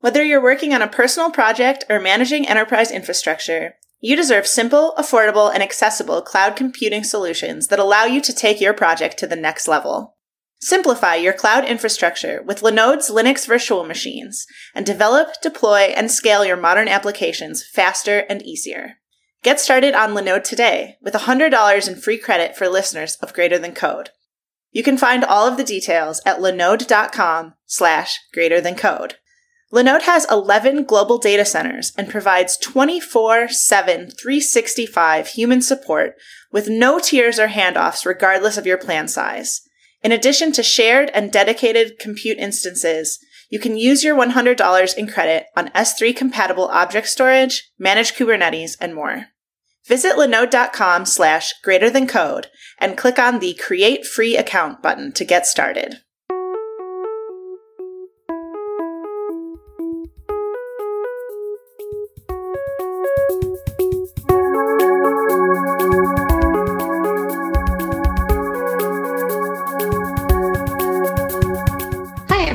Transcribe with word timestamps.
Whether 0.00 0.22
you're 0.24 0.42
working 0.42 0.72
on 0.72 0.80
a 0.80 0.88
personal 0.88 1.30
project 1.30 1.84
or 1.90 2.00
managing 2.00 2.48
enterprise 2.48 2.90
infrastructure, 2.90 3.74
you 4.00 4.16
deserve 4.16 4.46
simple, 4.46 4.94
affordable, 4.96 5.52
and 5.52 5.62
accessible 5.62 6.22
cloud 6.22 6.56
computing 6.56 7.04
solutions 7.04 7.66
that 7.66 7.78
allow 7.78 8.04
you 8.04 8.22
to 8.22 8.32
take 8.32 8.60
your 8.60 8.72
project 8.72 9.18
to 9.18 9.26
the 9.26 9.36
next 9.36 9.68
level. 9.68 10.16
Simplify 10.58 11.16
your 11.16 11.34
cloud 11.34 11.66
infrastructure 11.66 12.42
with 12.42 12.62
Linode's 12.62 13.10
Linux 13.10 13.46
virtual 13.46 13.84
machines 13.84 14.46
and 14.74 14.86
develop, 14.86 15.28
deploy, 15.42 15.92
and 15.94 16.10
scale 16.10 16.46
your 16.46 16.56
modern 16.56 16.88
applications 16.88 17.62
faster 17.62 18.20
and 18.30 18.42
easier. 18.42 18.94
Get 19.42 19.60
started 19.60 19.94
on 19.94 20.10
Linode 20.10 20.44
today 20.44 20.96
with 21.02 21.14
$100 21.14 21.88
in 21.88 21.96
free 21.96 22.18
credit 22.18 22.56
for 22.56 22.68
listeners 22.68 23.16
of 23.16 23.34
Greater 23.34 23.58
Than 23.58 23.74
Code. 23.74 24.10
You 24.70 24.82
can 24.82 24.96
find 24.96 25.24
all 25.24 25.46
of 25.46 25.56
the 25.56 25.64
details 25.64 26.22
at 26.24 26.38
linode.com 26.38 27.54
slash 27.66 28.18
greater 28.32 28.60
than 28.60 28.76
code. 28.76 29.16
Linode 29.72 30.02
has 30.02 30.26
11 30.30 30.84
global 30.84 31.18
data 31.18 31.44
centers 31.44 31.92
and 31.96 32.08
provides 32.08 32.56
24 32.56 33.48
7 33.48 34.10
365 34.10 35.28
human 35.28 35.62
support 35.62 36.16
with 36.50 36.68
no 36.68 36.98
tiers 36.98 37.38
or 37.38 37.48
handoffs 37.48 38.04
regardless 38.04 38.56
of 38.56 38.66
your 38.66 38.78
plan 38.78 39.06
size. 39.06 39.60
In 40.02 40.10
addition 40.12 40.50
to 40.52 40.62
shared 40.62 41.10
and 41.14 41.30
dedicated 41.30 41.98
compute 42.00 42.38
instances, 42.38 43.18
you 43.48 43.58
can 43.58 43.76
use 43.76 44.02
your 44.02 44.16
$100 44.16 44.96
in 44.96 45.06
credit 45.06 45.46
on 45.56 45.68
S3 45.68 46.16
compatible 46.16 46.68
object 46.68 47.08
storage, 47.08 47.70
managed 47.78 48.16
Kubernetes, 48.16 48.76
and 48.80 48.94
more. 48.94 49.26
Visit 49.86 50.16
linode.com 50.16 51.04
slash 51.04 51.52
greater 51.62 51.90
than 51.90 52.06
code 52.06 52.48
and 52.78 52.96
click 52.96 53.18
on 53.18 53.38
the 53.38 53.54
create 53.54 54.06
free 54.06 54.36
account 54.36 54.82
button 54.82 55.12
to 55.12 55.24
get 55.24 55.46
started. 55.46 55.96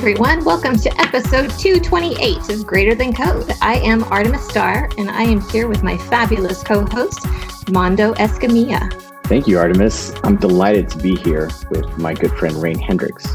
Everyone. 0.06 0.46
Welcome 0.46 0.78
to 0.82 1.02
episode 1.02 1.50
228 1.58 2.50
of 2.50 2.68
Greater 2.68 2.94
Than 2.94 3.12
Code. 3.12 3.52
I 3.60 3.78
am 3.78 4.04
Artemis 4.04 4.48
Starr, 4.48 4.88
and 5.00 5.10
I 5.10 5.24
am 5.24 5.42
here 5.50 5.68
with 5.68 5.82
my 5.82 5.98
fabulous 5.98 6.62
co 6.62 6.86
host, 6.86 7.26
Mando 7.72 8.14
Escamilla. 8.14 8.94
Thank 9.24 9.48
you, 9.48 9.58
Artemis. 9.58 10.14
I'm 10.24 10.36
delighted 10.36 10.90
to 10.90 11.00
be 11.00 11.16
here 11.16 11.50
with 11.72 11.98
my 11.98 12.14
good 12.14 12.30
friend, 12.34 12.56
Rein 12.62 12.78
Henrichs. 12.78 13.26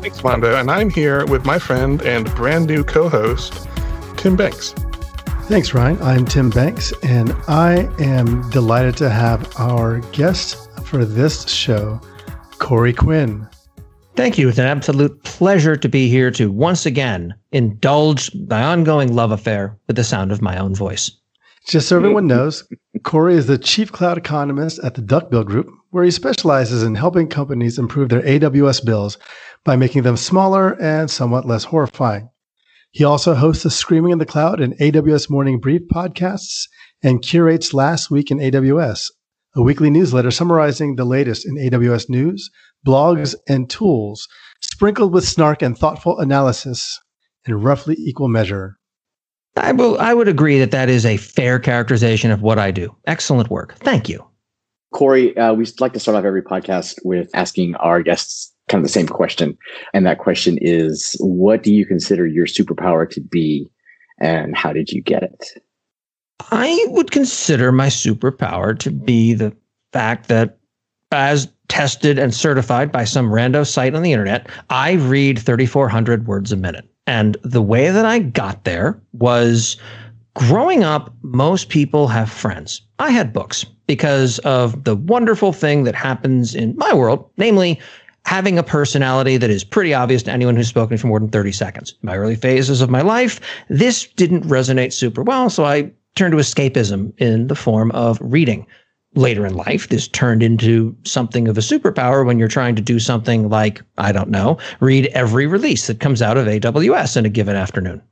Thanks, 0.00 0.24
Mando. 0.24 0.56
And 0.56 0.70
I'm 0.70 0.88
here 0.88 1.26
with 1.26 1.44
my 1.44 1.58
friend 1.58 2.00
and 2.00 2.34
brand 2.34 2.68
new 2.68 2.84
co 2.84 3.10
host, 3.10 3.68
Tim 4.16 4.34
Banks. 4.34 4.72
Thanks, 5.42 5.74
Ryan. 5.74 6.00
I'm 6.00 6.24
Tim 6.24 6.48
Banks, 6.48 6.90
and 7.02 7.32
I 7.48 7.86
am 8.02 8.48
delighted 8.48 8.96
to 8.96 9.10
have 9.10 9.54
our 9.60 10.00
guest 10.12 10.70
for 10.86 11.04
this 11.04 11.46
show, 11.46 12.00
Corey 12.58 12.94
Quinn. 12.94 13.46
Thank 14.18 14.36
you. 14.36 14.48
It's 14.48 14.58
an 14.58 14.66
absolute 14.66 15.22
pleasure 15.22 15.76
to 15.76 15.88
be 15.88 16.08
here 16.08 16.32
to 16.32 16.50
once 16.50 16.86
again 16.86 17.36
indulge 17.52 18.34
my 18.48 18.64
ongoing 18.64 19.14
love 19.14 19.30
affair 19.30 19.78
with 19.86 19.94
the 19.94 20.02
sound 20.02 20.32
of 20.32 20.42
my 20.42 20.58
own 20.58 20.74
voice. 20.74 21.12
Just 21.68 21.86
so 21.86 21.98
everyone 21.98 22.26
knows, 22.26 22.68
Corey 23.04 23.36
is 23.36 23.46
the 23.46 23.58
chief 23.58 23.92
cloud 23.92 24.18
economist 24.18 24.80
at 24.80 24.96
the 24.96 25.02
Duckbill 25.02 25.44
Group, 25.44 25.70
where 25.90 26.02
he 26.02 26.10
specializes 26.10 26.82
in 26.82 26.96
helping 26.96 27.28
companies 27.28 27.78
improve 27.78 28.08
their 28.08 28.22
AWS 28.22 28.84
bills 28.84 29.18
by 29.62 29.76
making 29.76 30.02
them 30.02 30.16
smaller 30.16 30.72
and 30.82 31.08
somewhat 31.08 31.46
less 31.46 31.62
horrifying. 31.62 32.28
He 32.90 33.04
also 33.04 33.34
hosts 33.34 33.62
the 33.62 33.70
Screaming 33.70 34.10
in 34.10 34.18
the 34.18 34.26
Cloud 34.26 34.58
and 34.58 34.76
AWS 34.78 35.30
Morning 35.30 35.60
Brief 35.60 35.82
podcasts 35.92 36.66
and 37.04 37.22
curates 37.22 37.72
Last 37.72 38.10
Week 38.10 38.32
in 38.32 38.38
AWS, 38.38 39.12
a 39.56 39.62
weekly 39.62 39.90
newsletter 39.90 40.30
summarizing 40.30 40.96
the 40.96 41.04
latest 41.04 41.46
in 41.46 41.56
AWS 41.56 42.08
news, 42.08 42.50
blogs, 42.86 43.34
and 43.48 43.68
tools, 43.68 44.28
sprinkled 44.60 45.12
with 45.12 45.26
snark 45.26 45.62
and 45.62 45.76
thoughtful 45.76 46.18
analysis 46.18 46.98
in 47.46 47.60
roughly 47.60 47.96
equal 47.98 48.28
measure. 48.28 48.76
I 49.56 49.72
will. 49.72 49.98
I 49.98 50.14
would 50.14 50.28
agree 50.28 50.58
that 50.60 50.70
that 50.70 50.88
is 50.88 51.04
a 51.04 51.16
fair 51.16 51.58
characterization 51.58 52.30
of 52.30 52.42
what 52.42 52.58
I 52.58 52.70
do. 52.70 52.94
Excellent 53.06 53.50
work. 53.50 53.74
Thank 53.76 54.08
you, 54.08 54.24
Corey. 54.92 55.36
Uh, 55.36 55.54
we 55.54 55.66
like 55.80 55.92
to 55.94 56.00
start 56.00 56.16
off 56.16 56.24
every 56.24 56.42
podcast 56.42 56.98
with 57.04 57.28
asking 57.34 57.74
our 57.76 58.02
guests 58.02 58.54
kind 58.68 58.80
of 58.80 58.84
the 58.84 58.92
same 58.92 59.08
question, 59.08 59.56
and 59.92 60.06
that 60.06 60.18
question 60.18 60.58
is, 60.60 61.16
"What 61.18 61.62
do 61.62 61.74
you 61.74 61.86
consider 61.86 62.26
your 62.26 62.46
superpower 62.46 63.08
to 63.10 63.20
be, 63.20 63.68
and 64.20 64.56
how 64.56 64.72
did 64.72 64.90
you 64.90 65.02
get 65.02 65.24
it?" 65.24 65.44
I 66.50 66.86
would 66.88 67.10
consider 67.10 67.72
my 67.72 67.88
superpower 67.88 68.78
to 68.78 68.90
be 68.90 69.34
the 69.34 69.54
fact 69.92 70.28
that, 70.28 70.58
as 71.12 71.48
tested 71.68 72.18
and 72.18 72.34
certified 72.34 72.90
by 72.90 73.04
some 73.04 73.30
rando 73.30 73.66
site 73.66 73.94
on 73.94 74.02
the 74.02 74.12
internet, 74.12 74.48
I 74.70 74.92
read 74.92 75.38
3,400 75.38 76.26
words 76.26 76.52
a 76.52 76.56
minute. 76.56 76.88
And 77.06 77.36
the 77.42 77.62
way 77.62 77.90
that 77.90 78.04
I 78.04 78.18
got 78.18 78.64
there 78.64 79.00
was 79.12 79.76
growing 80.34 80.84
up, 80.84 81.14
most 81.22 81.68
people 81.68 82.08
have 82.08 82.30
friends. 82.30 82.82
I 82.98 83.10
had 83.10 83.32
books 83.32 83.64
because 83.86 84.38
of 84.40 84.84
the 84.84 84.94
wonderful 84.94 85.52
thing 85.52 85.84
that 85.84 85.94
happens 85.94 86.54
in 86.54 86.76
my 86.76 86.92
world, 86.92 87.28
namely, 87.38 87.80
having 88.24 88.58
a 88.58 88.62
personality 88.62 89.38
that 89.38 89.48
is 89.48 89.64
pretty 89.64 89.94
obvious 89.94 90.22
to 90.22 90.30
anyone 90.30 90.54
who's 90.54 90.68
spoken 90.68 90.98
for 90.98 91.06
more 91.06 91.18
than 91.18 91.30
30 91.30 91.50
seconds. 91.52 91.94
In 92.02 92.06
my 92.06 92.16
early 92.16 92.36
phases 92.36 92.82
of 92.82 92.90
my 92.90 93.00
life, 93.00 93.40
this 93.70 94.06
didn't 94.06 94.44
resonate 94.44 94.92
super 94.92 95.22
well, 95.22 95.48
so 95.48 95.64
I 95.64 95.90
turned 96.14 96.32
to 96.32 96.38
escapism 96.38 97.12
in 97.18 97.46
the 97.46 97.54
form 97.54 97.90
of 97.92 98.18
reading 98.20 98.66
later 99.14 99.46
in 99.46 99.54
life, 99.54 99.88
this 99.88 100.08
turned 100.08 100.42
into 100.42 100.96
something 101.04 101.48
of 101.48 101.56
a 101.56 101.62
superpower 101.62 102.24
when 102.26 102.38
you're 102.38 102.48
trying 102.48 102.76
to 102.76 102.82
do 102.82 102.98
something 102.98 103.48
like, 103.48 103.82
I 103.96 104.12
don't 104.12 104.30
know, 104.30 104.58
read 104.80 105.06
every 105.08 105.46
release 105.46 105.86
that 105.86 106.00
comes 106.00 106.22
out 106.22 106.36
of 106.36 106.46
AWS 106.46 107.16
in 107.16 107.24
a 107.24 107.30
given 107.30 107.56
afternoon. 107.56 108.02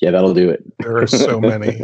Yeah, 0.00 0.10
that'll 0.10 0.34
do 0.34 0.50
it. 0.50 0.62
There 0.78 0.98
are 0.98 1.06
so 1.06 1.40
many. 1.40 1.82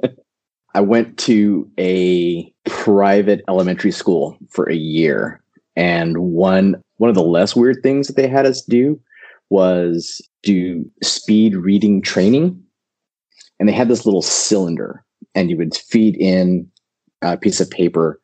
I 0.74 0.80
went 0.80 1.18
to 1.20 1.68
a 1.78 2.52
private 2.66 3.42
elementary 3.48 3.90
school 3.90 4.36
for 4.50 4.68
a 4.68 4.76
year, 4.76 5.42
and 5.74 6.18
one 6.18 6.80
one 6.98 7.08
of 7.08 7.16
the 7.16 7.22
less 7.22 7.56
weird 7.56 7.82
things 7.82 8.06
that 8.06 8.16
they 8.16 8.28
had 8.28 8.44
us 8.44 8.62
do 8.62 9.00
was 9.50 10.20
do 10.42 10.84
speed 11.02 11.56
reading 11.56 12.02
training. 12.02 12.62
And 13.58 13.68
they 13.68 13.72
had 13.72 13.88
this 13.88 14.04
little 14.04 14.22
cylinder, 14.22 15.04
and 15.34 15.50
you 15.50 15.56
would 15.56 15.76
feed 15.76 16.16
in 16.16 16.70
a 17.22 17.36
piece 17.36 17.60
of 17.60 17.70
paper, 17.70 18.20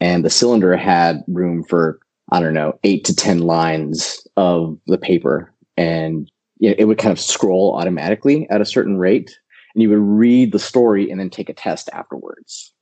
and 0.00 0.24
the 0.24 0.30
cylinder 0.30 0.76
had 0.76 1.22
room 1.28 1.64
for 1.64 1.98
I 2.30 2.40
don't 2.40 2.54
know 2.54 2.78
eight 2.84 3.04
to 3.06 3.14
ten 3.14 3.40
lines 3.40 4.26
of 4.36 4.78
the 4.86 4.98
paper, 4.98 5.52
and 5.76 6.30
it 6.60 6.88
would 6.88 6.98
kind 6.98 7.12
of 7.12 7.20
scroll 7.20 7.74
automatically 7.76 8.48
at 8.50 8.60
a 8.60 8.66
certain 8.66 8.98
rate, 8.98 9.38
and 9.74 9.82
you 9.82 9.90
would 9.90 9.98
read 9.98 10.52
the 10.52 10.58
story 10.58 11.10
and 11.10 11.20
then 11.20 11.30
take 11.30 11.48
a 11.48 11.54
test 11.54 11.88
afterwards. 11.92 12.72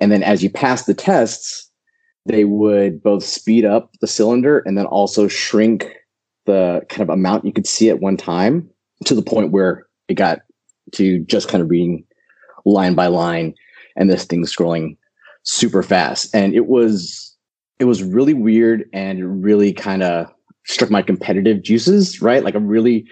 And 0.00 0.10
then 0.10 0.22
as 0.22 0.42
you 0.42 0.50
pass 0.50 0.84
the 0.84 0.94
tests, 0.94 1.70
they 2.26 2.44
would 2.44 3.02
both 3.02 3.24
speed 3.24 3.64
up 3.64 3.90
the 4.00 4.06
cylinder 4.06 4.60
and 4.60 4.78
then 4.78 4.86
also 4.86 5.28
shrink 5.28 5.94
the 6.46 6.82
kind 6.88 7.02
of 7.02 7.10
amount 7.10 7.44
you 7.44 7.52
could 7.52 7.66
see 7.66 7.90
at 7.90 8.00
one 8.00 8.16
time 8.16 8.68
to 9.04 9.14
the 9.14 9.22
point 9.22 9.52
where 9.52 9.86
it 10.08 10.14
got 10.14 10.40
to 10.92 11.20
just 11.20 11.48
kind 11.48 11.62
of 11.62 11.70
reading 11.70 12.04
line 12.64 12.94
by 12.94 13.06
line 13.06 13.54
and 13.96 14.10
this 14.10 14.24
thing 14.24 14.44
scrolling 14.44 14.96
super 15.42 15.82
fast. 15.82 16.34
And 16.34 16.54
it 16.54 16.66
was 16.66 17.36
it 17.78 17.84
was 17.84 18.02
really 18.02 18.34
weird 18.34 18.84
and 18.92 19.18
it 19.18 19.26
really 19.26 19.72
kind 19.72 20.02
of 20.02 20.26
struck 20.66 20.90
my 20.90 21.02
competitive 21.02 21.62
juices, 21.62 22.20
right? 22.20 22.44
Like 22.44 22.54
I 22.54 22.58
really 22.58 23.06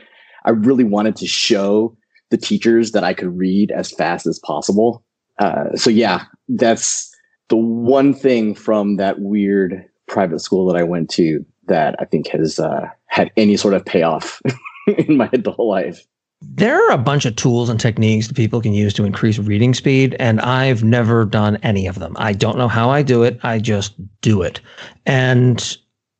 I 0.45 0.51
really 0.51 0.85
wanted 0.85 1.17
to 1.17 1.27
show 1.27 1.97
the 2.31 2.37
teachers 2.37 2.93
that 2.93 3.05
I 3.05 3.15
could 3.15 3.37
read 3.37 3.71
as 3.71 3.91
fast 3.91 4.27
as 4.27 4.39
possible. 4.39 5.05
Uh, 5.39 5.75
so 5.75 5.91
yeah, 5.91 6.25
that's 6.49 7.13
the 7.49 7.57
one 7.57 8.15
thing 8.15 8.55
from 8.55 8.97
that 8.97 9.21
weird 9.21 9.85
private 10.09 10.41
school 10.41 10.67
that 10.67 10.77
I 10.77 10.83
went 10.83 11.11
to 11.11 11.45
that 11.69 11.97
I 11.99 12.05
think 12.05 12.29
has 12.29 12.59
uh, 12.59 12.87
had 13.07 13.31
any 13.37 13.57
sort 13.57 13.75
of 13.75 13.85
payoff 13.85 14.41
in 14.87 15.17
my 15.17 15.29
adult 15.33 15.59
life. 15.59 16.07
There 16.43 16.77
are 16.77 16.93
a 16.93 16.99
bunch 16.99 17.25
of 17.25 17.37
tools 17.37 17.71
and 17.71 17.81
techniques 17.81 18.29
that 18.29 18.37
people 18.37 18.61
can 18.61 18.75
use 18.75 18.93
to 18.95 19.05
increase 19.05 19.39
reading 19.39 19.73
speed, 19.73 20.15
and 20.19 20.41
I've 20.41 20.85
never 20.85 21.25
done 21.25 21.57
any 21.63 21.87
of 21.87 21.99
them. 21.99 22.15
I 22.19 22.35
don't 22.35 22.59
know 22.59 22.69
how 22.69 22.91
I 22.91 23.03
do 23.03 23.23
it. 23.23 23.39
I 23.43 23.59
just 23.59 23.95
do 24.21 24.43
it. 24.43 24.61
And 25.07 25.77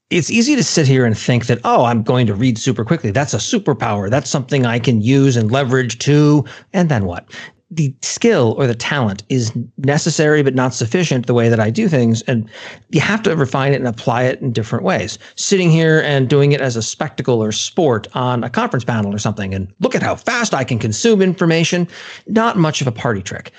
it's 0.09 0.31
easy 0.31 0.57
to 0.57 0.65
sit 0.65 0.87
here 0.87 1.05
and 1.05 1.19
think 1.19 1.47
that, 1.47 1.61
oh, 1.65 1.85
I'm 1.85 2.03
going 2.03 2.27
to 2.29 2.35
read 2.35 2.57
super 2.59 2.85
quickly. 2.85 3.11
That's 3.11 3.35
a 3.35 3.39
superpower. 3.39 4.09
That's 4.09 4.31
something 4.31 4.65
I 4.65 4.79
can 4.79 5.03
use 5.03 5.37
and 5.37 5.51
leverage 5.51 5.99
too. 5.99 6.45
And 6.73 6.89
then 6.89 7.05
what? 7.05 7.29
The 7.77 7.95
skill 8.03 8.55
or 8.59 8.67
the 8.67 8.75
talent 8.75 9.23
is 9.29 9.53
necessary 9.79 10.43
but 10.43 10.55
not 10.55 10.75
sufficient 10.75 11.27
the 11.27 11.35
way 11.35 11.49
that 11.49 11.61
I 11.61 11.71
do 11.71 11.89
things. 11.89 12.23
And 12.23 12.49
you 12.89 13.01
have 13.01 13.23
to 13.23 13.37
refine 13.37 13.73
it 13.73 13.77
and 13.77 13.87
apply 13.87 14.25
it 14.25 14.41
in 14.41 14.53
different 14.53 14.85
ways. 14.85 15.19
Sitting 15.37 15.71
here 15.71 16.01
and 16.01 16.29
doing 16.29 16.53
it 16.53 16.61
as 16.61 16.77
a 16.77 16.83
spectacle 16.83 17.43
or 17.43 17.53
sport 17.53 18.09
on 18.15 18.43
a 18.43 18.51
conference 18.51 18.85
panel 18.85 19.15
or 19.15 19.19
something, 19.19 19.55
and 19.55 19.73
look 19.81 19.95
at 19.95 20.03
how 20.03 20.17
fast 20.17 20.55
I 20.55 20.65
can 20.65 20.79
consume 20.79 21.23
information, 21.23 21.87
not 22.27 22.57
much 22.57 22.81
of 22.81 22.87
a 22.87 22.93
party 22.93 23.23
trick. 23.23 23.53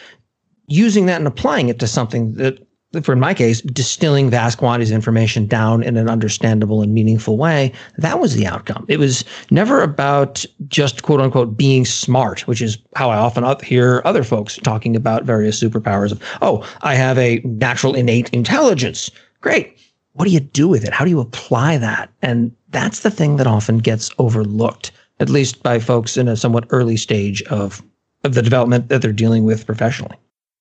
Using 0.67 1.05
that 1.05 1.19
and 1.19 1.27
applying 1.27 1.69
it 1.69 1.79
to 1.79 1.87
something 1.87 2.33
that 2.33 2.66
for 3.03 3.11
in 3.11 3.19
my 3.19 3.33
case, 3.33 3.61
distilling 3.61 4.29
vast 4.29 4.57
quantities 4.57 4.91
of 4.91 4.95
information 4.95 5.45
down 5.45 5.83
in 5.83 5.97
an 5.97 6.09
understandable 6.09 6.81
and 6.81 6.93
meaningful 6.93 7.37
way, 7.37 7.73
that 7.97 8.19
was 8.19 8.35
the 8.35 8.47
outcome. 8.47 8.85
It 8.87 8.97
was 8.97 9.25
never 9.51 9.81
about 9.81 10.45
just 10.67 11.03
quote 11.03 11.19
unquote 11.19 11.57
being 11.57 11.85
smart, 11.85 12.47
which 12.47 12.61
is 12.61 12.77
how 12.95 13.09
I 13.09 13.17
often 13.17 13.43
hear 13.63 14.01
other 14.05 14.23
folks 14.23 14.57
talking 14.57 14.95
about 14.95 15.25
various 15.25 15.61
superpowers 15.61 16.11
of, 16.11 16.23
oh, 16.41 16.67
I 16.81 16.95
have 16.95 17.17
a 17.17 17.41
natural 17.43 17.93
innate 17.93 18.29
intelligence. 18.29 19.11
Great. 19.41 19.77
What 20.13 20.25
do 20.25 20.31
you 20.31 20.39
do 20.39 20.67
with 20.67 20.83
it? 20.85 20.93
How 20.93 21.05
do 21.05 21.11
you 21.11 21.19
apply 21.19 21.77
that? 21.77 22.09
And 22.21 22.55
that's 22.69 23.01
the 23.01 23.11
thing 23.11 23.35
that 23.35 23.47
often 23.47 23.79
gets 23.79 24.09
overlooked, 24.17 24.91
at 25.19 25.29
least 25.29 25.61
by 25.61 25.79
folks 25.79 26.17
in 26.17 26.27
a 26.27 26.37
somewhat 26.37 26.65
early 26.69 26.97
stage 26.97 27.43
of, 27.43 27.83
of 28.23 28.33
the 28.33 28.41
development 28.41 28.87
that 28.89 29.01
they're 29.01 29.11
dealing 29.11 29.43
with 29.43 29.65
professionally. 29.65 30.15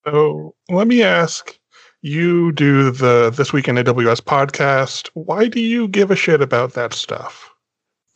So 0.05 0.55
let 0.69 0.87
me 0.87 1.02
ask 1.02 1.58
you 2.06 2.52
do 2.52 2.90
the 2.90 3.30
This 3.36 3.52
Week 3.52 3.66
in 3.66 3.76
AWS 3.76 4.20
podcast. 4.20 5.10
Why 5.14 5.48
do 5.48 5.60
you 5.60 5.88
give 5.88 6.10
a 6.10 6.16
shit 6.16 6.40
about 6.40 6.74
that 6.74 6.94
stuff? 6.94 7.52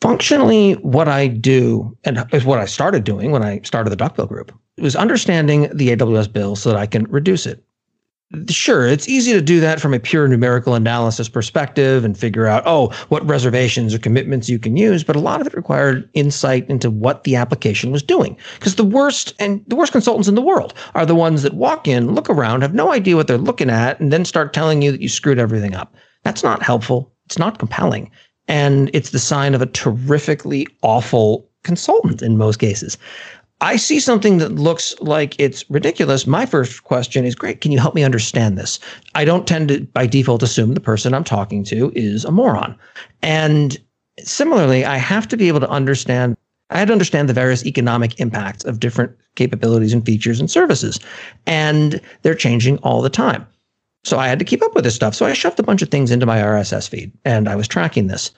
Functionally, 0.00 0.75
what 0.75 1.08
I 1.08 1.26
do, 1.26 1.96
and 2.04 2.25
is 2.32 2.44
what 2.44 2.60
I 2.60 2.66
started 2.66 3.04
doing 3.04 3.32
when 3.32 3.42
I 3.42 3.60
started 3.62 3.90
the 3.90 3.96
Duckbill 3.96 4.26
group, 4.26 4.56
was 4.78 4.96
understanding 4.96 5.62
the 5.75 5.94
AWS 5.94 6.32
bill 6.32 6.56
so 6.56 6.70
that 6.70 6.78
I 6.78 6.87
can 6.87 7.04
reduce 7.04 7.46
it 7.46 7.62
sure, 8.49 8.87
it's 8.87 9.09
easy 9.09 9.32
to 9.32 9.43
do 9.43 9.61
that 9.61 9.81
from 9.81 9.93
a 9.93 9.99
pure 9.99 10.29
numerical 10.29 10.75
analysis 10.75 11.29
perspective 11.29 12.05
and 12.05 12.17
figure 12.17 12.47
out, 12.47 12.62
oh, 12.65 12.93
what 13.09 13.27
reservations 13.29 13.93
or 13.93 13.99
commitments 13.99 14.49
you 14.49 14.59
can 14.59 14.77
use. 14.77 15.03
But 15.03 15.17
a 15.17 15.21
lot 15.21 15.41
of 15.41 15.47
it 15.47 15.55
required 15.55 16.09
insight 16.15 16.69
into 16.71 16.91
what 16.91 17.25
the 17.25 17.37
application 17.37 17.91
was 17.91 18.03
doing. 18.03 18.37
Because 18.59 18.77
the 18.77 18.85
worst 18.85 19.35
and 19.38 19.65
the 19.67 19.77
worst 19.77 19.93
consultants 19.93 20.29
in 20.29 20.37
the 20.37 20.43
world 20.43 20.75
are 20.94 21.06
the 21.06 21.15
ones 21.15 21.43
that 21.43 21.55
walk 21.55 21.88
in, 21.88 22.15
look 22.15 22.31
around, 22.31 22.62
have 22.62 22.75
no 22.75 22.93
idea 22.93 23.17
what 23.17 23.27
they're 23.27 23.38
looking 23.38 23.71
at, 23.71 23.99
and 23.99 24.12
then 24.12 24.25
start 24.25 24.53
telling 24.53 24.83
you 24.83 24.93
that 24.93 25.03
you 25.03 25.09
screwed 25.09 25.38
everything 25.38 25.75
up. 25.75 25.94
That's 26.23 26.44
not 26.44 26.62
helpful. 26.62 27.12
It's 27.26 27.38
not 27.38 27.59
compelling. 27.59 28.11
And 28.47 28.91
it's 28.93 29.11
the 29.11 29.19
sign 29.19 29.55
of 29.55 29.62
a 29.62 29.67
terrifically 29.67 30.67
awful 30.83 31.49
consultant 31.62 32.23
in 32.23 32.37
most 32.37 32.59
cases. 32.59 32.97
I 33.62 33.77
see 33.77 34.01
something 34.01 34.39
that 34.39 34.55
looks 34.55 34.95
like 35.01 35.39
it's 35.39 35.69
ridiculous. 35.71 36.27
My 36.27 36.47
first 36.47 36.85
question 36.85 37.25
is 37.25 37.35
great. 37.35 37.61
Can 37.61 37.73
you 37.73 37.79
help 37.79 37.95
me 37.95 38.03
understand 38.03 38.57
this? 38.57 38.79
I 39.15 39.25
don't 39.25 39.47
tend 39.47 39.69
to, 39.69 39.81
by 39.81 40.07
default, 40.07 40.43
assume 40.43 40.73
the 40.73 40.81
person 40.81 41.12
I'm 41.12 41.25
talking 41.25 41.62
to 41.65 41.93
is 41.95 42.25
a 42.25 42.31
moron. 42.31 42.79
And 43.23 43.79
similarly, 44.19 44.85
I 44.85 44.97
have 44.97 45.29
to 45.29 45.37
be 45.37 45.49
able 45.49 45.61
to 45.61 45.69
understand. 45.69 46.37
I 46.71 46.79
had 46.79 46.89
to 46.89 46.93
understand 46.93 47.29
the 47.29 47.35
various 47.35 47.67
economic 47.67 48.19
impacts 48.19 48.65
of 48.65 48.81
different 48.81 49.12
capabilities 49.35 49.93
and 49.93 50.07
features 50.07 50.41
and 50.41 50.51
services. 50.51 50.99
And 51.47 52.01
they're 52.23 52.35
changing 52.35 52.79
all 52.79 53.03
the 53.03 53.11
time. 53.11 53.47
So 54.05 54.19
I 54.19 54.29
had 54.29 54.39
to 54.39 54.45
keep 54.45 54.62
up 54.62 54.75
with 54.75 54.85
this 54.85 54.95
stuff. 54.95 55.15
So 55.15 55.27
I 55.27 55.35
shoved 55.35 55.61
a 55.61 55.65
bunch 55.65 55.83
of 55.83 55.91
things 55.91 56.11
into 56.11 56.25
my 56.25 56.39
RSS 56.39 56.89
feed 56.89 57.12
and 57.27 57.49
I 57.49 57.57
was 57.57 57.69
tracking 57.69 58.07
this 58.07 58.31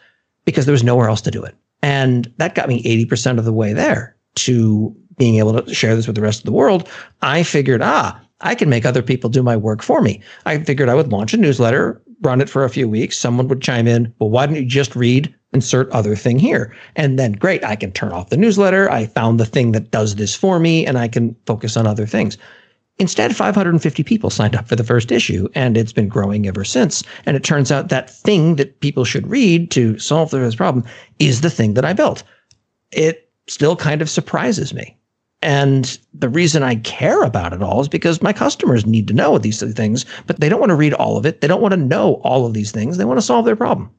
because 0.44 0.66
there 0.66 0.72
was 0.72 0.82
nowhere 0.82 1.08
else 1.08 1.20
to 1.20 1.30
do 1.30 1.44
it. 1.44 1.54
And 1.82 2.32
that 2.38 2.56
got 2.56 2.68
me 2.68 2.82
80% 2.82 3.38
of 3.38 3.44
the 3.44 3.52
way 3.52 3.72
there 3.72 4.16
to 4.34 4.96
being 5.22 5.36
able 5.36 5.62
to 5.62 5.72
share 5.72 5.94
this 5.94 6.08
with 6.08 6.16
the 6.16 6.20
rest 6.20 6.40
of 6.40 6.46
the 6.46 6.52
world, 6.52 6.88
I 7.20 7.44
figured, 7.44 7.80
ah, 7.80 8.20
I 8.40 8.56
can 8.56 8.68
make 8.68 8.84
other 8.84 9.02
people 9.02 9.30
do 9.30 9.40
my 9.40 9.56
work 9.56 9.80
for 9.80 10.02
me. 10.02 10.20
I 10.46 10.58
figured 10.58 10.88
I 10.88 10.96
would 10.96 11.12
launch 11.12 11.32
a 11.32 11.36
newsletter, 11.36 12.02
run 12.22 12.40
it 12.40 12.50
for 12.50 12.64
a 12.64 12.68
few 12.68 12.88
weeks. 12.88 13.16
Someone 13.16 13.46
would 13.46 13.62
chime 13.62 13.86
in, 13.86 14.12
well, 14.18 14.30
why 14.30 14.46
don't 14.46 14.56
you 14.56 14.64
just 14.64 14.96
read, 14.96 15.32
insert 15.52 15.88
other 15.92 16.16
thing 16.16 16.40
here? 16.40 16.74
And 16.96 17.20
then 17.20 17.34
great, 17.34 17.62
I 17.62 17.76
can 17.76 17.92
turn 17.92 18.10
off 18.10 18.30
the 18.30 18.36
newsletter. 18.36 18.90
I 18.90 19.06
found 19.06 19.38
the 19.38 19.46
thing 19.46 19.70
that 19.70 19.92
does 19.92 20.16
this 20.16 20.34
for 20.34 20.58
me 20.58 20.84
and 20.84 20.98
I 20.98 21.06
can 21.06 21.36
focus 21.46 21.76
on 21.76 21.86
other 21.86 22.04
things. 22.04 22.36
Instead, 22.98 23.36
550 23.36 24.02
people 24.02 24.28
signed 24.28 24.56
up 24.56 24.66
for 24.66 24.74
the 24.74 24.82
first 24.82 25.12
issue, 25.12 25.48
and 25.54 25.76
it's 25.76 25.92
been 25.92 26.08
growing 26.08 26.48
ever 26.48 26.64
since. 26.64 27.04
And 27.26 27.36
it 27.36 27.44
turns 27.44 27.70
out 27.70 27.90
that 27.90 28.10
thing 28.10 28.56
that 28.56 28.80
people 28.80 29.04
should 29.04 29.30
read 29.30 29.70
to 29.70 30.00
solve 30.00 30.32
this 30.32 30.56
problem 30.56 30.84
is 31.20 31.42
the 31.42 31.50
thing 31.50 31.74
that 31.74 31.84
I 31.84 31.92
built. 31.92 32.24
It 32.90 33.30
still 33.46 33.76
kind 33.76 34.02
of 34.02 34.10
surprises 34.10 34.74
me. 34.74 34.96
And 35.42 35.98
the 36.14 36.28
reason 36.28 36.62
I 36.62 36.76
care 36.76 37.22
about 37.22 37.52
it 37.52 37.62
all 37.62 37.80
is 37.80 37.88
because 37.88 38.22
my 38.22 38.32
customers 38.32 38.86
need 38.86 39.08
to 39.08 39.14
know 39.14 39.38
these 39.38 39.60
things, 39.74 40.06
but 40.26 40.38
they 40.38 40.48
don't 40.48 40.60
want 40.60 40.70
to 40.70 40.76
read 40.76 40.94
all 40.94 41.16
of 41.16 41.26
it. 41.26 41.40
They 41.40 41.48
don't 41.48 41.60
want 41.60 41.72
to 41.72 41.80
know 41.80 42.14
all 42.22 42.46
of 42.46 42.54
these 42.54 42.70
things. 42.70 42.96
They 42.96 43.04
want 43.04 43.18
to 43.18 43.26
solve 43.26 43.44
their 43.44 43.56
problem. 43.56 43.90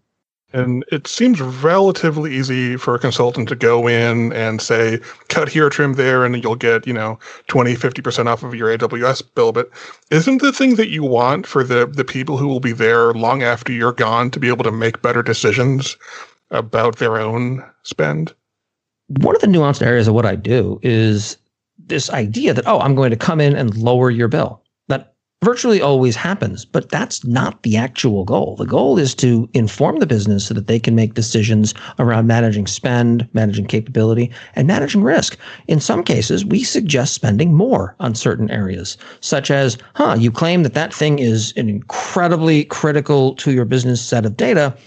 And 0.53 0.85
it 0.91 1.07
seems 1.07 1.41
relatively 1.41 2.35
easy 2.35 2.77
for 2.77 2.93
a 2.93 2.99
consultant 2.99 3.49
to 3.49 3.55
go 3.55 3.87
in 3.87 4.31
and 4.33 4.61
say, 4.61 4.99
cut 5.27 5.49
here, 5.49 5.67
trim 5.69 5.95
there, 5.95 6.23
and 6.23 6.41
you'll 6.43 6.55
get, 6.55 6.85
you 6.85 6.93
know, 6.93 7.17
20, 7.47 7.73
50% 7.73 8.27
off 8.27 8.43
of 8.43 8.53
your 8.53 8.77
AWS 8.77 9.23
bill. 9.33 9.51
But 9.51 9.71
isn't 10.11 10.43
the 10.43 10.53
thing 10.53 10.75
that 10.75 10.89
you 10.89 11.03
want 11.03 11.47
for 11.47 11.63
the, 11.63 11.87
the 11.87 12.05
people 12.05 12.37
who 12.37 12.47
will 12.47 12.59
be 12.59 12.71
there 12.71 13.13
long 13.13 13.41
after 13.41 13.73
you're 13.73 13.93
gone 13.93 14.29
to 14.29 14.39
be 14.39 14.47
able 14.47 14.63
to 14.63 14.71
make 14.71 15.01
better 15.01 15.23
decisions 15.23 15.97
about 16.51 16.97
their 16.97 17.17
own 17.17 17.65
spend? 17.81 18.33
One 19.07 19.35
of 19.35 19.41
the 19.41 19.47
nuanced 19.47 19.85
areas 19.85 20.07
of 20.07 20.13
what 20.13 20.25
I 20.25 20.35
do 20.35 20.79
is 20.81 21.37
this 21.77 22.09
idea 22.09 22.53
that, 22.53 22.67
oh, 22.67 22.79
I'm 22.79 22.95
going 22.95 23.11
to 23.11 23.17
come 23.17 23.41
in 23.41 23.55
and 23.55 23.75
lower 23.75 24.09
your 24.09 24.27
bill. 24.27 24.61
That 24.87 25.13
virtually 25.43 25.81
always 25.81 26.15
happens, 26.15 26.63
but 26.63 26.89
that's 26.89 27.25
not 27.25 27.63
the 27.63 27.75
actual 27.75 28.23
goal. 28.23 28.55
The 28.55 28.65
goal 28.65 28.97
is 28.97 29.13
to 29.15 29.49
inform 29.53 29.99
the 29.99 30.05
business 30.05 30.45
so 30.45 30.53
that 30.53 30.67
they 30.67 30.79
can 30.79 30.95
make 30.95 31.15
decisions 31.15 31.73
around 31.99 32.27
managing 32.27 32.67
spend, 32.67 33.27
managing 33.33 33.65
capability, 33.65 34.31
and 34.55 34.67
managing 34.67 35.03
risk. 35.03 35.37
In 35.67 35.81
some 35.81 36.03
cases, 36.03 36.45
we 36.45 36.63
suggest 36.63 37.13
spending 37.13 37.53
more 37.53 37.95
on 37.99 38.15
certain 38.15 38.49
areas, 38.49 38.97
such 39.19 39.51
as, 39.51 39.77
huh, 39.95 40.15
you 40.17 40.31
claim 40.31 40.63
that 40.63 40.75
that 40.75 40.93
thing 40.93 41.19
is 41.19 41.53
an 41.57 41.67
incredibly 41.67 42.63
critical 42.65 43.35
to 43.35 43.51
your 43.51 43.65
business 43.65 44.01
set 44.01 44.25
of 44.25 44.37
data 44.37 44.77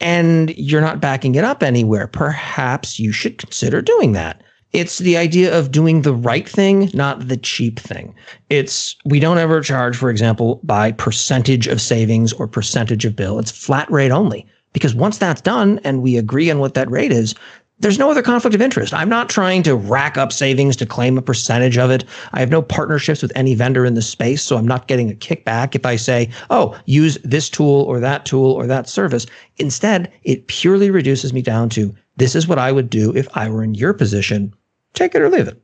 and 0.00 0.50
you're 0.56 0.80
not 0.80 1.00
backing 1.00 1.34
it 1.34 1.44
up 1.44 1.62
anywhere, 1.62 2.06
perhaps 2.06 2.98
you 2.98 3.12
should 3.12 3.38
consider 3.38 3.80
doing 3.80 4.12
that. 4.12 4.42
It's 4.72 4.98
the 4.98 5.16
idea 5.16 5.56
of 5.56 5.70
doing 5.70 6.02
the 6.02 6.14
right 6.14 6.48
thing, 6.48 6.90
not 6.92 7.28
the 7.28 7.36
cheap 7.36 7.80
thing. 7.80 8.14
It's 8.50 8.96
we 9.04 9.20
don't 9.20 9.38
ever 9.38 9.60
charge, 9.60 9.96
for 9.96 10.10
example, 10.10 10.60
by 10.64 10.92
percentage 10.92 11.66
of 11.66 11.80
savings 11.80 12.32
or 12.34 12.46
percentage 12.46 13.04
of 13.04 13.16
bill. 13.16 13.38
It's 13.38 13.50
flat 13.50 13.90
rate 13.90 14.10
only. 14.10 14.46
Because 14.72 14.94
once 14.94 15.16
that's 15.16 15.40
done 15.40 15.80
and 15.84 16.02
we 16.02 16.18
agree 16.18 16.50
on 16.50 16.58
what 16.58 16.74
that 16.74 16.90
rate 16.90 17.12
is, 17.12 17.34
there's 17.78 17.98
no 17.98 18.10
other 18.10 18.22
conflict 18.22 18.54
of 18.54 18.62
interest. 18.62 18.94
I'm 18.94 19.08
not 19.08 19.28
trying 19.28 19.62
to 19.64 19.76
rack 19.76 20.16
up 20.16 20.32
savings 20.32 20.76
to 20.76 20.86
claim 20.86 21.18
a 21.18 21.22
percentage 21.22 21.76
of 21.76 21.90
it. 21.90 22.04
I 22.32 22.40
have 22.40 22.50
no 22.50 22.62
partnerships 22.62 23.20
with 23.20 23.32
any 23.34 23.54
vendor 23.54 23.84
in 23.84 23.94
the 23.94 24.02
space, 24.02 24.42
so 24.42 24.56
I'm 24.56 24.66
not 24.66 24.88
getting 24.88 25.10
a 25.10 25.14
kickback 25.14 25.74
if 25.74 25.84
I 25.84 25.96
say, 25.96 26.30
oh, 26.48 26.78
use 26.86 27.18
this 27.22 27.50
tool 27.50 27.82
or 27.82 28.00
that 28.00 28.24
tool 28.24 28.52
or 28.52 28.66
that 28.66 28.88
service. 28.88 29.26
Instead, 29.58 30.10
it 30.22 30.46
purely 30.46 30.90
reduces 30.90 31.32
me 31.34 31.42
down 31.42 31.68
to 31.70 31.94
this 32.16 32.34
is 32.34 32.48
what 32.48 32.58
I 32.58 32.72
would 32.72 32.88
do 32.88 33.14
if 33.14 33.28
I 33.36 33.50
were 33.50 33.62
in 33.62 33.74
your 33.74 33.92
position. 33.92 34.54
Take 34.94 35.14
it 35.14 35.20
or 35.20 35.28
leave 35.28 35.48
it. 35.48 35.62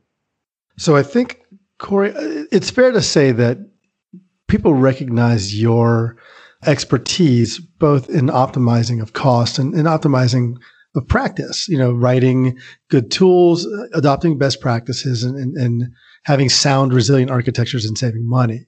So 0.77 0.95
I 0.95 1.01
think, 1.01 1.41
Corey, 1.79 2.11
uh, 2.11 2.45
it's 2.51 2.69
fair 2.69 2.91
to 2.91 3.01
say 3.01 3.31
that 3.31 3.57
people 4.47 4.75
recognize 4.75 5.59
your 5.59 6.15
expertise 6.65 7.59
both 7.59 8.09
in 8.09 8.27
optimizing 8.27 9.01
of 9.01 9.13
cost 9.13 9.57
and 9.57 9.73
in 9.73 9.85
optimizing 9.85 10.57
of 10.95 11.07
practice, 11.07 11.67
you 11.67 11.77
know, 11.77 11.91
writing 11.91 12.57
good 12.89 13.09
tools, 13.11 13.67
adopting 13.93 14.37
best 14.37 14.61
practices 14.61 15.23
and, 15.23 15.35
and, 15.37 15.57
and 15.57 15.91
having 16.23 16.49
sound, 16.49 16.93
resilient 16.93 17.31
architectures 17.31 17.85
and 17.85 17.97
saving 17.97 18.27
money. 18.27 18.67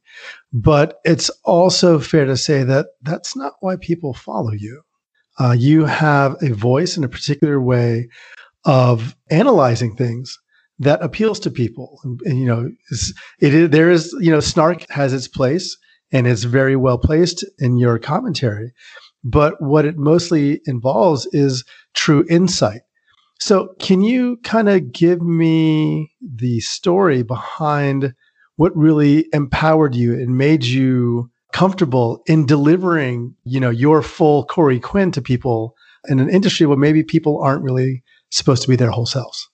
But 0.52 1.00
it's 1.04 1.30
also 1.44 2.00
fair 2.00 2.26
to 2.26 2.38
say 2.38 2.64
that 2.64 2.88
that's 3.02 3.36
not 3.36 3.54
why 3.60 3.76
people 3.76 4.14
follow 4.14 4.52
you. 4.52 4.82
Uh, 5.40 5.56
you 5.58 5.86
have 5.86 6.36
a 6.42 6.54
voice 6.54 6.98
in 6.98 7.04
a 7.04 7.10
particular 7.10 7.62
way 7.62 8.08
of 8.66 9.16
analyzing 9.30 9.96
things 9.96 10.38
that 10.80 11.02
appeals 11.04 11.40
to 11.42 11.52
people. 11.52 12.00
And, 12.04 12.20
and 12.26 12.40
you 12.40 12.46
know, 12.46 12.70
it 13.40 13.54
is, 13.54 13.70
there 13.70 13.92
is, 13.92 14.16
you 14.20 14.32
know, 14.32 14.40
snark 14.40 14.90
has 14.90 15.14
its 15.14 15.28
place 15.28 15.78
and 16.12 16.28
it's 16.28 16.44
very 16.44 16.76
well 16.76 16.98
placed 16.98 17.46
in 17.60 17.78
your 17.78 18.00
commentary. 18.00 18.74
But 19.26 19.60
what 19.60 19.86
it 19.86 19.98
mostly 19.98 20.62
involves 20.66 21.28
is 21.34 21.66
true 21.96 22.26
insight. 22.30 22.82
So, 23.40 23.76
can 23.80 24.02
you 24.02 24.38
kind 24.44 24.70
of 24.70 24.94
give 24.94 25.22
me 25.22 26.14
the 26.22 26.62
story 26.62 27.22
behind 27.22 28.14
what 28.56 28.76
really 28.78 29.28
empowered 29.34 29.94
you 29.96 30.14
and 30.14 30.38
made 30.38 30.64
you 30.64 31.30
comfortable 31.52 32.22
in 32.28 32.46
delivering, 32.46 33.36
you 33.44 33.60
know, 33.60 33.72
your 33.72 34.02
full 34.02 34.46
Corey 34.46 34.80
Quinn 34.80 35.12
to 35.12 35.22
people 35.22 35.76
in 36.08 36.20
an 36.20 36.30
industry 36.30 36.66
where 36.66 36.78
maybe 36.78 37.04
people 37.04 37.42
aren't 37.42 37.64
really 37.64 38.04
supposed 38.30 38.62
to 38.62 38.70
be 38.70 38.78
their 38.78 38.92
whole 38.92 39.06
selves? 39.06 39.50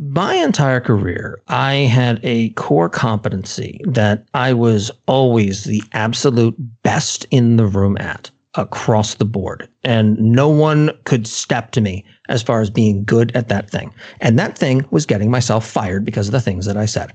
my 0.00 0.34
entire 0.34 0.80
career, 0.80 1.42
I 1.48 1.74
had 1.74 2.20
a 2.22 2.50
core 2.50 2.88
competency 2.88 3.80
that 3.86 4.26
I 4.32 4.54
was 4.54 4.90
always 5.06 5.64
the 5.64 5.82
absolute 5.92 6.56
best 6.82 7.26
in 7.30 7.56
the 7.56 7.66
room 7.66 7.98
at 8.00 8.30
across 8.54 9.14
the 9.14 9.24
board. 9.24 9.68
And 9.84 10.18
no 10.18 10.48
one 10.48 10.90
could 11.04 11.26
step 11.26 11.70
to 11.72 11.80
me 11.80 12.04
as 12.28 12.42
far 12.42 12.60
as 12.60 12.68
being 12.68 13.04
good 13.04 13.34
at 13.36 13.48
that 13.48 13.70
thing. 13.70 13.92
And 14.20 14.38
that 14.38 14.58
thing 14.58 14.84
was 14.90 15.06
getting 15.06 15.30
myself 15.30 15.66
fired 15.66 16.04
because 16.04 16.28
of 16.28 16.32
the 16.32 16.40
things 16.40 16.66
that 16.66 16.76
I 16.76 16.86
said. 16.86 17.12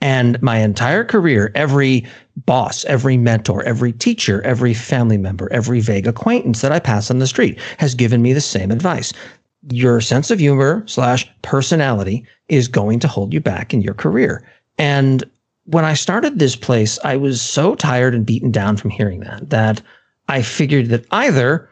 And 0.00 0.40
my 0.42 0.58
entire 0.58 1.04
career, 1.04 1.50
every 1.54 2.06
boss, 2.44 2.84
every 2.84 3.16
mentor, 3.16 3.62
every 3.64 3.92
teacher, 3.92 4.42
every 4.42 4.74
family 4.74 5.16
member, 5.16 5.50
every 5.52 5.80
vague 5.80 6.06
acquaintance 6.06 6.60
that 6.60 6.72
I 6.72 6.80
pass 6.80 7.10
on 7.10 7.18
the 7.18 7.26
street 7.26 7.58
has 7.78 7.94
given 7.94 8.20
me 8.20 8.34
the 8.34 8.40
same 8.40 8.70
advice. 8.70 9.12
Your 9.70 10.02
sense 10.02 10.30
of 10.30 10.38
humor 10.38 10.84
slash 10.86 11.26
personality 11.40 12.26
is 12.48 12.68
going 12.68 13.00
to 13.00 13.08
hold 13.08 13.32
you 13.32 13.40
back 13.40 13.72
in 13.72 13.80
your 13.80 13.94
career. 13.94 14.46
And 14.76 15.24
when 15.64 15.86
I 15.86 15.94
started 15.94 16.38
this 16.38 16.56
place, 16.56 16.98
I 17.04 17.16
was 17.16 17.40
so 17.40 17.74
tired 17.74 18.14
and 18.14 18.26
beaten 18.26 18.50
down 18.50 18.76
from 18.76 18.90
hearing 18.90 19.20
that, 19.20 19.48
that 19.48 19.80
I 20.28 20.42
figured 20.42 20.88
that 20.88 21.06
either 21.10 21.68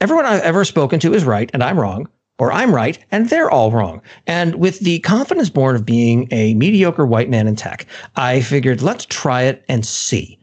everyone 0.00 0.26
I've 0.26 0.42
ever 0.42 0.64
spoken 0.64 1.00
to 1.00 1.14
is 1.14 1.24
right 1.24 1.50
and 1.52 1.62
I'm 1.62 1.78
wrong, 1.78 2.08
or 2.38 2.52
I'm 2.52 2.74
right 2.74 2.98
and 3.10 3.28
they're 3.28 3.50
all 3.50 3.72
wrong. 3.72 4.02
And 4.26 4.56
with 4.56 4.80
the 4.80 4.98
confidence 5.00 5.50
born 5.50 5.74
of 5.76 5.86
being 5.86 6.28
a 6.30 6.54
mediocre 6.54 7.06
white 7.06 7.30
man 7.30 7.46
in 7.46 7.56
tech, 7.56 7.86
I 8.16 8.40
figured 8.40 8.82
let's 8.82 9.06
try 9.06 9.42
it 9.42 9.64
and 9.68 9.84
see. 9.86 10.38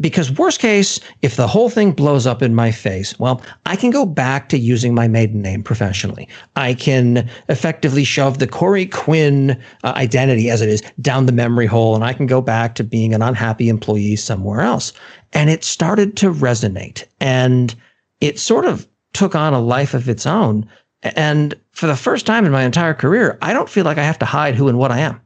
Because 0.00 0.30
worst 0.30 0.60
case, 0.60 1.00
if 1.22 1.34
the 1.34 1.48
whole 1.48 1.68
thing 1.68 1.92
blows 1.92 2.26
up 2.26 2.40
in 2.40 2.54
my 2.54 2.70
face, 2.70 3.18
well, 3.18 3.42
I 3.66 3.74
can 3.74 3.90
go 3.90 4.06
back 4.06 4.48
to 4.50 4.58
using 4.58 4.94
my 4.94 5.08
maiden 5.08 5.42
name 5.42 5.62
professionally. 5.62 6.28
I 6.54 6.74
can 6.74 7.28
effectively 7.48 8.04
shove 8.04 8.38
the 8.38 8.46
Corey 8.46 8.86
Quinn 8.86 9.60
uh, 9.82 9.92
identity 9.96 10.50
as 10.50 10.60
it 10.60 10.68
is 10.68 10.82
down 11.00 11.26
the 11.26 11.32
memory 11.32 11.66
hole, 11.66 11.96
and 11.96 12.04
I 12.04 12.12
can 12.12 12.26
go 12.26 12.40
back 12.40 12.76
to 12.76 12.84
being 12.84 13.12
an 13.12 13.22
unhappy 13.22 13.68
employee 13.68 14.16
somewhere 14.16 14.60
else. 14.60 14.92
And 15.32 15.50
it 15.50 15.64
started 15.64 16.16
to 16.18 16.32
resonate, 16.32 17.04
and 17.20 17.74
it 18.20 18.38
sort 18.38 18.66
of 18.66 18.86
took 19.14 19.34
on 19.34 19.52
a 19.52 19.60
life 19.60 19.94
of 19.94 20.08
its 20.08 20.26
own. 20.26 20.68
And 21.02 21.54
for 21.72 21.86
the 21.86 21.96
first 21.96 22.24
time 22.24 22.44
in 22.44 22.52
my 22.52 22.62
entire 22.62 22.94
career, 22.94 23.38
I 23.42 23.52
don't 23.52 23.68
feel 23.68 23.84
like 23.84 23.98
I 23.98 24.04
have 24.04 24.18
to 24.20 24.26
hide 24.26 24.54
who 24.54 24.68
and 24.68 24.78
what 24.78 24.92
I 24.92 24.98
am. 24.98 25.20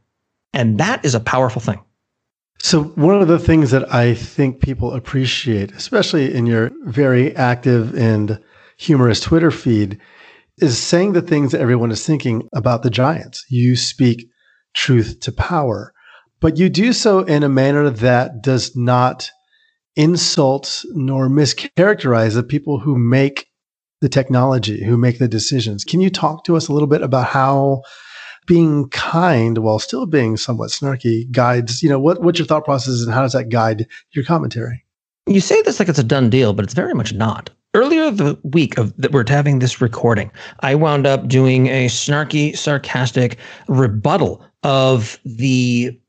And 0.53 0.79
that 0.79 1.03
is 1.03 1.15
a 1.15 1.19
powerful 1.19 1.61
thing. 1.61 1.79
So, 2.59 2.83
one 2.83 3.21
of 3.21 3.27
the 3.27 3.39
things 3.39 3.71
that 3.71 3.93
I 3.93 4.13
think 4.13 4.61
people 4.61 4.93
appreciate, 4.93 5.71
especially 5.73 6.33
in 6.33 6.45
your 6.45 6.71
very 6.85 7.35
active 7.35 7.93
and 7.95 8.39
humorous 8.77 9.19
Twitter 9.19 9.51
feed, 9.51 9.99
is 10.59 10.77
saying 10.77 11.13
the 11.13 11.21
things 11.21 11.51
that 11.51 11.61
everyone 11.61 11.91
is 11.91 12.05
thinking 12.05 12.47
about 12.53 12.83
the 12.83 12.89
Giants. 12.89 13.45
You 13.49 13.75
speak 13.75 14.27
truth 14.73 15.19
to 15.21 15.31
power, 15.31 15.93
but 16.39 16.57
you 16.57 16.69
do 16.69 16.93
so 16.93 17.19
in 17.19 17.43
a 17.43 17.49
manner 17.49 17.89
that 17.89 18.41
does 18.41 18.75
not 18.75 19.29
insult 19.95 20.83
nor 20.93 21.29
mischaracterize 21.29 22.33
the 22.33 22.43
people 22.43 22.79
who 22.79 22.97
make 22.97 23.47
the 24.01 24.09
technology, 24.09 24.83
who 24.83 24.97
make 24.97 25.19
the 25.19 25.27
decisions. 25.27 25.83
Can 25.83 26.01
you 26.01 26.09
talk 26.09 26.43
to 26.45 26.57
us 26.57 26.67
a 26.67 26.73
little 26.73 26.87
bit 26.87 27.01
about 27.01 27.27
how 27.27 27.83
being 28.45 28.89
kind 28.89 29.59
while 29.59 29.79
still 29.79 30.05
being 30.05 30.37
somewhat 30.37 30.69
snarky 30.69 31.29
guides, 31.31 31.81
you 31.83 31.89
know, 31.89 31.99
what, 31.99 32.21
what's 32.21 32.39
your 32.39 32.45
thought 32.45 32.65
process 32.65 33.01
and 33.03 33.13
how 33.13 33.21
does 33.21 33.33
that 33.33 33.49
guide 33.49 33.87
your 34.11 34.25
commentary? 34.25 34.83
You 35.27 35.39
say 35.39 35.61
this 35.61 35.79
like 35.79 35.89
it's 35.89 35.99
a 35.99 36.03
done 36.03 36.29
deal, 36.29 36.53
but 36.53 36.65
it's 36.65 36.73
very 36.73 36.93
much 36.93 37.13
not. 37.13 37.49
Earlier 37.75 38.11
the 38.11 38.37
week 38.43 38.77
of 38.77 38.95
that 38.97 39.11
we're 39.11 39.25
having 39.27 39.59
this 39.59 39.81
recording, 39.81 40.31
I 40.59 40.75
wound 40.75 41.07
up 41.07 41.27
doing 41.27 41.67
a 41.67 41.87
snarky, 41.87 42.55
sarcastic 42.55 43.37
rebuttal 43.67 44.45
of 44.63 45.19
the 45.25 45.99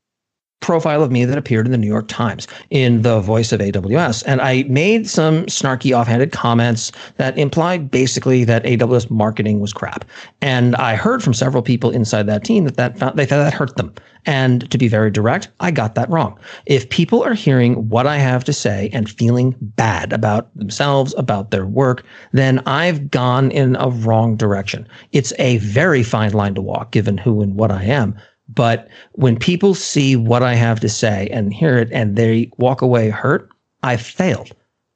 profile 0.65 1.03
of 1.03 1.11
me 1.11 1.25
that 1.25 1.37
appeared 1.37 1.67
in 1.67 1.71
the 1.71 1.77
New 1.77 1.85
York 1.85 2.07
Times 2.07 2.47
in 2.71 3.03
the 3.03 3.19
voice 3.19 3.51
of 3.51 3.59
AWS. 3.59 4.23
And 4.25 4.41
I 4.41 4.63
made 4.63 5.07
some 5.07 5.45
snarky 5.45 5.95
offhanded 5.95 6.31
comments 6.31 6.91
that 7.17 7.37
implied 7.37 7.91
basically 7.91 8.45
that 8.45 8.63
AWS 8.63 9.11
marketing 9.11 9.59
was 9.59 9.71
crap. 9.71 10.05
And 10.41 10.75
I 10.77 10.95
heard 10.95 11.21
from 11.21 11.35
several 11.35 11.61
people 11.61 11.91
inside 11.91 12.25
that 12.25 12.43
team 12.43 12.63
that, 12.65 12.77
that 12.77 12.97
found, 12.97 13.15
they 13.15 13.27
thought 13.27 13.43
that 13.43 13.53
hurt 13.53 13.77
them. 13.77 13.93
And 14.25 14.67
to 14.71 14.79
be 14.79 14.87
very 14.87 15.11
direct, 15.11 15.49
I 15.59 15.69
got 15.69 15.93
that 15.93 16.09
wrong. 16.09 16.35
If 16.65 16.89
people 16.89 17.23
are 17.23 17.35
hearing 17.35 17.87
what 17.89 18.07
I 18.07 18.17
have 18.17 18.43
to 18.45 18.53
say 18.53 18.89
and 18.91 19.07
feeling 19.07 19.55
bad 19.61 20.13
about 20.13 20.49
themselves, 20.57 21.13
about 21.15 21.51
their 21.51 21.67
work, 21.67 22.03
then 22.31 22.57
I've 22.65 23.11
gone 23.11 23.51
in 23.51 23.75
a 23.75 23.89
wrong 23.89 24.35
direction. 24.35 24.87
It's 25.11 25.31
a 25.37 25.57
very 25.59 26.01
fine 26.01 26.33
line 26.33 26.55
to 26.55 26.61
walk 26.61 26.91
given 26.91 27.19
who 27.19 27.43
and 27.43 27.53
what 27.53 27.71
I 27.71 27.83
am. 27.83 28.15
But 28.55 28.87
when 29.13 29.37
people 29.37 29.75
see 29.75 30.15
what 30.15 30.43
I 30.43 30.55
have 30.55 30.79
to 30.79 30.89
say 30.89 31.27
and 31.31 31.53
hear 31.53 31.77
it 31.77 31.89
and 31.91 32.15
they 32.15 32.49
walk 32.57 32.81
away 32.81 33.09
hurt, 33.09 33.49
I 33.83 33.97
failed. 33.97 34.51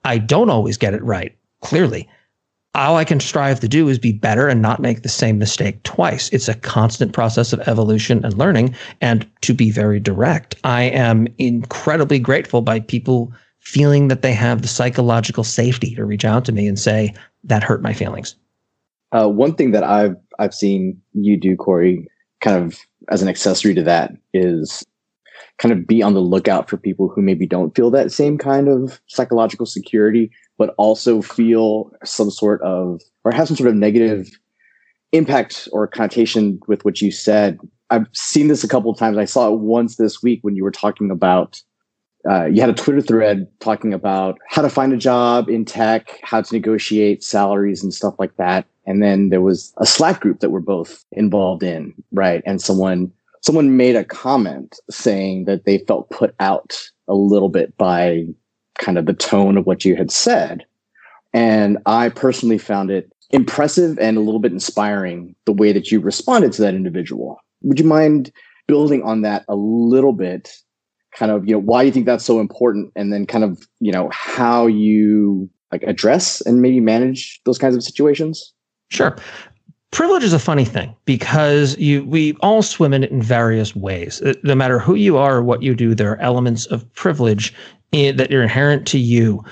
I 0.06 0.18
don't 0.18 0.50
always 0.50 0.78
get 0.78 0.94
it 0.94 1.04
right, 1.04 1.36
clearly. 1.62 2.08
All 2.76 2.98
I 2.98 3.04
can 3.04 3.20
strive 3.20 3.60
to 3.60 3.68
do 3.68 3.90
is 3.90 4.00
be 4.00 4.14
better 4.14 4.48
and 4.48 4.62
not 4.62 4.80
make 4.80 5.02
the 5.02 5.10
same 5.10 5.38
mistake 5.38 5.84
twice. 5.84 6.30
It's 6.30 6.48
a 6.48 6.54
constant 6.54 7.14
process 7.14 7.52
of 7.52 7.60
evolution 7.68 8.24
and 8.24 8.38
learning. 8.38 8.76
And 9.02 9.30
to 9.42 9.54
be 9.54 9.72
very 9.72 10.00
direct, 10.00 10.56
I 10.64 10.84
am 10.84 11.28
incredibly 11.38 12.20
grateful 12.20 12.62
by 12.62 12.80
people 12.80 13.34
feeling 13.60 14.08
that 14.08 14.22
they 14.22 14.34
have 14.34 14.62
the 14.62 14.68
psychological 14.68 15.44
safety 15.44 15.96
to 15.96 16.06
reach 16.06 16.24
out 16.24 16.46
to 16.46 16.52
me 16.52 16.68
and 16.68 16.80
say, 16.80 17.14
that 17.44 17.64
hurt 17.64 17.82
my 17.82 17.94
feelings. 17.94 18.36
Uh, 19.12 19.28
one 19.28 19.56
thing 19.56 19.72
that 19.72 19.84
I've 19.84 20.16
I've 20.38 20.54
seen 20.54 21.02
you 21.14 21.38
do, 21.38 21.56
Corey, 21.56 22.08
kind 22.42 22.64
of 22.64 22.80
as 23.10 23.22
an 23.22 23.28
accessory 23.28 23.74
to 23.74 23.84
that 23.84 24.12
is 24.34 24.86
kind 25.58 25.74
of 25.74 25.86
be 25.86 26.02
on 26.02 26.14
the 26.14 26.22
lookout 26.22 26.70
for 26.70 26.78
people 26.78 27.10
who 27.10 27.22
maybe 27.22 27.46
don't 27.46 27.76
feel 27.76 27.92
that 27.92 28.12
same 28.12 28.38
kind 28.38 28.68
of 28.68 29.00
psychological 29.08 29.66
security, 29.66 30.32
but 30.58 30.74
also 30.78 31.22
feel 31.22 31.92
some 32.04 32.32
sort 32.32 32.62
of 32.62 33.02
or 33.24 33.32
have 33.32 33.48
some 33.48 33.58
sort 33.58 33.70
of 33.70 33.76
negative 33.76 34.30
impact 35.12 35.68
or 35.72 35.88
connotation 35.88 36.60
with 36.68 36.86
what 36.86 37.02
you 37.02 37.12
said. 37.12 37.60
I've 37.90 38.08
seen 38.14 38.48
this 38.48 38.64
a 38.64 38.68
couple 38.68 38.92
of 38.92 38.98
times. 38.98 39.18
I 39.18 39.26
saw 39.26 39.52
it 39.52 39.60
once 39.60 39.98
this 39.98 40.22
week 40.22 40.40
when 40.44 40.56
you 40.56 40.64
were 40.64 40.72
talking 40.72 41.12
about 41.12 41.62
uh, 42.30 42.46
you 42.46 42.60
had 42.60 42.70
a 42.70 42.74
Twitter 42.74 43.02
thread 43.02 43.48
talking 43.60 43.94
about 43.94 44.38
how 44.50 44.62
to 44.62 44.70
find 44.70 44.92
a 44.92 44.98
job 44.98 45.50
in 45.50 45.64
tech, 45.64 46.20
how 46.22 46.42
to 46.42 46.54
negotiate 46.54 47.24
salaries 47.24 47.82
and 47.82 47.94
stuff 47.94 48.14
like 48.20 48.36
that. 48.36 48.66
And 48.90 49.04
then 49.04 49.30
there 49.30 49.40
was 49.40 49.72
a 49.78 49.86
Slack 49.86 50.20
group 50.20 50.40
that 50.40 50.50
we're 50.50 50.62
both 50.62 51.06
involved 51.12 51.62
in, 51.62 51.94
right? 52.12 52.42
And 52.48 52.60
someone 52.60 53.12
someone 53.42 53.78
made 53.78 53.96
a 53.96 54.04
comment 54.04 54.80
saying 54.90 55.46
that 55.46 55.66
they 55.66 55.78
felt 55.78 56.10
put 56.10 56.34
out 56.40 56.90
a 57.08 57.14
little 57.14 57.50
bit 57.50 57.78
by 57.78 58.26
kind 58.80 58.98
of 58.98 59.06
the 59.06 59.14
tone 59.14 59.58
of 59.58 59.68
what 59.68 59.86
you 59.86 59.96
had 59.96 60.10
said. 60.10 60.66
And 61.34 61.78
I 61.86 62.10
personally 62.10 62.58
found 62.58 62.90
it 62.90 63.14
impressive 63.30 64.00
and 64.00 64.18
a 64.18 64.22
little 64.22 64.40
bit 64.40 64.52
inspiring 64.52 65.36
the 65.46 65.54
way 65.54 65.72
that 65.72 65.92
you 65.92 66.00
responded 66.00 66.52
to 66.54 66.64
that 66.64 66.74
individual. 66.74 67.40
Would 67.62 67.80
you 67.80 67.86
mind 67.86 68.32
building 68.68 69.04
on 69.04 69.22
that 69.22 69.46
a 69.48 69.56
little 69.56 70.14
bit? 70.14 70.52
Kind 71.16 71.32
of, 71.32 71.48
you 71.48 71.52
know, 71.52 71.60
why 71.60 71.84
you 71.84 71.92
think 71.92 72.08
that's 72.08 72.26
so 72.26 72.40
important 72.40 72.92
and 72.96 73.14
then 73.14 73.28
kind 73.28 73.44
of, 73.44 73.68
you 73.80 73.92
know, 73.92 74.10
how 74.12 74.66
you 74.66 75.48
like 75.72 75.84
address 75.84 76.42
and 76.42 76.60
maybe 76.60 76.80
manage 76.80 77.40
those 77.46 77.60
kinds 77.60 77.76
of 77.76 77.84
situations? 77.84 78.52
Sure. 78.90 79.18
Privilege 79.92 80.24
is 80.24 80.34
a 80.34 80.40
funny 80.40 80.66
thing 80.66 80.96
because 81.06 81.76
you 81.78 82.04
we 82.06 82.34
all 82.42 82.62
swim 82.62 82.94
in 82.94 83.04
it 83.04 83.12
in 83.12 83.24
various 83.24 83.76
ways. 83.76 84.22
No 84.44 84.54
matter 84.54 84.78
who 84.78 84.94
you 84.94 85.18
are 85.18 85.38
or 85.38 85.44
what 85.44 85.64
you 85.64 85.74
do, 85.74 85.96
there 85.96 86.12
are 86.12 86.20
elements 86.20 86.68
of 86.68 86.92
privilege 86.94 87.54
in, 87.92 88.18
that 88.18 88.32
are 88.32 88.44
inherent 88.44 88.86
to 88.88 89.00
you 89.00 89.44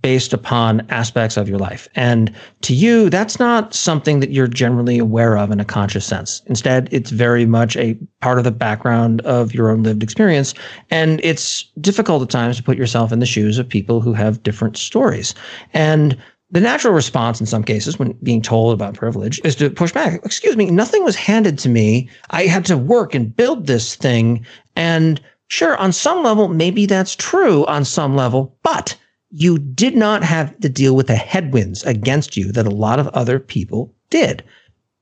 based 0.00 0.32
upon 0.32 0.84
aspects 0.88 1.36
of 1.36 1.48
your 1.48 1.58
life. 1.58 1.86
And 1.94 2.34
to 2.62 2.74
you, 2.74 3.10
that's 3.10 3.38
not 3.38 3.74
something 3.74 4.20
that 4.20 4.30
you're 4.30 4.48
generally 4.48 4.98
aware 4.98 5.36
of 5.36 5.50
in 5.50 5.60
a 5.60 5.64
conscious 5.64 6.06
sense. 6.06 6.42
Instead, 6.46 6.88
it's 6.90 7.10
very 7.10 7.44
much 7.44 7.76
a 7.76 7.94
part 8.20 8.38
of 8.38 8.44
the 8.44 8.50
background 8.50 9.20
of 9.22 9.52
your 9.52 9.70
own 9.70 9.82
lived 9.82 10.02
experience. 10.02 10.54
And 10.90 11.20
it's 11.22 11.64
difficult 11.80 12.22
at 12.22 12.30
times 12.30 12.56
to 12.56 12.62
put 12.62 12.78
yourself 12.78 13.12
in 13.12 13.18
the 13.18 13.26
shoes 13.26 13.58
of 13.58 13.68
people 13.68 14.00
who 14.00 14.14
have 14.14 14.42
different 14.42 14.78
stories. 14.78 15.34
And 15.74 16.16
the 16.54 16.60
natural 16.60 16.94
response 16.94 17.40
in 17.40 17.46
some 17.46 17.64
cases 17.64 17.98
when 17.98 18.12
being 18.22 18.40
told 18.40 18.72
about 18.72 18.94
privilege 18.94 19.40
is 19.42 19.56
to 19.56 19.68
push 19.68 19.90
back. 19.90 20.20
Excuse 20.24 20.56
me, 20.56 20.70
nothing 20.70 21.02
was 21.02 21.16
handed 21.16 21.58
to 21.58 21.68
me. 21.68 22.08
I 22.30 22.44
had 22.44 22.64
to 22.66 22.78
work 22.78 23.12
and 23.12 23.36
build 23.36 23.66
this 23.66 23.96
thing. 23.96 24.46
And 24.76 25.20
sure, 25.48 25.76
on 25.78 25.92
some 25.92 26.22
level, 26.22 26.46
maybe 26.46 26.86
that's 26.86 27.16
true 27.16 27.66
on 27.66 27.84
some 27.84 28.14
level, 28.14 28.56
but 28.62 28.96
you 29.30 29.58
did 29.58 29.96
not 29.96 30.22
have 30.22 30.56
to 30.60 30.68
deal 30.68 30.94
with 30.94 31.08
the 31.08 31.16
headwinds 31.16 31.82
against 31.82 32.36
you 32.36 32.52
that 32.52 32.68
a 32.68 32.70
lot 32.70 33.00
of 33.00 33.08
other 33.08 33.40
people 33.40 33.92
did. 34.08 34.44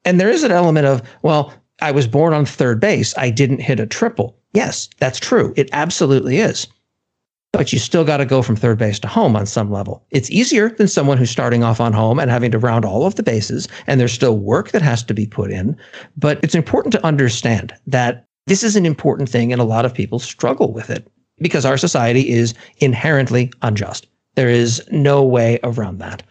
And 0.06 0.18
there 0.18 0.30
is 0.30 0.44
an 0.44 0.52
element 0.52 0.86
of, 0.86 1.02
well, 1.20 1.52
I 1.82 1.90
was 1.90 2.06
born 2.06 2.32
on 2.32 2.46
third 2.46 2.80
base. 2.80 3.12
I 3.18 3.28
didn't 3.28 3.60
hit 3.60 3.78
a 3.78 3.86
triple. 3.86 4.38
Yes, 4.54 4.88
that's 5.00 5.20
true. 5.20 5.52
It 5.54 5.68
absolutely 5.74 6.38
is. 6.38 6.66
But 7.52 7.72
you 7.72 7.78
still 7.78 8.04
got 8.04 8.16
to 8.16 8.24
go 8.24 8.42
from 8.42 8.56
third 8.56 8.78
base 8.78 8.98
to 8.98 9.08
home 9.08 9.36
on 9.36 9.46
some 9.46 9.70
level. 9.70 10.04
It's 10.10 10.30
easier 10.30 10.70
than 10.70 10.88
someone 10.88 11.18
who's 11.18 11.30
starting 11.30 11.62
off 11.62 11.80
on 11.80 11.92
home 11.92 12.18
and 12.18 12.30
having 12.30 12.50
to 12.50 12.58
round 12.58 12.84
all 12.84 13.06
of 13.06 13.14
the 13.16 13.22
bases, 13.22 13.68
and 13.86 14.00
there's 14.00 14.12
still 14.12 14.38
work 14.38 14.70
that 14.70 14.82
has 14.82 15.02
to 15.04 15.14
be 15.14 15.26
put 15.26 15.50
in. 15.50 15.76
But 16.16 16.40
it's 16.42 16.54
important 16.54 16.92
to 16.92 17.06
understand 17.06 17.74
that 17.86 18.26
this 18.46 18.62
is 18.62 18.74
an 18.74 18.86
important 18.86 19.28
thing, 19.28 19.52
and 19.52 19.60
a 19.60 19.66
lot 19.66 19.84
of 19.84 19.94
people 19.94 20.18
struggle 20.18 20.72
with 20.72 20.90
it 20.90 21.06
because 21.38 21.64
our 21.64 21.76
society 21.76 22.30
is 22.30 22.54
inherently 22.78 23.52
unjust. 23.62 24.06
There 24.34 24.48
is 24.48 24.82
no 24.90 25.22
way 25.22 25.58
around 25.62 25.98
that. 25.98 26.22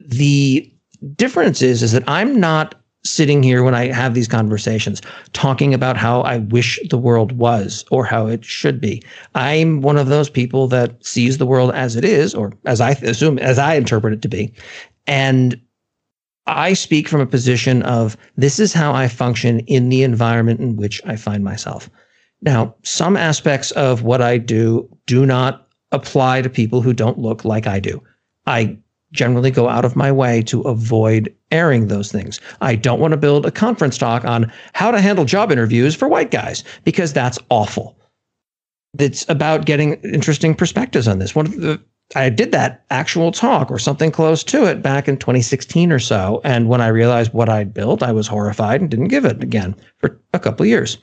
The 0.00 0.70
difference 1.16 1.62
is, 1.62 1.82
is 1.82 1.92
that 1.92 2.04
I'm 2.06 2.38
not 2.38 2.74
sitting 3.04 3.42
here 3.42 3.62
when 3.62 3.74
I 3.74 3.92
have 3.92 4.14
these 4.14 4.28
conversations 4.28 5.02
talking 5.32 5.74
about 5.74 5.96
how 5.96 6.22
I 6.22 6.38
wish 6.38 6.80
the 6.88 6.98
world 6.98 7.32
was 7.32 7.84
or 7.90 8.04
how 8.04 8.26
it 8.26 8.44
should 8.44 8.80
be. 8.80 9.02
I'm 9.34 9.82
one 9.82 9.98
of 9.98 10.08
those 10.08 10.30
people 10.30 10.68
that 10.68 11.04
sees 11.04 11.38
the 11.38 11.46
world 11.46 11.72
as 11.74 11.96
it 11.96 12.04
is, 12.04 12.34
or 12.34 12.52
as 12.64 12.80
I 12.80 12.90
assume, 12.90 13.38
as 13.38 13.58
I 13.58 13.74
interpret 13.74 14.14
it 14.14 14.22
to 14.22 14.28
be. 14.28 14.54
And 15.06 15.60
I 16.46 16.72
speak 16.72 17.08
from 17.08 17.20
a 17.20 17.26
position 17.26 17.82
of 17.82 18.16
this 18.36 18.58
is 18.58 18.72
how 18.72 18.92
I 18.92 19.08
function 19.08 19.60
in 19.60 19.88
the 19.88 20.02
environment 20.02 20.60
in 20.60 20.76
which 20.76 21.00
I 21.04 21.16
find 21.16 21.44
myself. 21.44 21.88
Now, 22.42 22.74
some 22.82 23.16
aspects 23.16 23.70
of 23.72 24.02
what 24.02 24.20
I 24.20 24.38
do 24.38 24.88
do 25.06 25.24
not 25.24 25.68
apply 25.92 26.42
to 26.42 26.50
people 26.50 26.82
who 26.82 26.92
don't 26.92 27.18
look 27.18 27.44
like 27.44 27.66
I 27.66 27.80
do. 27.80 28.02
I 28.46 28.78
generally 29.14 29.50
go 29.50 29.68
out 29.68 29.84
of 29.84 29.96
my 29.96 30.12
way 30.12 30.42
to 30.42 30.60
avoid 30.62 31.34
airing 31.50 31.88
those 31.88 32.12
things. 32.12 32.40
I 32.60 32.74
don't 32.74 33.00
want 33.00 33.12
to 33.12 33.16
build 33.16 33.46
a 33.46 33.50
conference 33.50 33.96
talk 33.96 34.24
on 34.24 34.52
how 34.74 34.90
to 34.90 35.00
handle 35.00 35.24
job 35.24 35.50
interviews 35.50 35.94
for 35.94 36.08
white 36.08 36.30
guys 36.30 36.64
because 36.84 37.12
that's 37.12 37.38
awful. 37.48 37.96
It's 38.98 39.24
about 39.28 39.64
getting 39.64 39.94
interesting 40.02 40.54
perspectives 40.54 41.08
on 41.08 41.18
this. 41.18 41.34
One 41.34 41.46
of 41.46 41.60
the 41.60 41.80
I 42.14 42.28
did 42.28 42.52
that 42.52 42.84
actual 42.90 43.32
talk 43.32 43.70
or 43.70 43.78
something 43.78 44.10
close 44.10 44.44
to 44.44 44.66
it 44.66 44.82
back 44.82 45.08
in 45.08 45.16
2016 45.16 45.90
or 45.90 45.98
so. 45.98 46.40
And 46.44 46.68
when 46.68 46.82
I 46.82 46.88
realized 46.88 47.32
what 47.32 47.48
I'd 47.48 47.72
built, 47.72 48.02
I 48.02 48.12
was 48.12 48.26
horrified 48.26 48.82
and 48.82 48.90
didn't 48.90 49.08
give 49.08 49.24
it 49.24 49.42
again 49.42 49.74
for 49.96 50.20
a 50.34 50.38
couple 50.38 50.66
years. 50.66 50.98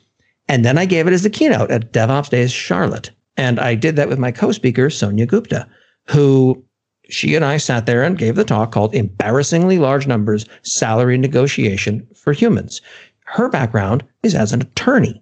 And 0.47 0.63
then 0.63 0.77
I 0.77 0.85
gave 0.85 1.07
it 1.07 1.13
as 1.13 1.25
a 1.25 1.29
keynote 1.29 1.71
at 1.71 1.91
DevOps 1.91 2.29
Days 2.29 2.51
Charlotte. 2.51 3.09
And 3.35 3.59
I 3.59 3.73
did 3.73 3.95
that 3.95 4.09
with 4.09 4.19
my 4.19 4.31
co 4.31 4.51
speaker, 4.51 4.89
Sonia 4.89 5.25
Gupta, 5.25 5.67
who 6.07 6.63
she 7.11 7.35
and 7.35 7.45
I 7.45 7.57
sat 7.57 7.85
there 7.85 8.03
and 8.03 8.17
gave 8.17 8.35
the 8.35 8.43
talk 8.43 8.71
called 8.71 8.95
Embarrassingly 8.95 9.77
Large 9.77 10.07
Numbers 10.07 10.45
Salary 10.63 11.17
Negotiation 11.17 12.07
for 12.15 12.33
Humans. 12.33 12.81
Her 13.25 13.49
background 13.49 14.03
is 14.23 14.35
as 14.35 14.53
an 14.53 14.61
attorney. 14.61 15.21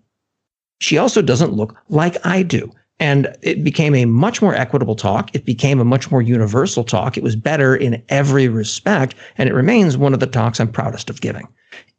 She 0.79 0.97
also 0.97 1.21
doesn't 1.21 1.53
look 1.53 1.75
like 1.89 2.25
I 2.25 2.43
do. 2.43 2.71
And 3.01 3.33
it 3.41 3.63
became 3.63 3.95
a 3.95 4.05
much 4.05 4.41
more 4.41 4.53
equitable 4.53 4.95
talk. 4.95 5.33
It 5.33 5.45
became 5.45 5.79
a 5.79 5.85
much 5.85 6.11
more 6.11 6.21
universal 6.21 6.83
talk. 6.83 7.17
It 7.17 7.23
was 7.23 7.35
better 7.35 7.75
in 7.75 8.03
every 8.09 8.49
respect. 8.49 9.15
And 9.37 9.47
it 9.47 9.53
remains 9.53 9.97
one 9.97 10.13
of 10.13 10.19
the 10.19 10.27
talks 10.27 10.59
I'm 10.59 10.71
proudest 10.71 11.09
of 11.09 11.21
giving. 11.21 11.47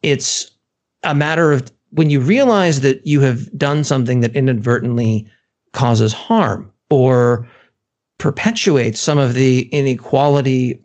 It's 0.02 0.50
a 1.02 1.14
matter 1.14 1.52
of 1.52 1.70
when 1.92 2.10
you 2.10 2.20
realize 2.20 2.80
that 2.80 3.06
you 3.06 3.20
have 3.22 3.50
done 3.56 3.82
something 3.82 4.20
that 4.20 4.36
inadvertently 4.36 5.26
causes 5.72 6.12
harm 6.12 6.70
or 6.90 7.48
perpetuates 8.20 9.00
some 9.00 9.18
of 9.18 9.34
the 9.34 9.62
inequality 9.72 10.80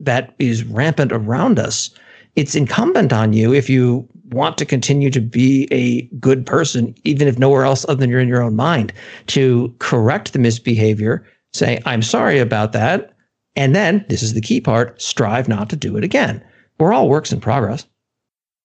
that 0.00 0.34
is 0.38 0.64
rampant 0.64 1.12
around 1.12 1.58
us, 1.58 1.90
it's 2.36 2.54
incumbent 2.54 3.12
on 3.12 3.32
you 3.32 3.52
if 3.52 3.68
you 3.68 4.08
want 4.30 4.56
to 4.58 4.64
continue 4.64 5.10
to 5.10 5.20
be 5.20 5.68
a 5.70 6.02
good 6.18 6.46
person, 6.46 6.94
even 7.04 7.28
if 7.28 7.38
nowhere 7.38 7.64
else 7.64 7.84
other 7.84 7.96
than 7.96 8.10
you're 8.10 8.20
in 8.20 8.28
your 8.28 8.42
own 8.42 8.56
mind, 8.56 8.92
to 9.26 9.74
correct 9.78 10.32
the 10.32 10.38
misbehavior, 10.38 11.26
say, 11.52 11.80
I'm 11.84 12.02
sorry 12.02 12.38
about 12.38 12.72
that. 12.72 13.12
And 13.54 13.74
then, 13.74 14.04
this 14.08 14.22
is 14.22 14.34
the 14.34 14.40
key 14.40 14.60
part, 14.60 15.00
strive 15.00 15.48
not 15.48 15.70
to 15.70 15.76
do 15.76 15.96
it 15.96 16.04
again. 16.04 16.42
We're 16.78 16.92
all 16.92 17.08
works 17.08 17.32
in 17.32 17.40
progress. 17.40 17.86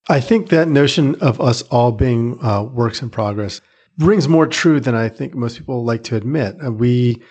I 0.09 0.19
think 0.19 0.49
that 0.49 0.67
notion 0.67 1.15
of 1.21 1.39
us 1.39 1.61
all 1.63 1.91
being 1.91 2.43
uh, 2.43 2.63
works 2.63 3.01
in 3.01 3.09
progress 3.09 3.61
rings 3.99 4.27
more 4.27 4.47
true 4.47 4.79
than 4.79 4.95
I 4.95 5.09
think 5.09 5.33
most 5.33 5.57
people 5.57 5.85
like 5.85 6.03
to 6.05 6.15
admit. 6.15 6.57
Uh, 6.65 6.71
we 6.71 7.21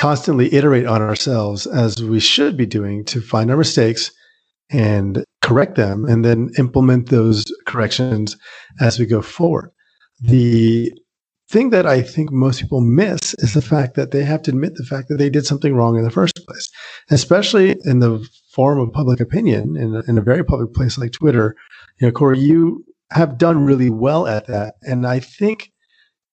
constantly 0.00 0.52
iterate 0.54 0.86
on 0.86 1.02
ourselves 1.02 1.66
as 1.66 2.02
we 2.02 2.18
should 2.18 2.56
be 2.56 2.64
doing 2.64 3.04
to 3.04 3.20
find 3.20 3.50
our 3.50 3.56
mistakes 3.56 4.10
and 4.70 5.22
correct 5.42 5.74
them 5.74 6.06
and 6.06 6.24
then 6.24 6.48
implement 6.58 7.10
those 7.10 7.44
corrections 7.66 8.34
as 8.80 8.98
we 8.98 9.04
go 9.04 9.20
forward. 9.20 9.70
The 10.22 10.90
thing 11.50 11.68
that 11.70 11.84
I 11.84 12.00
think 12.00 12.32
most 12.32 12.62
people 12.62 12.80
miss 12.80 13.34
is 13.38 13.52
the 13.52 13.60
fact 13.60 13.94
that 13.96 14.10
they 14.10 14.24
have 14.24 14.40
to 14.42 14.52
admit 14.52 14.72
the 14.76 14.84
fact 14.84 15.08
that 15.08 15.18
they 15.18 15.28
did 15.28 15.44
something 15.44 15.74
wrong 15.74 15.98
in 15.98 16.04
the 16.04 16.10
first 16.10 16.34
place, 16.46 16.70
especially 17.10 17.76
in 17.84 17.98
the 17.98 18.26
form 18.54 18.80
of 18.80 18.94
public 18.94 19.20
opinion 19.20 19.76
in 19.76 19.94
a, 19.94 20.02
in 20.08 20.16
a 20.16 20.22
very 20.22 20.42
public 20.42 20.72
place 20.72 20.96
like 20.96 21.12
Twitter. 21.12 21.54
You 22.00 22.06
know, 22.06 22.12
Corey, 22.12 22.38
you 22.38 22.86
have 23.10 23.36
done 23.36 23.66
really 23.66 23.90
well 23.90 24.26
at 24.26 24.46
that. 24.46 24.76
And 24.82 25.06
I 25.06 25.20
think 25.20 25.69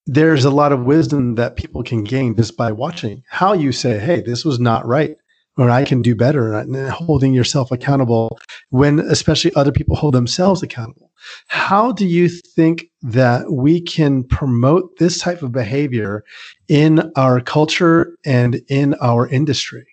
there's 0.08 0.46
a 0.46 0.50
lot 0.50 0.72
of 0.72 0.86
wisdom 0.86 1.36
that 1.36 1.58
people 1.58 1.84
can 1.84 2.04
gain 2.04 2.36
just 2.36 2.58
by 2.58 2.72
watching 2.72 3.22
how 3.30 3.54
you 3.54 3.72
say, 3.72 4.00
Hey, 4.00 4.22
this 4.22 4.46
was 4.46 4.60
not 4.60 4.86
right, 4.88 5.16
or 5.58 5.70
I 5.70 5.84
can 5.84 6.02
do 6.02 6.16
better, 6.16 6.54
and 6.54 6.90
holding 6.90 7.34
yourself 7.34 7.72
accountable 7.72 8.40
when 8.70 9.00
especially 9.00 9.54
other 9.56 9.72
people 9.72 9.96
hold 9.96 10.14
themselves 10.14 10.64
accountable. 10.64 11.12
How 11.48 11.92
do 11.92 12.06
you 12.06 12.30
think 12.30 12.86
that 13.02 13.52
we 13.52 13.82
can 13.82 14.24
promote 14.24 14.98
this 14.98 15.20
type 15.20 15.42
of 15.42 15.52
behavior 15.52 16.24
in 16.70 17.12
our 17.16 17.42
culture 17.42 18.16
and 18.26 18.62
in 18.70 18.94
our 19.02 19.28
industry? 19.28 19.86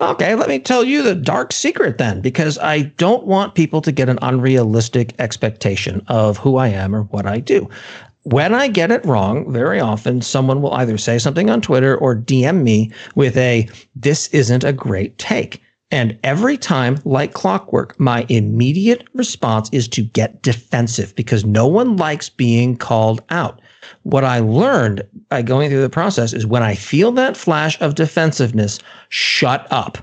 Okay, 0.00 0.36
let 0.36 0.48
me 0.48 0.60
tell 0.60 0.84
you 0.84 1.02
the 1.02 1.16
dark 1.16 1.52
secret 1.52 1.98
then, 1.98 2.20
because 2.20 2.56
I 2.58 2.82
don't 2.82 3.26
want 3.26 3.56
people 3.56 3.80
to 3.82 3.90
get 3.90 4.08
an 4.08 4.18
unrealistic 4.22 5.12
expectation 5.18 6.02
of 6.06 6.38
who 6.38 6.56
I 6.56 6.68
am 6.68 6.94
or 6.94 7.02
what 7.02 7.26
I 7.26 7.40
do 7.40 7.68
when 8.32 8.54
I 8.54 8.68
get 8.68 8.90
it 8.90 9.04
wrong, 9.06 9.50
very 9.50 9.80
often 9.80 10.20
someone 10.20 10.60
will 10.60 10.74
either 10.74 10.98
say 10.98 11.18
something 11.18 11.48
on 11.48 11.62
Twitter 11.62 11.96
or 11.96 12.14
DM 12.14 12.62
me 12.62 12.92
with 13.14 13.36
a, 13.36 13.68
this 13.96 14.28
isn't 14.28 14.64
a 14.64 14.72
great 14.72 15.16
take. 15.18 15.62
And 15.90 16.18
every 16.22 16.58
time, 16.58 16.98
like 17.06 17.32
clockwork, 17.32 17.98
my 17.98 18.26
immediate 18.28 19.08
response 19.14 19.70
is 19.72 19.88
to 19.88 20.02
get 20.02 20.42
defensive 20.42 21.14
because 21.14 21.46
no 21.46 21.66
one 21.66 21.96
likes 21.96 22.28
being 22.28 22.76
called 22.76 23.22
out. 23.30 23.62
What 24.02 24.24
I 24.24 24.40
learned 24.40 25.02
by 25.30 25.40
going 25.40 25.70
through 25.70 25.80
the 25.80 25.88
process 25.88 26.34
is 26.34 26.44
when 26.44 26.62
I 26.62 26.74
feel 26.74 27.12
that 27.12 27.38
flash 27.38 27.80
of 27.80 27.94
defensiveness, 27.94 28.78
shut 29.08 29.66
up. 29.70 29.96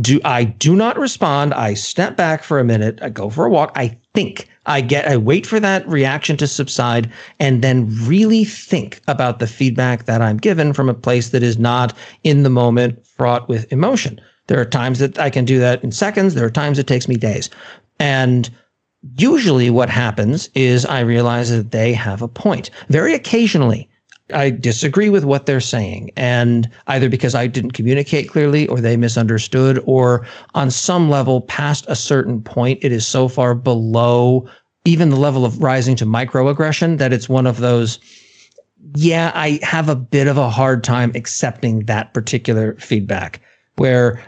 Do 0.00 0.20
I 0.24 0.44
do 0.44 0.76
not 0.76 0.96
respond. 0.96 1.52
I 1.52 1.74
step 1.74 2.16
back 2.16 2.44
for 2.44 2.60
a 2.60 2.64
minute. 2.64 3.00
I 3.02 3.08
go 3.08 3.28
for 3.28 3.44
a 3.44 3.50
walk. 3.50 3.72
I 3.74 3.98
think. 4.14 4.48
I 4.66 4.80
get 4.80 5.08
I 5.08 5.16
wait 5.16 5.46
for 5.46 5.58
that 5.60 5.86
reaction 5.88 6.36
to 6.36 6.46
subside 6.46 7.10
and 7.40 7.62
then 7.62 7.88
really 8.06 8.44
think 8.44 9.00
about 9.08 9.38
the 9.38 9.46
feedback 9.46 10.04
that 10.06 10.22
I'm 10.22 10.36
given 10.36 10.72
from 10.72 10.88
a 10.88 10.94
place 10.94 11.30
that 11.30 11.42
is 11.42 11.58
not 11.58 11.96
in 12.22 12.42
the 12.42 12.50
moment 12.50 13.04
fraught 13.06 13.48
with 13.48 13.72
emotion. 13.72 14.20
There 14.46 14.60
are 14.60 14.64
times 14.64 14.98
that 15.00 15.18
I 15.18 15.30
can 15.30 15.44
do 15.44 15.58
that 15.58 15.82
in 15.82 15.92
seconds, 15.92 16.34
there 16.34 16.44
are 16.44 16.50
times 16.50 16.78
it 16.78 16.86
takes 16.86 17.08
me 17.08 17.16
days. 17.16 17.50
And 17.98 18.50
usually 19.18 19.70
what 19.70 19.88
happens 19.88 20.48
is 20.54 20.86
I 20.86 21.00
realize 21.00 21.50
that 21.50 21.72
they 21.72 21.92
have 21.92 22.22
a 22.22 22.28
point. 22.28 22.70
Very 22.88 23.14
occasionally 23.14 23.88
I 24.32 24.50
disagree 24.50 25.10
with 25.10 25.24
what 25.24 25.46
they're 25.46 25.60
saying. 25.60 26.10
And 26.16 26.70
either 26.86 27.08
because 27.08 27.34
I 27.34 27.46
didn't 27.46 27.72
communicate 27.72 28.28
clearly 28.28 28.66
or 28.68 28.80
they 28.80 28.96
misunderstood, 28.96 29.82
or 29.84 30.26
on 30.54 30.70
some 30.70 31.10
level 31.10 31.42
past 31.42 31.84
a 31.88 31.96
certain 31.96 32.42
point, 32.42 32.78
it 32.82 32.92
is 32.92 33.06
so 33.06 33.28
far 33.28 33.54
below 33.54 34.48
even 34.84 35.10
the 35.10 35.16
level 35.16 35.44
of 35.44 35.62
rising 35.62 35.96
to 35.96 36.06
microaggression 36.06 36.98
that 36.98 37.12
it's 37.12 37.28
one 37.28 37.46
of 37.46 37.58
those. 37.58 37.98
Yeah, 38.94 39.30
I 39.34 39.60
have 39.62 39.88
a 39.88 39.96
bit 39.96 40.26
of 40.26 40.38
a 40.38 40.50
hard 40.50 40.82
time 40.82 41.12
accepting 41.14 41.84
that 41.86 42.12
particular 42.14 42.74
feedback 42.76 43.40
where 43.76 44.22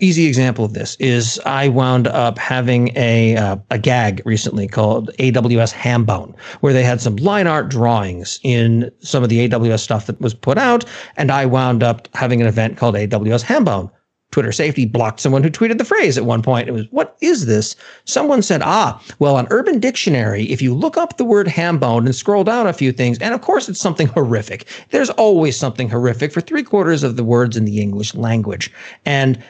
easy 0.00 0.26
example 0.26 0.64
of 0.64 0.72
this 0.72 0.96
is 0.96 1.40
I 1.46 1.68
wound 1.68 2.08
up 2.08 2.38
having 2.38 2.90
a 2.96 3.36
uh, 3.36 3.56
a 3.70 3.78
gag 3.78 4.22
recently 4.24 4.66
called 4.66 5.10
AWS 5.18 5.72
Hambone, 5.72 6.34
where 6.60 6.72
they 6.72 6.82
had 6.82 7.00
some 7.00 7.16
line 7.16 7.46
art 7.46 7.68
drawings 7.68 8.40
in 8.42 8.90
some 9.00 9.22
of 9.22 9.28
the 9.28 9.48
AWS 9.48 9.80
stuff 9.80 10.06
that 10.06 10.20
was 10.20 10.34
put 10.34 10.58
out, 10.58 10.84
and 11.16 11.30
I 11.30 11.46
wound 11.46 11.82
up 11.82 12.08
having 12.14 12.40
an 12.40 12.46
event 12.46 12.76
called 12.76 12.94
AWS 12.94 13.44
Hambone. 13.44 13.90
Twitter 14.30 14.52
safety 14.52 14.86
blocked 14.86 15.20
someone 15.20 15.42
who 15.42 15.50
tweeted 15.50 15.78
the 15.78 15.84
phrase 15.84 16.16
at 16.16 16.24
one 16.24 16.42
point. 16.42 16.68
It 16.68 16.72
was, 16.72 16.86
what 16.90 17.16
is 17.20 17.46
this? 17.46 17.74
Someone 18.04 18.42
said, 18.42 18.62
ah, 18.62 19.02
well, 19.18 19.36
on 19.36 19.48
Urban 19.50 19.80
Dictionary, 19.80 20.44
if 20.44 20.62
you 20.62 20.72
look 20.72 20.96
up 20.96 21.16
the 21.16 21.24
word 21.24 21.48
hambone 21.48 22.06
and 22.06 22.14
scroll 22.14 22.44
down 22.44 22.68
a 22.68 22.72
few 22.72 22.92
things, 22.92 23.18
and 23.18 23.34
of 23.34 23.40
course 23.40 23.68
it's 23.68 23.80
something 23.80 24.06
horrific. 24.14 24.66
There's 24.90 25.10
always 25.10 25.56
something 25.56 25.88
horrific 25.88 26.32
for 26.32 26.40
three 26.40 26.62
quarters 26.62 27.02
of 27.02 27.16
the 27.16 27.24
words 27.24 27.56
in 27.56 27.64
the 27.64 27.80
English 27.80 28.14
language. 28.14 28.70
And 29.04 29.42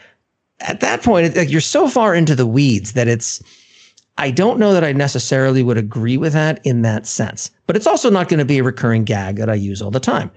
at 0.61 0.81
that 0.81 1.03
point, 1.03 1.37
like 1.37 1.51
you're 1.51 1.61
so 1.61 1.89
far 1.89 2.15
into 2.15 2.35
the 2.35 2.47
weeds 2.47 2.93
that 2.93 3.09
it's. 3.09 3.43
I 4.19 4.31
don't 4.31 4.59
know 4.59 4.75
that 4.75 4.85
I 4.85 4.93
necessarily 4.93 5.63
would 5.63 5.79
agree 5.79 6.19
with 6.19 6.35
that 6.35 6.61
in 6.65 6.83
that 6.83 7.07
sense, 7.07 7.51
but 7.67 7.75
it's 7.75 7.87
also 7.87 8.11
not 8.11 8.29
going 8.29 8.39
to 8.39 8.45
be 8.45 8.59
a 8.59 8.63
recurring 8.63 9.05
gag 9.05 9.37
that 9.37 9.49
I 9.49 9.55
use 9.55 9.81
all 9.81 9.91
the 9.91 10.01
time. 10.01 10.31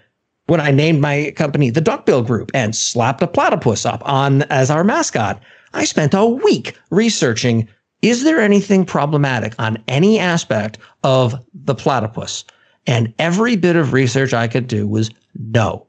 when 0.47 0.61
I 0.61 0.71
named 0.71 1.01
my 1.01 1.33
company 1.35 1.69
the 1.69 1.81
Duckbill 1.81 2.23
Group 2.23 2.51
and 2.53 2.75
slapped 2.75 3.21
a 3.21 3.27
platypus 3.27 3.85
up 3.85 4.01
on 4.07 4.43
as 4.43 4.69
our 4.69 4.83
mascot. 4.83 5.41
I 5.73 5.85
spent 5.85 6.13
a 6.13 6.25
week 6.25 6.77
researching 6.91 7.67
is 8.01 8.25
there 8.25 8.41
anything 8.41 8.85
problematic 8.85 9.55
on 9.57 9.81
any 9.87 10.19
aspect 10.19 10.77
of 11.05 11.35
the 11.53 11.73
platypus? 11.73 12.43
And 12.85 13.13
every 13.17 13.55
bit 13.55 13.77
of 13.77 13.93
research 13.93 14.33
I 14.33 14.49
could 14.49 14.67
do 14.67 14.85
was 14.85 15.09
no. 15.35 15.87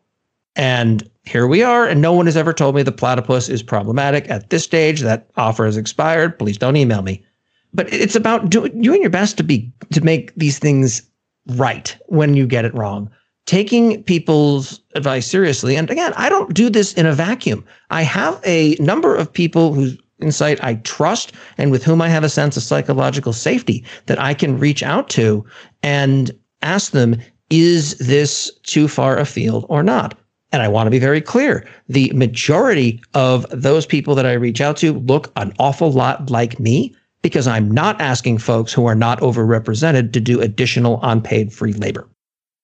And 0.54 1.10
here 1.24 1.46
we 1.46 1.62
are, 1.62 1.86
and 1.86 2.00
no 2.00 2.12
one 2.12 2.26
has 2.26 2.36
ever 2.36 2.52
told 2.52 2.74
me 2.74 2.82
the 2.82 2.92
platypus 2.92 3.48
is 3.48 3.62
problematic 3.62 4.28
at 4.30 4.50
this 4.50 4.64
stage. 4.64 5.00
That 5.00 5.28
offer 5.36 5.64
has 5.64 5.76
expired. 5.76 6.38
Please 6.38 6.58
don't 6.58 6.76
email 6.76 7.02
me. 7.02 7.24
But 7.72 7.92
it's 7.92 8.14
about 8.14 8.50
doing 8.50 8.80
doing 8.80 9.00
your 9.00 9.10
best 9.10 9.36
to 9.38 9.42
be 9.42 9.72
to 9.92 10.00
make 10.02 10.34
these 10.36 10.58
things 10.58 11.02
right 11.48 11.96
when 12.06 12.34
you 12.34 12.46
get 12.46 12.64
it 12.64 12.74
wrong. 12.74 13.10
Taking 13.46 14.02
people's 14.04 14.80
advice 14.94 15.26
seriously. 15.26 15.76
And 15.76 15.90
again, 15.90 16.12
I 16.16 16.28
don't 16.28 16.54
do 16.54 16.70
this 16.70 16.94
in 16.94 17.04
a 17.04 17.12
vacuum. 17.12 17.64
I 17.90 18.02
have 18.02 18.40
a 18.44 18.76
number 18.76 19.14
of 19.14 19.32
people 19.32 19.74
whose 19.74 19.98
insight 20.20 20.62
I 20.62 20.76
trust 20.76 21.32
and 21.58 21.70
with 21.70 21.84
whom 21.84 22.00
I 22.00 22.08
have 22.08 22.24
a 22.24 22.28
sense 22.28 22.56
of 22.56 22.62
psychological 22.62 23.32
safety 23.32 23.84
that 24.06 24.20
I 24.20 24.32
can 24.32 24.58
reach 24.58 24.82
out 24.82 25.08
to 25.10 25.44
and 25.82 26.30
ask 26.62 26.92
them, 26.92 27.16
is 27.50 27.98
this 27.98 28.50
too 28.62 28.88
far 28.88 29.18
afield 29.18 29.66
or 29.68 29.82
not? 29.82 30.18
And 30.54 30.62
I 30.62 30.68
want 30.68 30.86
to 30.86 30.90
be 30.92 31.00
very 31.00 31.20
clear. 31.20 31.66
The 31.88 32.12
majority 32.12 33.02
of 33.14 33.44
those 33.50 33.86
people 33.86 34.14
that 34.14 34.24
I 34.24 34.34
reach 34.34 34.60
out 34.60 34.76
to 34.76 34.92
look 34.92 35.32
an 35.34 35.52
awful 35.58 35.90
lot 35.90 36.30
like 36.30 36.60
me 36.60 36.94
because 37.22 37.48
I'm 37.48 37.72
not 37.72 38.00
asking 38.00 38.38
folks 38.38 38.72
who 38.72 38.86
are 38.86 38.94
not 38.94 39.18
overrepresented 39.18 40.12
to 40.12 40.20
do 40.20 40.40
additional 40.40 41.00
unpaid 41.02 41.52
free 41.52 41.72
labor. 41.72 42.08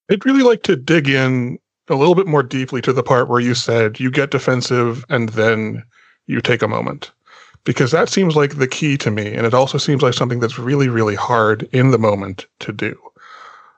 I'd 0.09 0.25
really 0.25 0.45
like 0.45 0.63
to 0.65 0.77
dig 0.77 1.09
in 1.09 1.59
a 1.89 1.97
little 1.97 2.15
bit 2.15 2.29
more 2.29 2.45
deeply 2.45 2.81
to 2.83 2.93
the 2.93 3.03
part 3.03 3.29
where 3.29 3.41
you 3.41 3.57
said 3.57 3.99
you 3.99 4.09
get 4.09 4.31
defensive 4.31 5.05
and 5.09 5.31
then 5.31 5.83
you 6.29 6.41
take 6.41 6.63
a 6.63 6.69
moment 6.69 7.11
because 7.65 7.91
that 7.91 8.09
seems 8.09 8.37
like 8.37 8.59
the 8.59 8.69
key 8.69 8.97
to 8.99 9.11
me. 9.11 9.35
And 9.35 9.47
it 9.49 9.53
also 9.53 9.79
seems 9.79 10.01
like 10.01 10.15
something 10.15 10.39
that's 10.39 10.61
really, 10.61 10.89
really 10.89 11.17
hard 11.17 11.69
in 11.73 11.91
the 11.91 11.99
moment 11.99 12.47
to 12.61 12.73
do. 12.73 12.97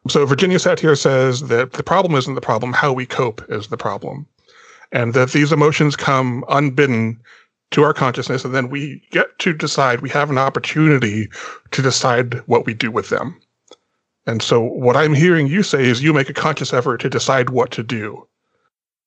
So 0.08 0.26
Virginia 0.26 0.58
Satir 0.58 0.98
says 0.98 1.42
that 1.42 1.74
the 1.74 1.82
problem 1.82 2.14
isn't 2.14 2.34
the 2.34 2.40
problem, 2.40 2.72
how 2.72 2.92
we 2.92 3.06
cope 3.06 3.44
is 3.50 3.68
the 3.68 3.76
problem. 3.76 4.26
And 4.90 5.14
that 5.14 5.30
these 5.30 5.52
emotions 5.52 5.96
come 5.96 6.44
unbidden 6.48 7.20
to 7.70 7.82
our 7.82 7.94
consciousness, 7.94 8.44
and 8.44 8.54
then 8.54 8.68
we 8.68 9.02
get 9.10 9.38
to 9.38 9.54
decide, 9.54 10.00
we 10.00 10.10
have 10.10 10.28
an 10.28 10.36
opportunity 10.36 11.28
to 11.70 11.80
decide 11.80 12.34
what 12.46 12.66
we 12.66 12.74
do 12.74 12.90
with 12.90 13.08
them. 13.08 13.40
And 14.26 14.42
so 14.42 14.60
what 14.60 14.96
I'm 14.96 15.14
hearing 15.14 15.46
you 15.46 15.62
say 15.62 15.84
is 15.84 16.02
you 16.02 16.12
make 16.12 16.28
a 16.28 16.34
conscious 16.34 16.72
effort 16.72 16.98
to 16.98 17.08
decide 17.08 17.50
what 17.50 17.70
to 17.72 17.82
do 17.82 18.26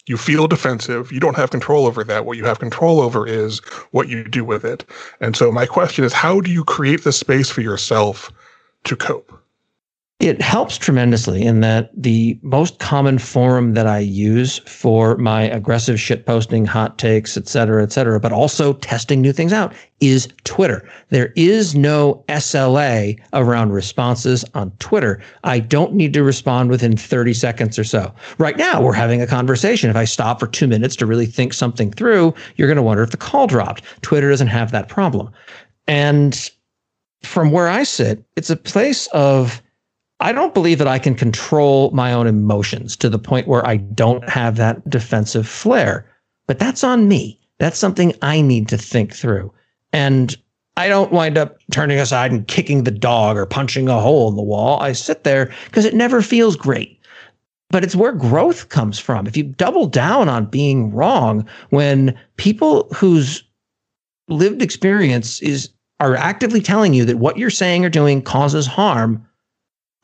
you 0.07 0.17
feel 0.17 0.47
defensive. 0.47 1.11
You 1.11 1.19
don't 1.19 1.35
have 1.35 1.51
control 1.51 1.87
over 1.87 2.03
that. 2.03 2.25
What 2.25 2.37
you 2.37 2.45
have 2.45 2.59
control 2.59 3.01
over 3.01 3.25
is 3.25 3.59
what 3.91 4.07
you 4.07 4.23
do 4.23 4.45
with 4.45 4.63
it. 4.63 4.85
And 5.19 5.35
so 5.35 5.51
my 5.51 5.65
question 5.65 6.05
is, 6.05 6.13
how 6.13 6.41
do 6.41 6.51
you 6.51 6.63
create 6.63 7.03
the 7.03 7.11
space 7.11 7.49
for 7.49 7.61
yourself 7.61 8.31
to 8.83 8.95
cope? 8.95 9.31
It 10.21 10.41
helps 10.41 10.77
tremendously 10.77 11.43
in 11.43 11.59
that 11.59 11.91
the 11.93 12.39
most 12.41 12.79
common 12.79 13.19
forum 13.19 13.73
that 13.73 13.85
I 13.85 13.99
use 13.99 14.59
for 14.59 15.17
my 15.17 15.41
aggressive 15.41 15.99
shit 15.99 16.25
posting, 16.25 16.63
hot 16.65 16.97
takes, 16.97 17.35
et 17.35 17.49
cetera, 17.49 17.83
et 17.83 17.91
cetera, 17.91 18.17
but 18.21 18.31
also 18.31 18.73
testing 18.73 19.19
new 19.19 19.33
things 19.33 19.51
out 19.51 19.73
is 19.99 20.29
Twitter. 20.45 20.89
There 21.09 21.33
is 21.35 21.75
no 21.75 22.23
SLA 22.29 23.19
around 23.33 23.73
responses 23.73 24.45
on 24.53 24.71
Twitter. 24.79 25.21
I 25.43 25.59
don't 25.59 25.93
need 25.93 26.13
to 26.13 26.23
respond 26.23 26.69
within 26.69 26.95
30 26.95 27.33
seconds 27.33 27.77
or 27.77 27.83
so. 27.83 28.13
Right 28.37 28.57
now, 28.57 28.81
we're 28.81 28.93
having 28.93 29.21
a 29.21 29.27
conversation. 29.27 29.89
If 29.89 29.97
I 29.97 30.05
stop 30.05 30.39
for 30.39 30.47
two 30.47 30.67
minutes 30.67 30.95
to 30.97 31.05
really 31.05 31.25
think 31.25 31.51
something 31.53 31.91
through, 31.91 32.33
you're 32.55 32.69
going 32.69 32.77
to 32.77 32.83
wonder 32.83 33.03
if 33.03 33.11
the 33.11 33.17
call 33.17 33.47
dropped. 33.47 33.83
Twitter 34.01 34.29
doesn't 34.29 34.47
have 34.47 34.71
that 34.71 34.87
problem. 34.87 35.29
And 35.87 36.49
from 37.21 37.51
where 37.51 37.67
I 37.67 37.83
sit, 37.83 38.23
it's 38.37 38.49
a 38.49 38.55
place 38.55 39.07
of 39.07 39.61
I 40.19 40.31
don't 40.31 40.53
believe 40.53 40.77
that 40.77 40.87
I 40.87 40.99
can 40.99 41.15
control 41.15 41.91
my 41.91 42.13
own 42.13 42.27
emotions 42.27 42.95
to 42.97 43.09
the 43.09 43.19
point 43.19 43.47
where 43.47 43.65
I 43.67 43.77
don't 43.77 44.27
have 44.29 44.55
that 44.57 44.89
defensive 44.89 45.47
flare. 45.47 46.09
But 46.47 46.59
that's 46.59 46.83
on 46.83 47.07
me. 47.07 47.39
That's 47.59 47.77
something 47.77 48.13
I 48.21 48.41
need 48.41 48.67
to 48.69 48.77
think 48.77 49.13
through. 49.13 49.51
And 49.91 50.35
I 50.77 50.87
don't 50.87 51.11
wind 51.11 51.37
up 51.37 51.57
turning 51.71 51.99
aside 51.99 52.31
and 52.31 52.47
kicking 52.47 52.83
the 52.83 52.91
dog 52.91 53.37
or 53.37 53.45
punching 53.45 53.87
a 53.87 53.99
hole 53.99 54.29
in 54.29 54.35
the 54.35 54.41
wall. 54.41 54.79
I 54.79 54.91
sit 54.91 55.23
there 55.23 55.51
because 55.65 55.85
it 55.85 55.93
never 55.93 56.21
feels 56.21 56.55
great. 56.55 56.99
But 57.69 57.83
it's 57.83 57.95
where 57.95 58.11
growth 58.11 58.69
comes 58.69 58.99
from. 58.99 59.25
If 59.25 59.35
you 59.35 59.43
double 59.43 59.87
down 59.87 60.29
on 60.29 60.45
being 60.45 60.93
wrong 60.93 61.47
when 61.69 62.17
people 62.37 62.87
whose 62.93 63.43
lived 64.27 64.61
experience 64.61 65.41
is 65.41 65.69
are 65.99 66.15
actively 66.15 66.61
telling 66.61 66.93
you 66.93 67.05
that 67.05 67.17
what 67.17 67.37
you're 67.37 67.49
saying 67.49 67.85
or 67.85 67.89
doing 67.89 68.21
causes 68.21 68.67
harm, 68.67 69.25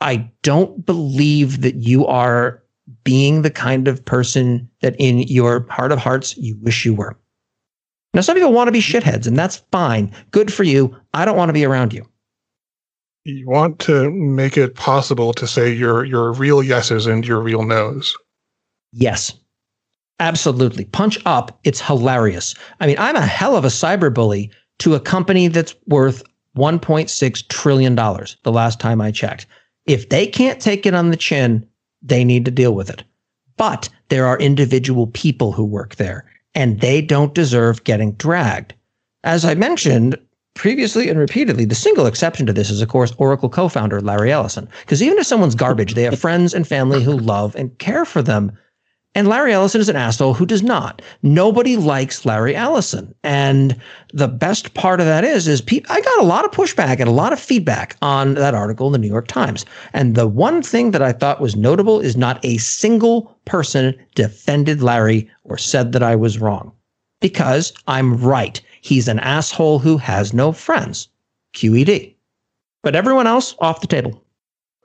I 0.02 0.30
don't 0.42 0.86
believe 0.86 1.62
that 1.62 1.76
you 1.76 2.06
are 2.08 2.62
being 3.04 3.42
the 3.42 3.52
kind 3.52 3.88
of 3.88 4.04
person 4.04 4.70
that 4.82 4.96
in 5.00 5.20
your 5.20 5.66
heart 5.70 5.92
of 5.92 6.00
hearts 6.00 6.36
you 6.38 6.58
wish 6.62 6.86
you 6.86 6.94
were. 6.94 7.18
Now, 8.14 8.22
some 8.22 8.36
people 8.36 8.52
want 8.52 8.68
to 8.68 8.74
be 8.74 8.82
shitheads, 8.82 9.26
and 9.26 9.38
that's 9.38 9.64
fine. 9.72 10.14
Good 10.32 10.52
for 10.52 10.64
you. 10.64 10.96
I 11.14 11.24
don't 11.24 11.38
want 11.38 11.50
to 11.50 11.54
be 11.54 11.64
around 11.64 11.94
you. 11.94 12.06
You 13.24 13.48
want 13.48 13.80
to 13.82 14.12
make 14.12 14.58
it 14.58 14.76
possible 14.76 15.32
to 15.34 15.48
say 15.48 15.72
your 15.72 16.04
your 16.04 16.34
real 16.34 16.64
yeses 16.64 17.06
and 17.06 17.26
your 17.26 17.40
real 17.40 17.64
nos. 17.64 18.14
Yes. 18.92 19.34
Absolutely. 20.20 20.86
Punch 20.86 21.20
up. 21.26 21.60
It's 21.64 21.82
hilarious. 21.82 22.54
I 22.80 22.88
mean, 22.88 22.98
I'm 23.00 23.16
a 23.16 23.26
hell 23.26 23.56
of 23.56 23.66
a 23.66 23.70
cyber 23.70 24.14
bully 24.14 24.52
to 24.80 24.94
a 24.94 25.00
company 25.00 25.48
that's 25.48 25.74
worth 25.88 26.24
$1.6 26.58 27.48
trillion 27.48 27.96
the 27.96 28.52
last 28.52 28.80
time 28.80 29.02
I 29.02 29.12
checked. 29.12 29.48
If 29.86 30.10
they 30.10 30.28
can't 30.28 30.62
take 30.62 30.86
it 30.86 30.94
on 30.94 31.10
the 31.10 31.18
chin, 31.18 31.68
they 32.02 32.24
need 32.24 32.46
to 32.46 32.52
deal 32.52 32.74
with 32.74 32.90
it. 32.90 33.04
But 33.58 33.90
there 34.10 34.26
are 34.26 34.40
individual 34.40 35.08
people 35.08 35.52
who 35.52 35.64
work 35.64 35.96
there, 35.96 36.26
and 36.56 36.80
they 36.80 37.02
don't 37.02 37.34
deserve 37.34 37.84
getting 37.84 38.14
dragged. 38.14 38.74
As 39.24 39.46
I 39.46 39.54
mentioned 39.54 40.18
previously 40.56 41.10
and 41.10 41.20
repeatedly, 41.20 41.66
the 41.66 41.76
single 41.76 42.06
exception 42.06 42.46
to 42.46 42.54
this 42.54 42.70
is, 42.70 42.82
of 42.82 42.90
course, 42.90 43.14
Oracle 43.18 43.50
co 43.50 43.68
founder 43.68 44.02
Larry 44.02 44.32
Ellison. 44.32 44.68
Because 44.82 45.02
even 45.02 45.18
if 45.18 45.26
someone's 45.26 45.56
garbage, 45.56 45.94
they 45.94 46.04
have 46.04 46.20
friends 46.20 46.54
and 46.54 46.68
family 46.68 47.04
who 47.04 47.18
love 47.18 47.56
and 47.56 47.78
care 47.78 48.06
for 48.06 48.22
them. 48.22 48.52
And 49.14 49.28
Larry 49.28 49.52
Ellison 49.52 49.82
is 49.82 49.90
an 49.90 49.98
asshole 49.98 50.34
who 50.34 50.46
does 50.46 50.64
not. 50.64 51.02
Nobody 51.22 51.76
likes 51.76 52.26
Larry 52.26 52.56
Ellison. 52.56 53.14
And 53.24 53.76
the 54.14 54.30
best 54.30 54.74
part 54.74 55.02
of 55.02 55.06
that 55.06 55.26
is, 55.26 55.50
is 55.50 55.60
pe- 55.60 55.82
I 55.90 56.00
got 56.00 56.22
a 56.22 56.26
lot 56.26 56.46
of 56.46 56.52
pushback 56.52 57.00
and 57.00 57.10
a 57.10 57.14
lot 57.14 57.34
of 57.34 57.40
feedback 57.40 57.98
on 58.02 58.36
that 58.36 58.54
article 58.54 58.88
in 58.88 58.94
the 58.94 58.98
New 58.98 59.10
York 59.10 59.28
Times. 59.28 59.66
And 59.92 60.16
the 60.16 60.28
one 60.28 60.62
thing 60.62 60.92
that 60.92 61.02
I 61.02 61.12
thought 61.12 61.42
was 61.42 61.58
notable 61.58 62.00
is 62.00 62.16
not 62.16 62.44
a 62.46 62.58
single 62.58 63.38
person 63.44 63.96
defended 64.16 64.82
Larry 64.82 65.30
or 65.44 65.58
said 65.58 65.92
that 65.92 66.04
I 66.04 66.16
was 66.16 66.40
wrong. 66.40 66.72
Because 67.20 67.74
I'm 67.88 68.16
right. 68.16 68.62
He's 68.80 69.10
an 69.10 69.20
asshole 69.20 69.80
who 69.80 69.98
has 69.98 70.34
no 70.34 70.54
friends. 70.54 71.10
QED. 71.54 72.16
But 72.82 72.96
everyone 72.96 73.28
else 73.28 73.56
off 73.60 73.82
the 73.82 73.88
table. 73.88 74.24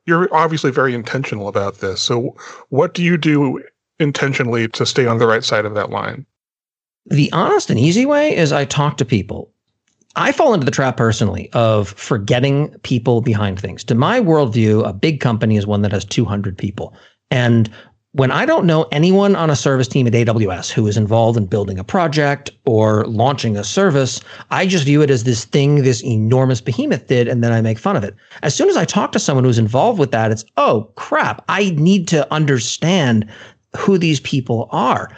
You're 0.04 0.32
obviously 0.34 0.72
very 0.72 0.94
intentional 0.94 1.46
about 1.46 1.78
this. 1.78 2.02
So 2.02 2.36
what 2.70 2.92
do 2.92 3.04
you 3.04 3.16
do 3.16 3.62
intentionally 3.98 4.68
to 4.68 4.87
stay 4.87 5.06
on 5.06 5.18
the 5.18 5.26
right 5.26 5.44
side 5.44 5.64
of 5.64 5.74
that 5.74 5.90
line? 5.90 6.26
The 7.06 7.30
honest 7.32 7.70
and 7.70 7.78
easy 7.78 8.06
way 8.06 8.35
is 8.37 8.52
I 8.52 8.64
talk 8.64 8.96
to 8.98 9.04
people. 9.04 9.52
I 10.16 10.32
fall 10.32 10.54
into 10.54 10.64
the 10.64 10.70
trap 10.70 10.96
personally 10.96 11.50
of 11.52 11.90
forgetting 11.90 12.70
people 12.82 13.20
behind 13.20 13.61
things. 13.61 13.85
To 13.85 13.94
my 13.94 14.18
worldview, 14.18 14.87
a 14.87 14.92
big 14.92 15.20
company 15.20 15.56
is 15.56 15.66
one 15.66 15.82
that 15.82 15.92
has 15.92 16.04
200 16.04 16.56
people. 16.56 16.94
And 17.30 17.70
when 18.12 18.30
I 18.30 18.46
don't 18.46 18.64
know 18.64 18.87
anyone 18.92 19.37
on 19.37 19.50
a 19.50 19.56
service 19.56 19.87
team 19.87 20.06
at 20.06 20.14
AWS 20.14 20.70
who 20.70 20.87
is 20.87 20.96
involved 20.96 21.37
in 21.37 21.44
building 21.44 21.78
a 21.78 21.85
project 21.85 22.50
or 22.64 23.04
launching 23.04 23.59
a 23.59 23.62
service, 23.62 24.22
I 24.50 24.66
just 24.66 24.87
view 24.87 25.02
it 25.02 25.11
as 25.11 25.24
this 25.24 25.44
thing 25.44 25.82
this 25.82 26.02
enormous 26.02 26.62
behemoth 26.62 27.09
did, 27.09 27.28
and 27.28 27.44
then 27.44 27.52
I 27.52 27.61
make 27.61 27.78
fun 27.78 27.94
of 27.94 28.02
it. 28.02 28.16
As 28.42 28.54
soon 28.54 28.70
as 28.70 28.76
I 28.78 28.87
talk 28.87 29.12
to 29.12 29.18
someone 29.18 29.44
who's 29.44 29.59
involved 29.59 29.98
with 29.98 30.12
that, 30.12 30.32
it's, 30.32 30.46
oh 30.56 30.90
crap, 30.96 31.44
I 31.50 31.70
need 31.76 32.09
to 32.09 32.32
understand 32.32 33.28
who 33.76 33.98
these 33.98 34.20
people 34.20 34.68
are. 34.72 35.11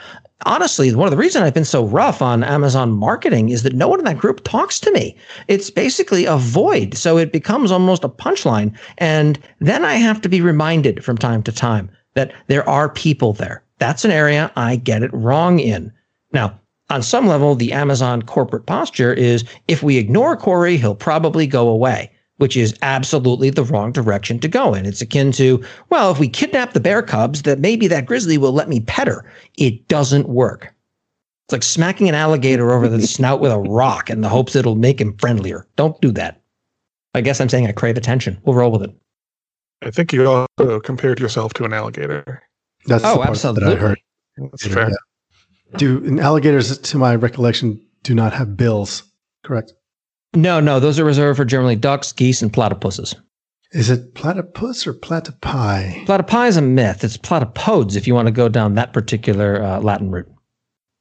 Honestly, 0.47 0.95
one 0.95 1.07
of 1.07 1.11
the 1.11 1.17
reasons 1.17 1.43
I've 1.43 1.55
been 1.55 1.65
so 1.65 1.85
rough 1.85 2.23
on 2.23 2.45
Amazon 2.45 2.93
marketing 2.93 3.49
is 3.49 3.65
that 3.65 3.75
no 3.75 3.89
one 3.89 3.99
in 3.99 4.05
that 4.05 4.19
group 4.19 4.45
talks 4.45 4.79
to 4.81 4.93
me. 4.93 5.17
It's 5.49 5.69
basically 5.69 6.27
a 6.27 6.37
void. 6.37 6.97
So 6.97 7.19
it 7.19 7.33
becomes 7.33 7.73
almost 7.73 8.05
a 8.05 8.09
punchline. 8.09 8.77
And 8.99 9.39
then 9.59 9.85
I 9.85 9.95
have 9.95 10.21
to 10.21 10.29
be 10.29 10.41
reminded 10.41 11.05
from 11.05 11.19
time 11.19 11.43
to 11.43 11.53
time 11.53 11.91
that 12.15 12.33
there 12.47 12.69
are 12.69 12.89
people 12.89 13.33
there. 13.33 13.65
That's 13.79 14.05
an 14.05 14.13
area 14.13 14.53
I 14.55 14.77
get 14.77 15.03
it 15.03 15.13
wrong 15.13 15.59
in. 15.59 15.93
Now, 16.33 16.59
on 16.91 17.03
some 17.03 17.27
level, 17.27 17.55
the 17.55 17.73
Amazon 17.73 18.23
corporate 18.23 18.67
posture 18.67 19.13
is 19.13 19.45
if 19.67 19.83
we 19.83 19.99
ignore 19.99 20.37
Corey, 20.37 20.77
he'll 20.77 20.95
probably 20.95 21.47
go 21.47 21.69
away. 21.69 22.11
Which 22.39 22.57
is 22.57 22.75
absolutely 22.83 23.51
the 23.51 23.65
wrong 23.65 23.93
direction 23.93 24.39
to 24.41 24.49
go 24.49 24.75
in. 24.75 24.87
It's 24.87 25.01
akin 25.03 25.31
to, 25.33 25.63
well, 25.91 26.11
if 26.11 26.19
we 26.19 26.29
kidnap 26.29 26.73
the 26.73 26.81
bear 26.81 27.03
cubs, 27.03 27.43
that 27.43 27.59
maybe 27.59 27.87
that 27.89 28.07
grizzly 28.07 28.39
will 28.39 28.53
let 28.53 28.69
me 28.69 28.81
pet 28.81 29.07
her. 29.09 29.25
It 29.57 29.87
doesn't 29.89 30.29
work. 30.29 30.75
It's 31.47 31.53
like 31.53 31.63
smacking 31.63 32.09
an 32.09 32.15
alligator 32.15 32.73
over 32.73 32.89
the 32.89 33.07
snout 33.07 33.41
with 33.41 33.53
a 33.53 33.59
rock 33.59 34.11
in 34.11 34.21
the 34.21 34.29
hopes 34.29 34.55
it'll 34.57 34.75
make 34.75 35.01
him 35.01 35.17
friendlier. 35.19 35.67
Don't 35.77 36.01
do 36.01 36.11
that. 36.13 36.41
I 37.15 37.21
guess 37.21 37.41
I'm 37.41 37.49
saying 37.49 37.67
I 37.67 37.73
crave 37.73 37.97
attention. 37.97 38.39
We'll 38.45 38.55
roll 38.57 38.71
with 38.71 38.83
it. 38.83 38.95
I 39.83 39.91
think 39.91 40.13
you 40.13 40.29
also 40.29 40.81
compared 40.81 41.21
yourself 41.21 41.55
to 41.55 41.65
an 41.65 41.73
alligator. 41.73 42.43
That's 42.87 43.05
Oh, 43.05 43.13
the 43.13 43.17
part 43.19 43.29
absolutely. 43.31 43.65
that 43.65 43.77
I 43.77 43.81
heard. 43.81 43.99
That's 44.37 44.67
fair. 44.67 44.91
Yeah. 44.91 45.77
Do 45.77 45.99
and 46.05 46.21
alligators, 46.21 46.77
to 46.79 46.99
my 46.99 47.15
recollection, 47.15 47.81
do 48.03 48.15
not 48.15 48.33
have 48.33 48.57
bills. 48.57 49.03
Correct. 49.45 49.73
No, 50.35 50.61
no, 50.61 50.79
those 50.79 50.99
are 50.99 51.05
reserved 51.05 51.39
for 51.39 51.45
generally 51.45 51.77
ducks, 51.77 52.13
geese, 52.13 52.43
and 52.43 52.53
platypuses. 52.53 53.15
Is 53.73 53.91
it 53.91 54.15
platypus 54.15 54.87
or 54.87 54.95
platypi? 54.95 56.07
Platypi 56.07 56.49
is 56.49 56.57
a 56.57 56.63
myth. 56.63 57.05
It's 57.05 57.17
platypodes 57.17 57.97
if 57.97 58.07
you 58.07 58.15
want 58.15 58.27
to 58.27 58.33
go 58.33 58.49
down 58.49 58.75
that 58.75 58.93
particular 58.93 59.63
uh, 59.63 59.81
Latin 59.81 60.11
route. 60.11 60.31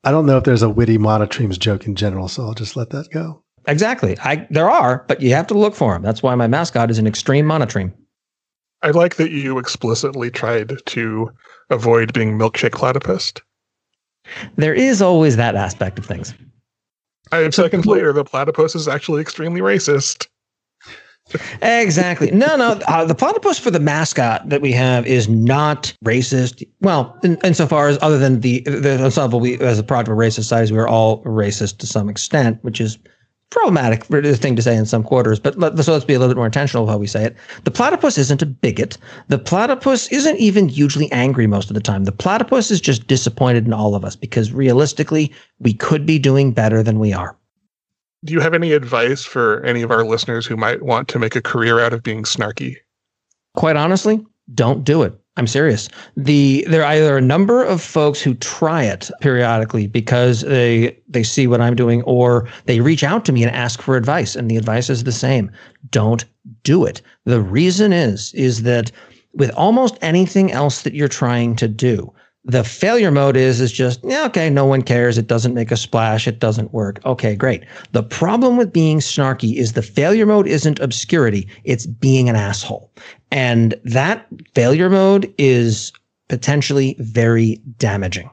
I 0.03 0.11
don't 0.11 0.25
know 0.25 0.37
if 0.37 0.43
there's 0.43 0.61
a 0.63 0.69
witty 0.69 0.97
monotremes 0.97 1.59
joke 1.59 1.85
in 1.87 1.95
general, 1.95 2.27
so 2.27 2.43
I'll 2.43 2.53
just 2.53 2.75
let 2.75 2.89
that 2.91 3.09
go. 3.11 3.43
Exactly. 3.67 4.17
I 4.19 4.47
there 4.49 4.69
are, 4.69 5.03
but 5.07 5.21
you 5.21 5.33
have 5.33 5.47
to 5.47 5.57
look 5.57 5.75
for 5.75 5.93
them. 5.93 6.01
That's 6.01 6.23
why 6.23 6.35
my 6.35 6.47
mascot 6.47 6.89
is 6.89 6.99
an 6.99 7.07
extreme 7.07 7.45
monotreme. 7.45 7.93
I 8.81 8.91
like 8.91 9.15
that 9.15 9.31
you 9.31 9.57
explicitly 9.57 10.29
tried 10.29 10.73
to 10.85 11.31
avoid 11.69 12.13
being 12.13 12.37
milkshake 12.37 12.73
platypus. 12.75 13.33
There 14.55 14.73
is 14.73 15.01
always 15.01 15.35
that 15.37 15.55
aspect 15.55 15.99
of 15.99 16.05
things. 16.05 16.33
Five 17.31 17.53
seconds 17.53 17.85
later, 17.85 18.13
the 18.13 18.23
platypus 18.23 18.75
is 18.75 18.87
actually 18.87 19.21
extremely 19.21 19.61
racist. 19.61 20.27
Exactly. 21.61 22.31
No, 22.31 22.55
no. 22.55 22.79
Uh, 22.87 23.03
the 23.03 23.15
platypus 23.15 23.59
for 23.59 23.69
the 23.69 23.79
mascot 23.79 24.47
that 24.47 24.61
we 24.61 24.71
have 24.71 25.05
is 25.05 25.27
not 25.27 25.93
racist. 26.05 26.63
Well, 26.79 27.17
in, 27.23 27.37
insofar 27.43 27.89
as 27.89 27.97
other 28.01 28.17
than 28.17 28.39
the 28.39 28.61
the 28.61 29.03
ensemble, 29.03 29.39
we 29.39 29.59
as 29.59 29.77
a 29.77 29.83
product 29.83 30.09
of 30.09 30.17
racist 30.17 30.35
societies, 30.35 30.71
we 30.71 30.77
are 30.77 30.87
all 30.87 31.21
racist 31.23 31.79
to 31.79 31.87
some 31.87 32.07
extent, 32.07 32.63
which 32.63 32.79
is 32.79 32.97
problematic 33.49 34.03
thing 34.03 34.55
to 34.55 34.61
say 34.61 34.75
in 34.75 34.85
some 34.85 35.03
quarters. 35.03 35.39
But 35.39 35.57
let, 35.57 35.77
so 35.79 35.93
let's 35.93 36.05
be 36.05 36.13
a 36.13 36.19
little 36.19 36.33
bit 36.33 36.37
more 36.37 36.45
intentional 36.45 36.83
of 36.83 36.89
how 36.89 36.97
we 36.97 37.07
say 37.07 37.25
it. 37.25 37.35
The 37.63 37.71
platypus 37.71 38.17
isn't 38.17 38.41
a 38.41 38.45
bigot. 38.45 38.97
The 39.29 39.39
platypus 39.39 40.07
isn't 40.11 40.37
even 40.37 40.67
hugely 40.67 41.11
angry 41.11 41.47
most 41.47 41.69
of 41.69 41.73
the 41.73 41.81
time. 41.81 42.03
The 42.03 42.11
platypus 42.11 42.71
is 42.71 42.81
just 42.81 43.07
disappointed 43.07 43.65
in 43.65 43.73
all 43.73 43.95
of 43.95 44.03
us 44.03 44.15
because 44.15 44.51
realistically, 44.51 45.33
we 45.59 45.73
could 45.73 46.05
be 46.05 46.19
doing 46.19 46.51
better 46.51 46.83
than 46.83 46.99
we 46.99 47.13
are. 47.13 47.37
Do 48.25 48.33
you 48.33 48.39
have 48.39 48.53
any 48.53 48.73
advice 48.73 49.23
for 49.23 49.63
any 49.63 49.81
of 49.81 49.91
our 49.91 50.03
listeners 50.03 50.45
who 50.45 50.57
might 50.57 50.81
want 50.81 51.07
to 51.09 51.19
make 51.19 51.35
a 51.35 51.41
career 51.41 51.79
out 51.79 51.93
of 51.93 52.03
being 52.03 52.23
snarky? 52.23 52.77
quite 53.57 53.75
honestly, 53.75 54.25
don't 54.53 54.85
do 54.85 55.03
it. 55.03 55.19
I'm 55.37 55.47
serious. 55.47 55.87
The 56.15 56.65
there 56.67 56.83
are 56.83 56.91
either 56.93 57.15
a 57.15 57.21
number 57.21 57.63
of 57.63 57.81
folks 57.81 58.19
who 58.21 58.33
try 58.33 58.83
it 58.83 59.11
periodically 59.21 59.85
because 59.85 60.41
they 60.41 60.97
they 61.07 61.23
see 61.23 61.45
what 61.45 61.61
I'm 61.61 61.75
doing, 61.75 62.01
or 62.03 62.49
they 62.65 62.81
reach 62.81 63.03
out 63.03 63.23
to 63.25 63.31
me 63.31 63.43
and 63.43 63.55
ask 63.55 63.81
for 63.81 63.95
advice, 63.95 64.35
and 64.35 64.49
the 64.49 64.57
advice 64.57 64.89
is 64.89 65.03
the 65.03 65.11
same: 65.11 65.51
don't 65.91 66.25
do 66.63 66.85
it. 66.85 67.01
The 67.25 67.41
reason 67.41 67.93
is 67.93 68.33
is 68.33 68.63
that 68.63 68.91
with 69.33 69.51
almost 69.51 69.97
anything 70.01 70.51
else 70.51 70.81
that 70.81 70.95
you're 70.95 71.07
trying 71.07 71.55
to 71.57 71.67
do, 71.67 72.11
the 72.47 72.63
failure 72.63 73.11
mode 73.11 73.35
is 73.35 73.59
is 73.59 73.71
just 73.71 73.99
yeah, 74.03 74.25
okay, 74.25 74.49
no 74.49 74.65
one 74.65 74.81
cares. 74.81 75.17
It 75.17 75.27
doesn't 75.27 75.53
make 75.53 75.69
a 75.69 75.77
splash. 75.77 76.27
It 76.27 76.39
doesn't 76.39 76.73
work. 76.73 76.99
Okay, 77.05 77.35
great. 77.35 77.65
The 77.91 78.03
problem 78.03 78.55
with 78.55 78.71
being 78.71 78.99
snarky 78.99 79.55
is 79.57 79.73
the 79.73 79.81
failure 79.81 80.25
mode 80.25 80.47
isn't 80.47 80.79
obscurity; 80.79 81.47
it's 81.65 81.85
being 81.85 82.29
an 82.29 82.37
asshole. 82.37 82.91
And 83.31 83.75
that 83.83 84.25
failure 84.55 84.89
mode 84.89 85.31
is 85.37 85.91
potentially 86.29 86.95
very 86.99 87.61
damaging. 87.77 88.29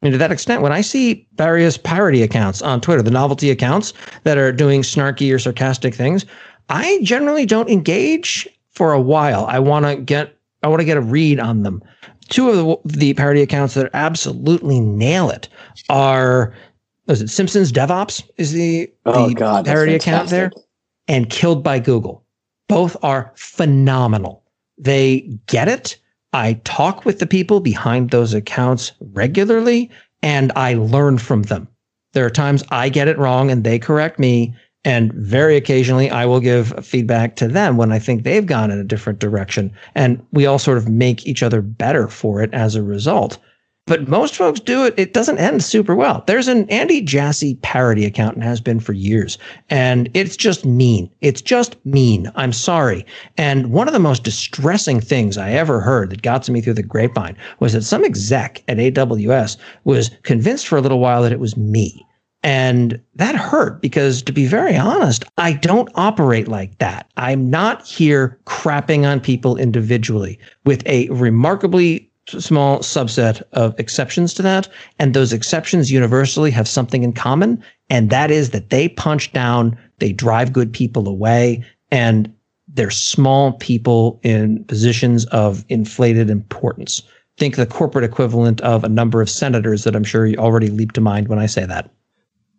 And 0.00 0.12
to 0.12 0.18
that 0.18 0.32
extent, 0.32 0.62
when 0.62 0.72
I 0.72 0.80
see 0.80 1.26
various 1.34 1.76
parody 1.76 2.22
accounts 2.22 2.62
on 2.62 2.80
Twitter, 2.80 3.02
the 3.02 3.10
novelty 3.10 3.50
accounts 3.50 3.92
that 4.22 4.38
are 4.38 4.52
doing 4.52 4.82
snarky 4.82 5.34
or 5.34 5.38
sarcastic 5.38 5.94
things, 5.94 6.24
I 6.68 7.00
generally 7.02 7.44
don't 7.44 7.68
engage 7.68 8.48
for 8.72 8.92
a 8.92 9.00
while. 9.00 9.44
I 9.46 9.58
want 9.58 9.84
to 9.86 9.96
get 9.96 10.34
I 10.62 10.68
want 10.68 10.80
to 10.80 10.84
get 10.84 10.96
a 10.96 11.02
read 11.02 11.38
on 11.38 11.62
them. 11.62 11.82
Two 12.28 12.50
of 12.50 12.56
the, 12.56 12.98
the 12.98 13.14
parody 13.14 13.42
accounts 13.42 13.74
that 13.74 13.90
absolutely 13.94 14.80
nail 14.80 15.30
it 15.30 15.48
are 15.88 16.54
was 17.06 17.22
it 17.22 17.28
Simpsons 17.28 17.72
DevOps 17.72 18.22
is 18.36 18.52
the, 18.52 18.90
Oh 19.06 19.28
the 19.28 19.34
God, 19.34 19.64
parody 19.64 19.94
account 19.94 20.28
there 20.28 20.50
and 21.08 21.30
Killed 21.30 21.64
by 21.64 21.78
Google. 21.78 22.24
Both 22.68 22.96
are 23.02 23.32
phenomenal. 23.34 24.44
They 24.76 25.20
get 25.46 25.68
it. 25.68 25.96
I 26.34 26.60
talk 26.64 27.06
with 27.06 27.18
the 27.18 27.26
people 27.26 27.60
behind 27.60 28.10
those 28.10 28.34
accounts 28.34 28.92
regularly 29.00 29.90
and 30.22 30.52
I 30.54 30.74
learn 30.74 31.16
from 31.18 31.42
them. 31.42 31.66
There 32.12 32.26
are 32.26 32.30
times 32.30 32.62
I 32.70 32.90
get 32.90 33.08
it 33.08 33.18
wrong 33.18 33.50
and 33.50 33.64
they 33.64 33.78
correct 33.78 34.18
me. 34.18 34.54
And 34.84 35.12
very 35.12 35.56
occasionally 35.56 36.08
I 36.10 36.24
will 36.24 36.40
give 36.40 36.84
feedback 36.84 37.36
to 37.36 37.48
them 37.48 37.76
when 37.76 37.92
I 37.92 37.98
think 37.98 38.22
they've 38.22 38.46
gone 38.46 38.70
in 38.70 38.78
a 38.78 38.84
different 38.84 39.18
direction. 39.18 39.72
And 39.94 40.24
we 40.32 40.46
all 40.46 40.58
sort 40.58 40.78
of 40.78 40.88
make 40.88 41.26
each 41.26 41.42
other 41.42 41.60
better 41.60 42.08
for 42.08 42.42
it 42.42 42.52
as 42.54 42.74
a 42.74 42.82
result. 42.82 43.38
But 43.88 44.06
most 44.06 44.36
folks 44.36 44.60
do 44.60 44.84
it. 44.84 44.92
It 44.98 45.14
doesn't 45.14 45.38
end 45.38 45.64
super 45.64 45.96
well. 45.96 46.22
There's 46.26 46.46
an 46.46 46.68
Andy 46.68 47.00
Jassy 47.00 47.54
parody 47.62 48.04
account 48.04 48.34
and 48.34 48.44
has 48.44 48.60
been 48.60 48.80
for 48.80 48.92
years. 48.92 49.38
And 49.70 50.10
it's 50.12 50.36
just 50.36 50.66
mean. 50.66 51.10
It's 51.22 51.40
just 51.40 51.74
mean. 51.86 52.30
I'm 52.34 52.52
sorry. 52.52 53.06
And 53.38 53.72
one 53.72 53.88
of 53.88 53.94
the 53.94 53.98
most 53.98 54.24
distressing 54.24 55.00
things 55.00 55.38
I 55.38 55.52
ever 55.52 55.80
heard 55.80 56.10
that 56.10 56.20
got 56.20 56.42
to 56.42 56.52
me 56.52 56.60
through 56.60 56.74
the 56.74 56.82
grapevine 56.82 57.34
was 57.60 57.72
that 57.72 57.82
some 57.82 58.04
exec 58.04 58.62
at 58.68 58.76
AWS 58.76 59.56
was 59.84 60.10
convinced 60.22 60.68
for 60.68 60.76
a 60.76 60.82
little 60.82 61.00
while 61.00 61.22
that 61.22 61.32
it 61.32 61.40
was 61.40 61.56
me. 61.56 62.06
And 62.42 63.00
that 63.16 63.34
hurt 63.34 63.82
because, 63.82 64.22
to 64.22 64.32
be 64.32 64.46
very 64.46 64.76
honest, 64.76 65.24
I 65.38 65.54
don't 65.54 65.90
operate 65.96 66.46
like 66.46 66.78
that. 66.78 67.10
I'm 67.16 67.50
not 67.50 67.84
here 67.84 68.38
crapping 68.46 69.04
on 69.04 69.20
people 69.20 69.56
individually 69.56 70.38
with 70.64 70.86
a 70.86 71.08
remarkably 71.08 72.08
small 72.28 72.78
subset 72.80 73.42
of 73.52 73.78
exceptions 73.80 74.34
to 74.34 74.42
that. 74.42 74.68
And 74.98 75.14
those 75.14 75.32
exceptions 75.32 75.90
universally 75.90 76.50
have 76.52 76.68
something 76.68 77.02
in 77.02 77.12
common. 77.12 77.62
And 77.90 78.10
that 78.10 78.30
is 78.30 78.50
that 78.50 78.70
they 78.70 78.90
punch 78.90 79.32
down, 79.32 79.76
they 79.98 80.12
drive 80.12 80.52
good 80.52 80.72
people 80.72 81.08
away, 81.08 81.64
and 81.90 82.32
they're 82.68 82.90
small 82.90 83.52
people 83.54 84.20
in 84.22 84.62
positions 84.64 85.24
of 85.26 85.64
inflated 85.68 86.30
importance. 86.30 87.02
Think 87.38 87.56
the 87.56 87.66
corporate 87.66 88.04
equivalent 88.04 88.60
of 88.60 88.84
a 88.84 88.88
number 88.88 89.22
of 89.22 89.30
senators 89.30 89.84
that 89.84 89.96
I'm 89.96 90.04
sure 90.04 90.26
you 90.26 90.36
already 90.36 90.68
leap 90.68 90.92
to 90.92 91.00
mind 91.00 91.28
when 91.28 91.38
I 91.38 91.46
say 91.46 91.64
that. 91.64 91.90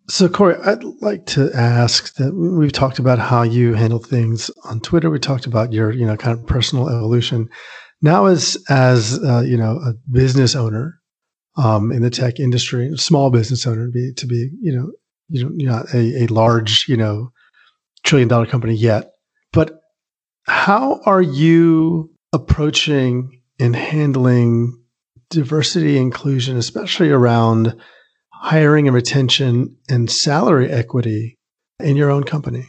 So, 0.09 0.27
Corey, 0.27 0.55
I'd 0.65 0.83
like 1.01 1.27
to 1.27 1.51
ask 1.53 2.15
that 2.15 2.33
we've 2.33 2.71
talked 2.71 2.97
about 2.97 3.19
how 3.19 3.43
you 3.43 3.75
handle 3.75 3.99
things 3.99 4.49
on 4.63 4.79
Twitter. 4.79 5.07
We 5.11 5.19
talked 5.19 5.45
about 5.45 5.71
your, 5.71 5.91
you 5.91 6.03
know, 6.03 6.17
kind 6.17 6.37
of 6.37 6.47
personal 6.47 6.89
evolution. 6.89 7.47
Now, 8.01 8.25
as 8.25 8.57
as 8.69 9.23
uh, 9.23 9.43
you 9.45 9.55
know, 9.55 9.77
a 9.77 9.93
business 10.11 10.55
owner 10.55 10.99
um, 11.57 11.91
in 11.91 12.01
the 12.01 12.09
tech 12.09 12.39
industry, 12.39 12.91
small 12.95 13.29
business 13.29 13.67
owner 13.67 13.85
to 13.85 13.91
be 13.91 14.11
to 14.13 14.25
be, 14.25 14.49
you 14.59 14.75
know, 14.75 14.91
you 15.27 15.43
know, 15.43 15.51
you're 15.55 15.71
not 15.71 15.93
a, 15.93 16.23
a 16.23 16.27
large, 16.27 16.87
you 16.89 16.97
know, 16.97 17.31
trillion 18.03 18.27
dollar 18.27 18.47
company 18.47 18.73
yet. 18.73 19.11
But 19.53 19.79
how 20.47 21.01
are 21.05 21.21
you 21.21 22.11
approaching 22.33 23.41
and 23.59 23.75
handling 23.75 24.75
diversity 25.29 25.97
inclusion, 25.99 26.57
especially 26.57 27.11
around 27.11 27.79
hiring 28.41 28.87
and 28.87 28.95
retention 28.95 29.75
and 29.89 30.09
salary 30.09 30.71
equity 30.71 31.37
in 31.79 31.97
your 31.97 32.09
own 32.09 32.23
company? 32.23 32.65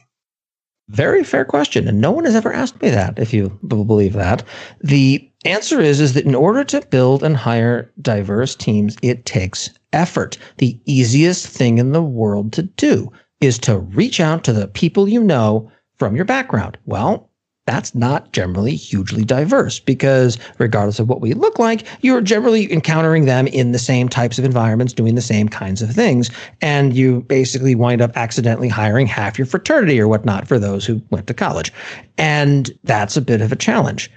Very 0.88 1.22
fair 1.22 1.44
question, 1.44 1.86
and 1.86 2.00
no 2.00 2.10
one 2.10 2.24
has 2.24 2.34
ever 2.34 2.52
asked 2.52 2.82
me 2.82 2.90
that. 2.90 3.16
If 3.20 3.32
you 3.32 3.56
believe 3.64 4.14
that, 4.14 4.42
the 4.80 5.30
answer 5.44 5.80
is 5.80 6.00
is 6.00 6.14
that 6.14 6.26
in 6.26 6.34
order 6.34 6.64
to 6.64 6.84
build 6.90 7.22
and 7.22 7.36
hire 7.36 7.92
diverse 8.02 8.56
teams, 8.56 8.96
it 9.00 9.24
takes 9.24 9.70
effort. 9.92 10.36
The 10.58 10.76
easiest 10.86 11.46
thing 11.46 11.78
in 11.78 11.92
the 11.92 12.02
world 12.02 12.52
to 12.54 12.62
do 12.64 13.12
is 13.40 13.56
to 13.60 13.78
reach 13.78 14.18
out 14.18 14.42
to 14.44 14.52
the 14.52 14.66
people 14.66 15.08
you 15.08 15.22
know 15.22 15.70
from 15.96 16.16
your 16.16 16.24
background. 16.24 16.76
Well, 16.84 17.29
that's 17.66 17.94
not 17.94 18.32
generally 18.32 18.74
hugely 18.74 19.24
diverse 19.24 19.78
because 19.78 20.38
regardless 20.58 20.98
of 20.98 21.08
what 21.08 21.20
we 21.20 21.34
look 21.34 21.58
like, 21.58 21.86
you're 22.02 22.20
generally 22.20 22.72
encountering 22.72 23.26
them 23.26 23.46
in 23.46 23.72
the 23.72 23.78
same 23.78 24.08
types 24.08 24.38
of 24.38 24.44
environments, 24.44 24.92
doing 24.92 25.14
the 25.14 25.20
same 25.20 25.48
kinds 25.48 25.82
of 25.82 25.90
things. 25.90 26.30
And 26.60 26.94
you 26.94 27.20
basically 27.22 27.74
wind 27.74 28.00
up 28.02 28.16
accidentally 28.16 28.68
hiring 28.68 29.06
half 29.06 29.38
your 29.38 29.46
fraternity 29.46 30.00
or 30.00 30.08
whatnot 30.08 30.48
for 30.48 30.58
those 30.58 30.84
who 30.84 31.02
went 31.10 31.26
to 31.28 31.34
college. 31.34 31.72
And 32.18 32.70
that's 32.84 33.16
a 33.16 33.22
bit 33.22 33.40
of 33.40 33.52
a 33.52 33.56
challenge. 33.56 34.10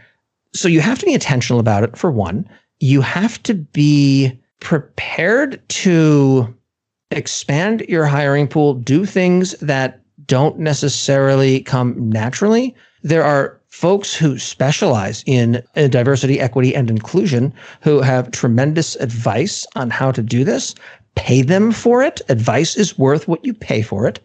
So 0.54 0.68
you 0.68 0.82
have 0.82 1.00
to 1.00 1.06
be 1.06 1.14
intentional 1.14 1.60
about 1.60 1.84
it 1.84 1.98
for 1.98 2.12
one. 2.12 2.50
You 2.80 3.02
have 3.02 3.42
to 3.44 3.54
be 3.54 4.40
prepared 4.62 5.62
to 5.68 6.54
expand 7.12 7.82
your 7.88 8.06
hiring 8.06 8.48
pool, 8.48 8.74
do 8.74 9.06
things 9.06 9.52
that 9.60 10.02
don't 10.26 10.58
necessarily 10.58 11.62
come 11.62 12.10
naturally. 12.10 12.76
There 13.04 13.24
are 13.24 13.60
folks 13.70 14.16
who 14.16 14.40
specialize 14.40 15.24
in, 15.26 15.62
in 15.76 15.92
diversity, 15.92 16.40
equity, 16.40 16.74
and 16.74 16.90
inclusion 16.90 17.54
who 17.82 18.00
have 18.02 18.32
tremendous 18.32 18.96
advice 18.96 19.68
on 19.76 19.90
how 19.90 20.12
to 20.12 20.22
do 20.22 20.44
this. 20.44 20.74
Pay 21.16 21.42
them 21.42 21.72
for 21.72 22.02
it. 22.02 22.22
Advice 22.30 22.78
is 22.78 22.98
worth 22.98 23.28
what 23.28 23.44
you 23.46 23.54
pay 23.54 23.82
for 23.82 24.08
it 24.08 24.20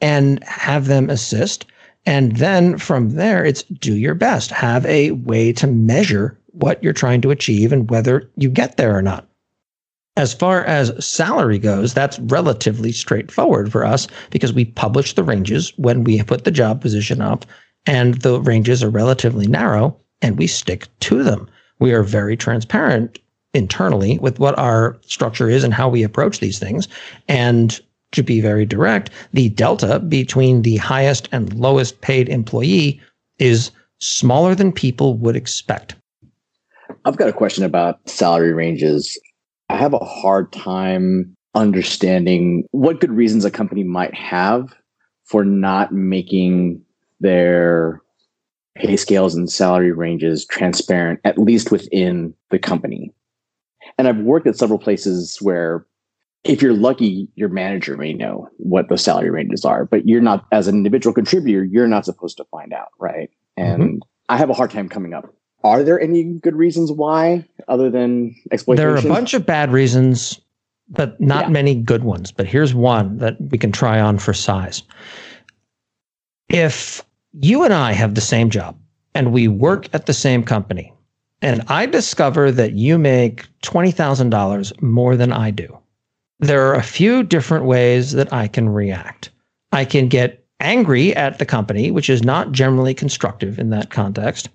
and 0.00 0.42
have 0.44 0.86
them 0.86 1.10
assist. 1.10 1.66
And 2.06 2.36
then 2.36 2.78
from 2.78 3.10
there, 3.10 3.44
it's 3.44 3.62
do 3.64 3.94
your 3.94 4.14
best. 4.14 4.50
Have 4.50 4.86
a 4.86 5.12
way 5.12 5.52
to 5.52 5.66
measure 5.66 6.38
what 6.52 6.82
you're 6.82 6.92
trying 6.92 7.20
to 7.22 7.30
achieve 7.30 7.72
and 7.72 7.90
whether 7.90 8.30
you 8.36 8.48
get 8.48 8.76
there 8.76 8.96
or 8.96 9.02
not. 9.02 9.28
As 10.16 10.32
far 10.32 10.64
as 10.64 11.04
salary 11.04 11.58
goes, 11.58 11.92
that's 11.92 12.20
relatively 12.20 12.92
straightforward 12.92 13.72
for 13.72 13.84
us 13.84 14.06
because 14.30 14.52
we 14.52 14.64
publish 14.64 15.14
the 15.14 15.24
ranges 15.24 15.72
when 15.76 16.04
we 16.04 16.22
put 16.22 16.44
the 16.44 16.52
job 16.52 16.80
position 16.80 17.20
up, 17.20 17.44
and 17.86 18.14
the 18.22 18.40
ranges 18.40 18.82
are 18.82 18.90
relatively 18.90 19.46
narrow, 19.46 19.96
and 20.22 20.38
we 20.38 20.46
stick 20.46 20.88
to 21.00 21.22
them. 21.22 21.48
We 21.78 21.92
are 21.92 22.02
very 22.02 22.36
transparent 22.36 23.18
internally 23.52 24.18
with 24.18 24.38
what 24.38 24.58
our 24.58 24.98
structure 25.02 25.48
is 25.48 25.64
and 25.64 25.72
how 25.72 25.88
we 25.88 26.02
approach 26.02 26.40
these 26.40 26.58
things. 26.58 26.88
And 27.28 27.80
to 28.12 28.22
be 28.22 28.40
very 28.40 28.64
direct, 28.64 29.10
the 29.32 29.48
delta 29.50 30.00
between 30.00 30.62
the 30.62 30.76
highest 30.76 31.28
and 31.32 31.52
lowest 31.54 32.00
paid 32.00 32.28
employee 32.28 33.00
is 33.38 33.70
smaller 34.00 34.54
than 34.54 34.72
people 34.72 35.16
would 35.18 35.36
expect. 35.36 35.96
I've 37.04 37.16
got 37.16 37.28
a 37.28 37.32
question 37.32 37.64
about 37.64 38.08
salary 38.08 38.52
ranges. 38.52 39.18
I 39.68 39.76
have 39.76 39.94
a 39.94 39.98
hard 39.98 40.52
time 40.52 41.34
understanding 41.54 42.64
what 42.72 43.00
good 43.00 43.12
reasons 43.12 43.44
a 43.44 43.50
company 43.50 43.84
might 43.84 44.14
have 44.14 44.74
for 45.24 45.44
not 45.44 45.92
making 45.92 46.83
their 47.24 48.00
pay 48.76 48.96
scales 48.96 49.34
and 49.34 49.50
salary 49.50 49.92
ranges 49.92 50.46
transparent, 50.46 51.20
at 51.24 51.38
least 51.38 51.72
within 51.72 52.34
the 52.50 52.58
company. 52.58 53.12
And 53.98 54.06
I've 54.06 54.18
worked 54.18 54.46
at 54.46 54.56
several 54.56 54.78
places 54.78 55.38
where 55.40 55.86
if 56.44 56.60
you're 56.60 56.74
lucky, 56.74 57.28
your 57.34 57.48
manager 57.48 57.96
may 57.96 58.12
know 58.12 58.48
what 58.58 58.88
the 58.88 58.98
salary 58.98 59.30
ranges 59.30 59.64
are, 59.64 59.84
but 59.84 60.06
you're 60.06 60.20
not, 60.20 60.46
as 60.52 60.68
an 60.68 60.76
individual 60.76 61.14
contributor, 61.14 61.64
you're 61.64 61.88
not 61.88 62.04
supposed 62.04 62.36
to 62.36 62.44
find 62.44 62.72
out, 62.72 62.88
right? 62.98 63.30
And 63.56 63.82
mm-hmm. 63.82 63.98
I 64.28 64.36
have 64.36 64.50
a 64.50 64.54
hard 64.54 64.70
time 64.70 64.88
coming 64.88 65.14
up 65.14 65.34
are 65.64 65.82
there 65.82 65.98
any 65.98 66.24
good 66.24 66.54
reasons 66.54 66.92
why 66.92 67.44
other 67.68 67.90
than 67.90 68.36
exploitation? 68.52 68.86
There 68.86 68.94
are 68.94 68.98
a 68.98 69.14
bunch 69.14 69.32
of 69.32 69.46
bad 69.46 69.72
reasons, 69.72 70.38
but 70.90 71.18
not 71.20 71.46
yeah. 71.46 71.50
many 71.50 71.74
good 71.74 72.04
ones. 72.04 72.30
But 72.30 72.46
here's 72.46 72.74
one 72.74 73.16
that 73.16 73.40
we 73.40 73.56
can 73.56 73.72
try 73.72 73.98
on 73.98 74.18
for 74.18 74.34
size. 74.34 74.82
If 76.50 77.02
you 77.40 77.64
and 77.64 77.74
I 77.74 77.92
have 77.92 78.14
the 78.14 78.20
same 78.20 78.50
job 78.50 78.78
and 79.14 79.32
we 79.32 79.48
work 79.48 79.88
at 79.92 80.06
the 80.06 80.12
same 80.12 80.42
company, 80.42 80.92
and 81.42 81.62
I 81.68 81.86
discover 81.86 82.50
that 82.50 82.72
you 82.72 82.98
make 82.98 83.46
$20,000 83.62 84.82
more 84.82 85.16
than 85.16 85.32
I 85.32 85.50
do, 85.50 85.78
there 86.40 86.66
are 86.66 86.74
a 86.74 86.82
few 86.82 87.22
different 87.22 87.64
ways 87.64 88.12
that 88.12 88.32
I 88.32 88.48
can 88.48 88.68
react. 88.68 89.30
I 89.72 89.84
can 89.84 90.08
get 90.08 90.44
angry 90.60 91.14
at 91.14 91.38
the 91.38 91.46
company, 91.46 91.90
which 91.90 92.08
is 92.08 92.22
not 92.22 92.52
generally 92.52 92.94
constructive 92.94 93.58
in 93.58 93.70
that 93.70 93.90
context. 93.90 94.48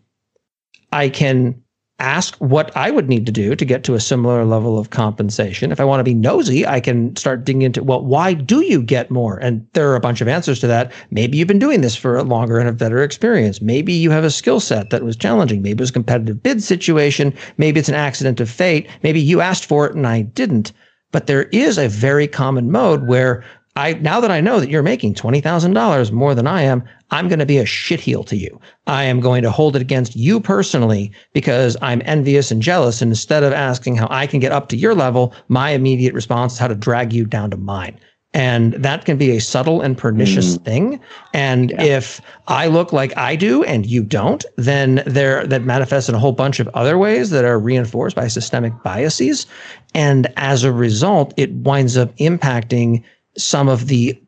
I 0.91 1.09
can 1.09 1.61
ask 1.99 2.35
what 2.37 2.75
I 2.75 2.91
would 2.91 3.09
need 3.09 3.25
to 3.25 3.31
do 3.31 3.55
to 3.55 3.65
get 3.65 3.83
to 3.83 3.93
a 3.93 3.99
similar 3.99 4.45
level 4.45 4.77
of 4.77 4.89
compensation. 4.89 5.71
If 5.71 5.79
I 5.79 5.83
want 5.83 5.99
to 5.99 6.03
be 6.03 6.13
nosy, 6.13 6.65
I 6.65 6.79
can 6.79 7.15
start 7.15 7.45
digging 7.45 7.61
into, 7.63 7.83
well, 7.83 8.03
why 8.03 8.33
do 8.33 8.61
you 8.61 8.81
get 8.81 9.11
more? 9.11 9.37
And 9.37 9.67
there 9.73 9.89
are 9.91 9.95
a 9.95 10.01
bunch 10.01 10.21
of 10.21 10.27
answers 10.27 10.59
to 10.61 10.67
that. 10.67 10.91
Maybe 11.11 11.37
you've 11.37 11.47
been 11.47 11.59
doing 11.59 11.81
this 11.81 11.95
for 11.95 12.17
a 12.17 12.23
longer 12.23 12.59
and 12.59 12.69
a 12.69 12.73
better 12.73 13.03
experience. 13.03 13.61
Maybe 13.61 13.93
you 13.93 14.11
have 14.11 14.23
a 14.23 14.31
skill 14.31 14.59
set 14.59 14.89
that 14.89 15.03
was 15.03 15.15
challenging. 15.15 15.61
Maybe 15.61 15.79
it 15.79 15.81
was 15.81 15.89
a 15.89 15.93
competitive 15.93 16.41
bid 16.41 16.63
situation. 16.63 17.33
Maybe 17.57 17.79
it's 17.79 17.89
an 17.89 17.95
accident 17.95 18.39
of 18.39 18.49
fate. 18.49 18.87
Maybe 19.03 19.19
you 19.19 19.41
asked 19.41 19.65
for 19.65 19.85
it 19.85 19.95
and 19.95 20.07
I 20.07 20.21
didn't. 20.21 20.71
But 21.11 21.25
there 21.27 21.43
is 21.45 21.77
a 21.77 21.87
very 21.87 22.27
common 22.27 22.71
mode 22.71 23.07
where 23.07 23.43
I 23.79 23.93
now 23.93 24.19
that 24.19 24.29
I 24.29 24.41
know 24.41 24.59
that 24.59 24.69
you're 24.69 24.83
making 24.83 25.13
$20,000 25.13 26.11
more 26.11 26.35
than 26.35 26.47
I 26.47 26.63
am, 26.63 26.83
I'm 27.11 27.29
going 27.29 27.39
to 27.39 27.45
be 27.45 27.57
a 27.57 27.63
shitheel 27.63 28.25
to 28.27 28.35
you. 28.35 28.59
I 28.87 29.05
am 29.05 29.21
going 29.21 29.41
to 29.43 29.51
hold 29.51 29.75
it 29.77 29.81
against 29.81 30.17
you 30.17 30.41
personally 30.41 31.11
because 31.33 31.77
I'm 31.81 32.01
envious 32.03 32.51
and 32.51 32.61
jealous. 32.61 33.01
And 33.01 33.09
instead 33.09 33.43
of 33.43 33.53
asking 33.53 33.95
how 33.95 34.07
I 34.09 34.27
can 34.27 34.41
get 34.41 34.51
up 34.51 34.67
to 34.69 34.75
your 34.77 34.93
level, 34.93 35.33
my 35.47 35.69
immediate 35.69 36.13
response 36.13 36.53
is 36.53 36.59
how 36.59 36.67
to 36.67 36.75
drag 36.75 37.13
you 37.13 37.25
down 37.25 37.51
to 37.51 37.57
mine. 37.57 37.97
And 38.33 38.73
that 38.73 39.05
can 39.05 39.17
be 39.17 39.31
a 39.31 39.39
subtle 39.39 39.81
and 39.81 39.97
pernicious 39.97 40.57
mm. 40.57 40.65
thing. 40.65 40.99
And 41.33 41.71
yeah. 41.71 41.83
if 41.97 42.21
I 42.47 42.67
look 42.67 42.93
like 42.93 43.15
I 43.17 43.35
do 43.35 43.63
and 43.63 43.85
you 43.85 44.03
don't, 44.03 44.45
then 44.57 45.01
there 45.07 45.47
that 45.47 45.63
manifests 45.63 46.09
in 46.09 46.15
a 46.15 46.19
whole 46.19 46.33
bunch 46.33 46.59
of 46.59 46.67
other 46.69 46.97
ways 46.97 47.31
that 47.31 47.45
are 47.45 47.57
reinforced 47.57 48.15
by 48.15 48.27
systemic 48.27 48.73
biases. 48.83 49.47
And 49.95 50.31
as 50.37 50.63
a 50.63 50.71
result, 50.71 51.33
it 51.37 51.51
winds 51.53 51.97
up 51.97 52.15
impacting 52.17 53.03
some 53.39 53.67
of 53.67 53.87
the 53.87 54.19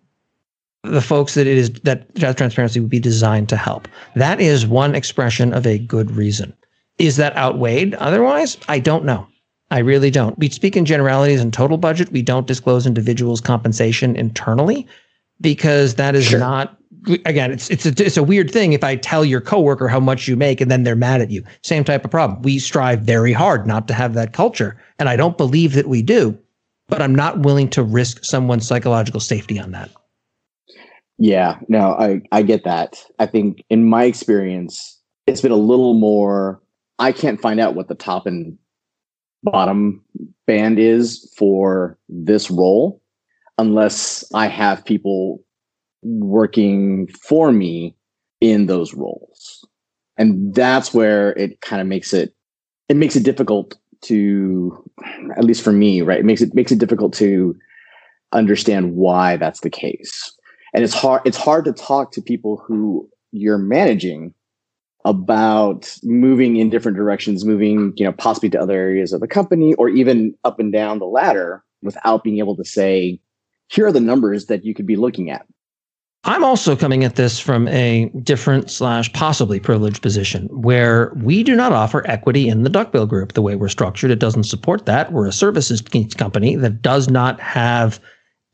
the 0.83 1.01
folks 1.01 1.35
that 1.35 1.45
it 1.45 1.57
is 1.57 1.69
that 1.83 2.13
job 2.15 2.35
transparency 2.37 2.79
would 2.79 2.89
be 2.89 2.99
designed 2.99 3.49
to 3.49 3.57
help. 3.57 3.87
That 4.15 4.41
is 4.41 4.65
one 4.65 4.95
expression 4.95 5.53
of 5.53 5.67
a 5.67 5.77
good 5.77 6.11
reason. 6.11 6.53
Is 6.97 7.17
that 7.17 7.35
outweighed 7.37 7.93
otherwise? 7.95 8.57
I 8.67 8.79
don't 8.79 9.05
know. 9.05 9.27
I 9.69 9.79
really 9.79 10.11
don't. 10.11 10.37
We 10.37 10.49
speak 10.49 10.75
in 10.75 10.85
generalities 10.85 11.39
and 11.39 11.53
total 11.53 11.77
budget. 11.77 12.11
We 12.11 12.21
don't 12.21 12.47
disclose 12.47 12.85
individuals' 12.85 13.41
compensation 13.41 14.15
internally 14.15 14.87
because 15.39 15.95
that 15.95 16.15
is 16.15 16.25
sure. 16.25 16.39
not 16.39 16.77
again, 17.25 17.51
it's 17.51 17.69
it's 17.69 17.85
a, 17.85 18.05
it's 18.05 18.17
a 18.17 18.23
weird 18.23 18.51
thing 18.51 18.73
if 18.73 18.83
I 18.83 18.95
tell 18.95 19.23
your 19.23 19.41
coworker 19.41 19.87
how 19.87 19.99
much 19.99 20.27
you 20.27 20.35
make 20.35 20.61
and 20.61 20.69
then 20.69 20.83
they're 20.83 20.95
mad 20.95 21.21
at 21.21 21.31
you. 21.31 21.43
Same 21.63 21.83
type 21.83 22.05
of 22.05 22.11
problem. 22.11 22.41
We 22.41 22.59
strive 22.59 23.01
very 23.01 23.33
hard 23.33 23.65
not 23.65 23.87
to 23.87 23.93
have 23.93 24.13
that 24.15 24.33
culture, 24.33 24.77
and 24.99 25.09
I 25.09 25.15
don't 25.15 25.37
believe 25.37 25.73
that 25.73 25.87
we 25.87 26.01
do 26.01 26.37
but 26.91 27.01
I'm 27.01 27.15
not 27.15 27.39
willing 27.39 27.69
to 27.69 27.83
risk 27.83 28.23
someone's 28.25 28.67
psychological 28.67 29.21
safety 29.21 29.57
on 29.57 29.71
that. 29.71 29.89
Yeah, 31.17 31.57
no, 31.69 31.93
I, 31.93 32.21
I 32.33 32.41
get 32.41 32.65
that. 32.65 33.01
I 33.17 33.27
think 33.27 33.63
in 33.69 33.87
my 33.87 34.03
experience, 34.03 34.99
it's 35.25 35.41
been 35.41 35.53
a 35.53 35.55
little 35.55 35.93
more, 35.93 36.61
I 36.99 37.13
can't 37.13 37.39
find 37.39 37.61
out 37.61 37.75
what 37.75 37.87
the 37.87 37.95
top 37.95 38.27
and 38.27 38.57
bottom 39.41 40.03
band 40.45 40.79
is 40.79 41.33
for 41.37 41.97
this 42.09 42.51
role 42.51 43.01
unless 43.57 44.25
I 44.33 44.47
have 44.47 44.83
people 44.83 45.41
working 46.03 47.07
for 47.07 47.53
me 47.53 47.95
in 48.41 48.65
those 48.65 48.93
roles. 48.93 49.65
And 50.17 50.53
that's 50.53 50.93
where 50.93 51.31
it 51.37 51.61
kind 51.61 51.81
of 51.81 51.87
makes 51.87 52.13
it, 52.13 52.33
it 52.89 52.97
makes 52.97 53.15
it 53.15 53.23
difficult 53.23 53.77
to 54.03 54.89
at 55.37 55.43
least 55.43 55.63
for 55.63 55.71
me 55.71 56.01
right 56.01 56.19
it 56.19 56.25
makes 56.25 56.41
it 56.41 56.53
makes 56.53 56.71
it 56.71 56.79
difficult 56.79 57.13
to 57.13 57.55
understand 58.33 58.95
why 58.95 59.37
that's 59.37 59.61
the 59.61 59.69
case. 59.69 60.35
And 60.73 60.83
it's 60.83 60.93
hard 60.93 61.21
it's 61.25 61.37
hard 61.37 61.65
to 61.65 61.73
talk 61.73 62.11
to 62.13 62.21
people 62.21 62.57
who 62.65 63.09
you're 63.31 63.57
managing 63.57 64.33
about 65.03 65.97
moving 66.03 66.57
in 66.57 66.69
different 66.69 66.95
directions 66.95 67.43
moving 67.43 67.91
you 67.95 68.05
know 68.05 68.11
possibly 68.11 68.49
to 68.49 68.61
other 68.61 68.75
areas 68.75 69.13
of 69.13 69.19
the 69.19 69.27
company 69.27 69.73
or 69.75 69.89
even 69.89 70.33
up 70.43 70.59
and 70.59 70.71
down 70.71 70.99
the 70.99 71.05
ladder 71.05 71.63
without 71.81 72.23
being 72.23 72.37
able 72.37 72.55
to 72.55 72.63
say 72.63 73.19
here 73.67 73.87
are 73.87 73.91
the 73.91 73.99
numbers 73.99 74.45
that 74.45 74.63
you 74.63 74.75
could 74.75 74.85
be 74.85 74.95
looking 74.95 75.31
at 75.31 75.45
I'm 76.23 76.43
also 76.43 76.75
coming 76.75 77.03
at 77.03 77.15
this 77.15 77.39
from 77.39 77.67
a 77.69 78.11
different 78.21 78.69
slash 78.69 79.11
possibly 79.13 79.59
privileged 79.59 80.03
position 80.03 80.47
where 80.51 81.11
we 81.15 81.41
do 81.41 81.55
not 81.55 81.71
offer 81.71 82.07
equity 82.07 82.47
in 82.47 82.61
the 82.61 82.69
Duckbill 82.69 83.07
group. 83.07 83.33
The 83.33 83.41
way 83.41 83.55
we're 83.55 83.69
structured, 83.69 84.11
it 84.11 84.19
doesn't 84.19 84.43
support 84.43 84.85
that. 84.85 85.11
We're 85.11 85.25
a 85.25 85.31
services 85.31 85.81
company 86.15 86.55
that 86.55 86.81
does 86.83 87.09
not 87.09 87.39
have 87.39 87.99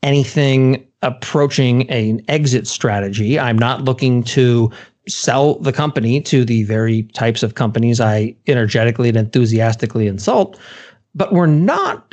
anything 0.02 0.86
approaching 1.02 1.88
an 1.90 2.22
exit 2.28 2.66
strategy. 2.66 3.38
I'm 3.38 3.58
not 3.58 3.84
looking 3.84 4.24
to 4.24 4.70
sell 5.06 5.58
the 5.58 5.72
company 5.72 6.22
to 6.22 6.44
the 6.46 6.62
very 6.64 7.02
types 7.14 7.42
of 7.42 7.54
companies 7.54 8.00
I 8.00 8.34
energetically 8.46 9.08
and 9.08 9.18
enthusiastically 9.18 10.06
insult, 10.06 10.58
but 11.14 11.32
we're 11.32 11.46
not 11.46 12.07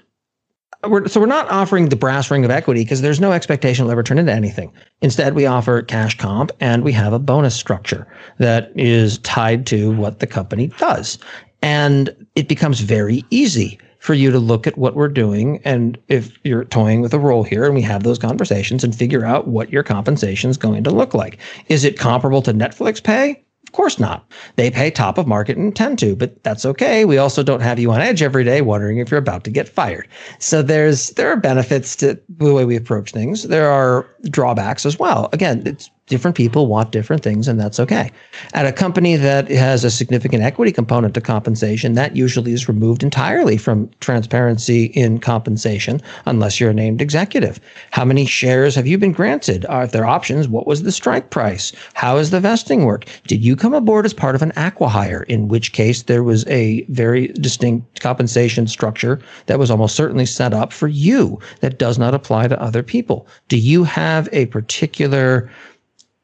we're, 0.87 1.07
so 1.07 1.19
we're 1.19 1.25
not 1.25 1.49
offering 1.49 1.89
the 1.89 1.95
brass 1.95 2.29
ring 2.31 2.45
of 2.45 2.51
equity 2.51 2.83
because 2.83 3.01
there's 3.01 3.19
no 3.19 3.31
expectation 3.31 3.83
it'll 3.83 3.91
ever 3.91 4.03
turn 4.03 4.17
into 4.17 4.31
anything. 4.31 4.71
Instead, 5.01 5.33
we 5.33 5.45
offer 5.45 5.81
cash 5.81 6.17
comp 6.17 6.51
and 6.59 6.83
we 6.83 6.91
have 6.91 7.13
a 7.13 7.19
bonus 7.19 7.55
structure 7.55 8.07
that 8.39 8.71
is 8.75 9.17
tied 9.19 9.65
to 9.67 9.91
what 9.95 10.19
the 10.19 10.27
company 10.27 10.67
does. 10.77 11.17
And 11.61 12.15
it 12.35 12.47
becomes 12.47 12.79
very 12.81 13.23
easy 13.29 13.79
for 13.99 14.13
you 14.13 14.29
to 14.29 14.39
look 14.39 14.67
at 14.67 14.77
what 14.77 14.95
we're 14.95 15.07
doing. 15.07 15.59
And 15.65 15.97
if 16.09 16.37
you're 16.43 16.65
toying 16.65 17.01
with 17.01 17.13
a 17.13 17.19
role 17.19 17.43
here 17.43 17.65
and 17.65 17.73
we 17.73 17.81
have 17.81 18.03
those 18.03 18.19
conversations 18.19 18.83
and 18.83 18.95
figure 18.95 19.25
out 19.25 19.47
what 19.47 19.71
your 19.71 19.81
compensation 19.81 20.49
is 20.49 20.57
going 20.57 20.83
to 20.83 20.91
look 20.91 21.13
like. 21.13 21.39
Is 21.69 21.83
it 21.83 21.97
comparable 21.97 22.43
to 22.43 22.53
Netflix 22.53 23.03
pay? 23.03 23.44
Course 23.75 23.99
not. 23.99 24.31
They 24.55 24.71
pay 24.71 24.89
top 24.89 25.17
of 25.17 25.27
market 25.27 25.57
and 25.57 25.75
tend 25.75 25.99
to, 25.99 26.15
but 26.15 26.41
that's 26.43 26.65
okay. 26.65 27.05
We 27.05 27.17
also 27.17 27.43
don't 27.43 27.61
have 27.61 27.79
you 27.79 27.91
on 27.91 28.01
edge 28.01 28.21
every 28.21 28.43
day 28.43 28.61
wondering 28.61 28.97
if 28.97 29.11
you're 29.11 29.19
about 29.19 29.43
to 29.43 29.51
get 29.51 29.67
fired. 29.67 30.07
So 30.39 30.61
there's 30.61 31.09
there 31.11 31.29
are 31.29 31.37
benefits 31.37 31.95
to 31.97 32.19
the 32.37 32.53
way 32.53 32.65
we 32.65 32.75
approach 32.75 33.11
things. 33.11 33.43
There 33.43 33.69
are 33.69 34.07
drawbacks 34.23 34.85
as 34.85 34.97
well. 34.97 35.29
Again, 35.33 35.63
it's 35.65 35.89
different 36.07 36.37
people 36.37 36.67
want 36.67 36.91
different 36.91 37.23
things, 37.23 37.47
and 37.47 37.59
that's 37.59 37.79
okay. 37.79 38.11
At 38.53 38.67
a 38.67 38.71
company 38.71 39.15
that 39.15 39.49
has 39.49 39.83
a 39.83 39.89
significant 39.89 40.43
equity 40.43 40.71
component 40.71 41.15
to 41.15 41.21
compensation, 41.21 41.93
that 41.93 42.15
usually 42.15 42.53
is 42.53 42.67
removed 42.67 43.01
entirely 43.01 43.57
from 43.57 43.89
transparency 44.01 44.85
in 44.85 45.19
compensation, 45.19 46.01
unless 46.25 46.59
you're 46.59 46.69
a 46.69 46.73
named 46.73 47.01
executive. 47.01 47.59
How 47.89 48.05
many 48.05 48.25
shares 48.25 48.75
have 48.75 48.85
you 48.85 48.99
been 48.99 49.13
granted? 49.13 49.65
Are 49.65 49.87
there 49.87 50.05
options? 50.05 50.47
What 50.47 50.67
was 50.67 50.83
the 50.83 50.91
strike 50.91 51.31
price? 51.31 51.71
How 51.95 52.17
is 52.17 52.29
the 52.29 52.39
vesting 52.39 52.85
work? 52.85 53.05
Did 53.25 53.43
you 53.43 53.55
come 53.55 53.73
aboard 53.73 54.05
as 54.05 54.13
part 54.13 54.35
of 54.35 54.43
an 54.43 54.51
acquihire? 54.51 55.23
In 55.25 55.47
which 55.47 55.73
case, 55.73 56.03
there 56.03 56.23
was 56.23 56.45
a 56.47 56.83
very 56.83 57.29
distinct 57.29 58.01
compensation 58.01 58.67
structure 58.67 59.19
that 59.47 59.57
was 59.57 59.71
almost 59.71 59.95
certainly 59.95 60.27
set 60.27 60.53
up 60.53 60.71
for 60.71 60.87
you 60.87 61.39
that 61.61 61.79
does 61.79 61.97
not 61.97 62.13
apply 62.13 62.47
to 62.47 62.61
other 62.61 62.83
people. 62.83 63.27
Do 63.47 63.57
you 63.57 63.83
have 63.83 64.29
a 64.31 64.45
particular 64.47 65.49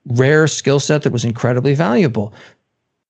rare 0.05 0.47
skill 0.47 0.79
set 0.79 1.03
that 1.03 1.13
was 1.13 1.25
incredibly 1.25 1.75
valuable. 1.75 2.33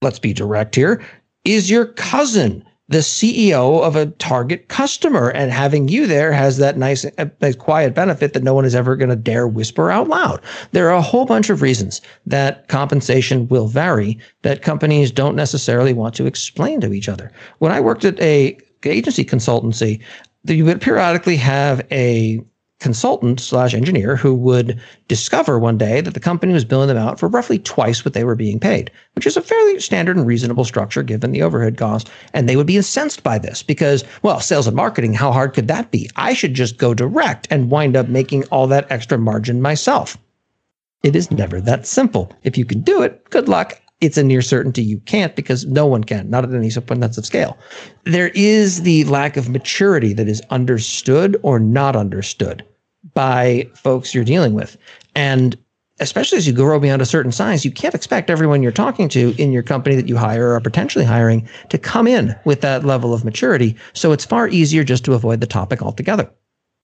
Let's 0.01 0.19
be 0.19 0.33
direct 0.33 0.75
here. 0.75 1.03
Is 1.45 1.69
your 1.69 1.85
cousin 1.85 2.63
the 2.89 2.99
CEO 2.99 3.81
of 3.81 3.95
a 3.95 4.07
target 4.07 4.67
customer? 4.67 5.29
And 5.29 5.51
having 5.51 5.87
you 5.87 6.05
there 6.05 6.33
has 6.33 6.57
that 6.57 6.77
nice, 6.77 7.05
uh, 7.17 7.25
nice 7.41 7.55
quiet 7.55 7.95
benefit 7.95 8.33
that 8.33 8.43
no 8.43 8.53
one 8.53 8.65
is 8.65 8.75
ever 8.75 8.95
going 8.95 9.09
to 9.09 9.15
dare 9.15 9.47
whisper 9.47 9.89
out 9.89 10.09
loud. 10.09 10.41
There 10.71 10.89
are 10.89 10.97
a 10.97 11.01
whole 11.01 11.25
bunch 11.25 11.49
of 11.49 11.61
reasons 11.61 12.01
that 12.25 12.67
compensation 12.67 13.47
will 13.47 13.67
vary 13.67 14.19
that 14.41 14.61
companies 14.61 15.11
don't 15.11 15.35
necessarily 15.35 15.93
want 15.93 16.15
to 16.15 16.25
explain 16.25 16.81
to 16.81 16.93
each 16.93 17.07
other. 17.07 17.31
When 17.59 17.71
I 17.71 17.79
worked 17.79 18.05
at 18.05 18.19
a 18.19 18.57
agency 18.83 19.23
consultancy, 19.23 20.01
you 20.45 20.65
would 20.65 20.81
periodically 20.81 21.37
have 21.37 21.85
a 21.91 22.41
consultant 22.81 23.39
slash 23.39 23.73
engineer 23.73 24.15
who 24.15 24.33
would 24.33 24.81
discover 25.07 25.59
one 25.59 25.77
day 25.77 26.01
that 26.01 26.15
the 26.15 26.19
company 26.19 26.51
was 26.51 26.65
billing 26.65 26.87
them 26.87 26.97
out 26.97 27.19
for 27.19 27.29
roughly 27.29 27.59
twice 27.59 28.03
what 28.03 28.13
they 28.13 28.23
were 28.23 28.35
being 28.35 28.59
paid, 28.59 28.91
which 29.13 29.27
is 29.27 29.37
a 29.37 29.41
fairly 29.41 29.79
standard 29.79 30.17
and 30.17 30.25
reasonable 30.25 30.65
structure 30.65 31.03
given 31.03 31.31
the 31.31 31.43
overhead 31.43 31.77
cost. 31.77 32.09
And 32.33 32.49
they 32.49 32.55
would 32.55 32.67
be 32.67 32.77
incensed 32.77 33.23
by 33.23 33.37
this 33.37 33.61
because, 33.61 34.03
well, 34.23 34.39
sales 34.39 34.67
and 34.67 34.75
marketing, 34.75 35.13
how 35.13 35.31
hard 35.31 35.53
could 35.53 35.67
that 35.67 35.91
be? 35.91 36.09
I 36.15 36.33
should 36.33 36.55
just 36.55 36.77
go 36.77 36.93
direct 36.93 37.47
and 37.51 37.69
wind 37.69 37.95
up 37.95 38.09
making 38.09 38.45
all 38.45 38.65
that 38.67 38.91
extra 38.91 39.17
margin 39.17 39.61
myself. 39.61 40.17
It 41.03 41.15
is 41.15 41.31
never 41.31 41.61
that 41.61 41.85
simple. 41.85 42.33
If 42.43 42.57
you 42.57 42.65
can 42.65 42.81
do 42.81 43.03
it, 43.03 43.29
good 43.29 43.47
luck 43.47 43.79
it's 44.01 44.17
a 44.17 44.23
near 44.23 44.41
certainty 44.41 44.81
you 44.81 44.97
can't 45.01 45.35
because 45.35 45.67
no 45.67 45.85
one 45.85 46.03
can, 46.03 46.27
not 46.27 46.43
at 46.43 46.55
any 46.55 46.71
abundance 46.75 47.19
of 47.19 47.25
scale. 47.25 47.55
There 48.05 48.29
is 48.29 48.81
the 48.81 49.03
lack 49.03 49.37
of 49.37 49.47
maturity 49.47 50.11
that 50.13 50.27
is 50.27 50.41
understood 50.49 51.39
or 51.43 51.59
not 51.59 51.95
understood 51.95 52.65
by 53.13 53.69
folks 53.75 54.13
you're 54.13 54.23
dealing 54.23 54.53
with. 54.53 54.77
And 55.15 55.57
especially 55.99 56.37
as 56.37 56.47
you 56.47 56.53
grow 56.53 56.79
beyond 56.79 57.01
a 57.01 57.05
certain 57.05 57.31
size, 57.31 57.63
you 57.63 57.71
can't 57.71 57.95
expect 57.95 58.29
everyone 58.29 58.63
you're 58.63 58.71
talking 58.71 59.07
to 59.09 59.35
in 59.37 59.51
your 59.51 59.63
company 59.63 59.95
that 59.95 60.07
you 60.07 60.17
hire 60.17 60.49
or 60.49 60.55
are 60.55 60.61
potentially 60.61 61.05
hiring 61.05 61.47
to 61.69 61.77
come 61.77 62.07
in 62.07 62.35
with 62.43 62.61
that 62.61 62.83
level 62.83 63.13
of 63.13 63.23
maturity. 63.23 63.75
So 63.93 64.11
it's 64.11 64.25
far 64.25 64.47
easier 64.47 64.83
just 64.83 65.05
to 65.05 65.13
avoid 65.13 65.41
the 65.41 65.47
topic 65.47 65.81
altogether. 65.81 66.29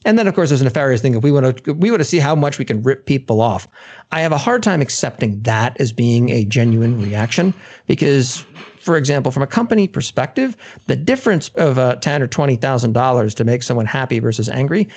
And 0.05 0.20
then, 0.20 0.28
of 0.28 0.36
course, 0.36 0.49
there's 0.49 0.61
a 0.61 0.65
nefarious 0.65 1.01
thing. 1.01 1.15
If 1.15 1.24
we 1.24 1.32
want 1.32 1.63
to, 1.65 1.74
we 1.74 1.89
want 1.89 2.01
to 2.01 2.05
see 2.05 2.20
how 2.20 2.36
much 2.36 2.59
we 2.59 2.65
can 2.65 2.84
rip 2.84 3.07
people 3.07 3.41
off. 3.41 3.68
I 4.11 4.22
have 4.22 4.32
a 4.32 4.38
hard 4.38 4.61
time 4.61 4.80
accepting 4.80 5.41
that 5.41 5.80
as 5.82 5.91
being 5.91 6.30
a 6.30 6.45
genuine 6.45 7.01
reaction 7.01 7.51
because, 7.88 8.45
for 8.80 8.95
example, 8.95 9.32
from 9.32 9.41
a 9.41 9.47
company 9.47 9.88
perspective, 9.88 10.55
the 10.86 10.95
difference 10.95 11.49
of 11.55 11.80
uh, 11.80 11.95
ten 11.95 12.22
or 12.22 12.28
twenty 12.28 12.57
thousand 12.57 12.93
dollars 12.93 13.34
to 13.36 13.43
make 13.43 13.63
someone 13.63 13.88
happy 13.88 14.20
versus 14.20 14.47
angry 14.49 14.88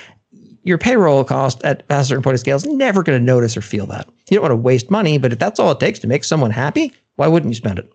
your 0.63 0.77
payroll 0.77 1.23
cost 1.23 1.63
at 1.63 1.83
a 1.89 2.03
certain 2.05 2.23
point 2.23 2.35
of 2.35 2.39
scale 2.39 2.55
is 2.55 2.65
never 2.65 3.03
going 3.03 3.19
to 3.19 3.25
notice 3.25 3.57
or 3.57 3.61
feel 3.61 3.85
that. 3.87 4.07
You 4.29 4.35
don't 4.35 4.43
want 4.43 4.51
to 4.51 4.57
waste 4.57 4.91
money, 4.91 5.17
but 5.17 5.33
if 5.33 5.39
that's 5.39 5.59
all 5.59 5.71
it 5.71 5.79
takes 5.79 5.99
to 5.99 6.07
make 6.07 6.23
someone 6.23 6.51
happy, 6.51 6.93
why 7.15 7.27
wouldn't 7.27 7.51
you 7.51 7.55
spend 7.55 7.79
it? 7.79 7.91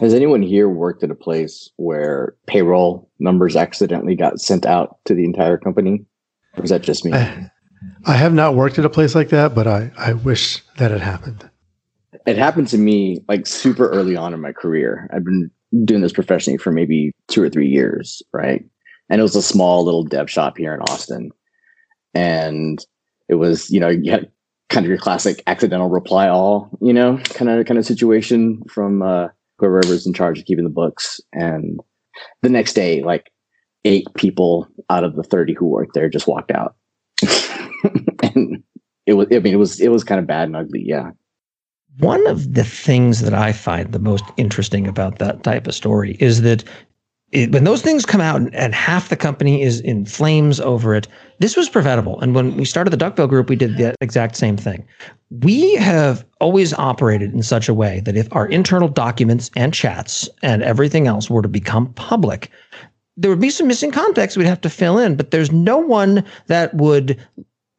Has 0.00 0.14
anyone 0.14 0.42
here 0.42 0.68
worked 0.68 1.02
at 1.02 1.10
a 1.10 1.14
place 1.14 1.70
where 1.76 2.34
payroll 2.46 3.10
numbers 3.18 3.56
accidentally 3.56 4.14
got 4.14 4.40
sent 4.40 4.64
out 4.64 4.98
to 5.06 5.14
the 5.14 5.24
entire 5.24 5.58
company? 5.58 6.04
Or 6.56 6.64
is 6.64 6.70
that 6.70 6.82
just 6.82 7.04
me? 7.04 7.12
I, 7.12 7.50
I 8.06 8.14
have 8.14 8.32
not 8.32 8.54
worked 8.54 8.78
at 8.78 8.84
a 8.84 8.90
place 8.90 9.14
like 9.14 9.30
that, 9.30 9.54
but 9.54 9.66
I, 9.66 9.90
I 9.98 10.12
wish 10.12 10.62
that 10.76 10.90
had 10.90 11.00
happened. 11.00 11.48
It 12.26 12.36
happened 12.36 12.68
to 12.68 12.78
me 12.78 13.24
like 13.28 13.46
super 13.46 13.88
early 13.88 14.16
on 14.16 14.32
in 14.32 14.40
my 14.40 14.52
career. 14.52 15.08
I've 15.12 15.24
been 15.24 15.50
doing 15.84 16.02
this 16.02 16.12
professionally 16.12 16.58
for 16.58 16.70
maybe 16.70 17.12
two 17.28 17.42
or 17.42 17.48
three 17.48 17.68
years, 17.68 18.22
right? 18.32 18.64
And 19.08 19.18
it 19.18 19.22
was 19.22 19.36
a 19.36 19.42
small 19.42 19.84
little 19.84 20.04
dev 20.04 20.30
shop 20.30 20.56
here 20.56 20.74
in 20.74 20.80
Austin 20.82 21.30
and 22.14 22.84
it 23.28 23.36
was 23.36 23.70
you 23.70 23.80
know 23.80 23.88
you 23.88 24.10
had 24.10 24.30
kind 24.68 24.86
of 24.86 24.88
your 24.88 24.98
classic 24.98 25.42
accidental 25.46 25.88
reply 25.88 26.28
all 26.28 26.70
you 26.80 26.92
know 26.92 27.18
kind 27.34 27.50
of 27.50 27.66
kind 27.66 27.78
of 27.78 27.84
situation 27.84 28.62
from 28.68 29.02
uh, 29.02 29.28
whoever 29.60 29.76
was 29.88 30.06
in 30.06 30.14
charge 30.14 30.38
of 30.38 30.44
keeping 30.46 30.64
the 30.64 30.70
books. 30.70 31.20
And 31.32 31.78
the 32.42 32.48
next 32.48 32.72
day 32.72 33.02
like 33.02 33.30
eight 33.84 34.06
people 34.16 34.66
out 34.88 35.04
of 35.04 35.14
the 35.14 35.22
30 35.22 35.54
who 35.54 35.66
worked 35.66 35.94
there 35.94 36.08
just 36.08 36.26
walked 36.26 36.50
out. 36.50 36.74
And 38.22 38.62
it 39.06 39.14
was 39.14 39.28
i 39.32 39.38
mean 39.38 39.54
it 39.54 39.58
was 39.58 39.80
it 39.80 39.88
was 39.88 40.04
kind 40.04 40.20
of 40.20 40.26
bad 40.26 40.48
and 40.48 40.56
ugly 40.56 40.82
yeah. 40.84 41.12
One 41.98 42.24
of 42.26 42.52
the 42.52 42.64
things 42.64 43.20
that 43.22 43.32
I 43.32 43.52
find 43.52 43.92
the 43.92 43.98
most 43.98 44.24
interesting 44.36 44.86
about 44.86 45.18
that 45.18 45.42
type 45.42 45.66
of 45.66 45.74
story 45.74 46.18
is 46.20 46.42
that 46.42 46.62
it, 47.32 47.52
when 47.52 47.64
those 47.64 47.82
things 47.82 48.04
come 48.04 48.20
out 48.20 48.36
and, 48.36 48.54
and, 48.54 48.74
half 48.74 49.08
the 49.08 49.16
company 49.16 49.62
is 49.62 49.80
in 49.80 50.04
flames 50.04 50.58
over 50.60 50.94
it, 50.94 51.06
this 51.38 51.56
was 51.56 51.68
preventable. 51.68 52.20
And 52.20 52.34
when 52.34 52.56
we 52.56 52.64
started 52.64 52.90
the 52.90 52.96
Duckbill 52.96 53.28
Group, 53.28 53.48
we 53.48 53.56
did 53.56 53.76
the 53.76 53.94
exact 54.00 54.36
same 54.36 54.56
thing. 54.56 54.84
We 55.30 55.74
have 55.76 56.24
always 56.40 56.74
operated 56.74 57.32
in 57.32 57.42
such 57.42 57.68
a 57.68 57.74
way 57.74 58.00
that 58.00 58.16
if 58.16 58.28
our 58.32 58.48
internal 58.48 58.88
documents 58.88 59.50
and 59.54 59.72
chats 59.72 60.28
and 60.42 60.62
everything 60.62 61.06
else 61.06 61.30
were 61.30 61.42
to 61.42 61.48
become 61.48 61.92
public, 61.94 62.50
there 63.16 63.30
would 63.30 63.40
be 63.40 63.50
some 63.50 63.68
missing 63.68 63.92
context 63.92 64.36
we'd 64.36 64.46
have 64.46 64.60
to 64.62 64.70
fill 64.70 64.98
in, 64.98 65.14
but 65.14 65.30
there's 65.30 65.52
no 65.52 65.78
one 65.78 66.24
that 66.46 66.74
would 66.74 67.18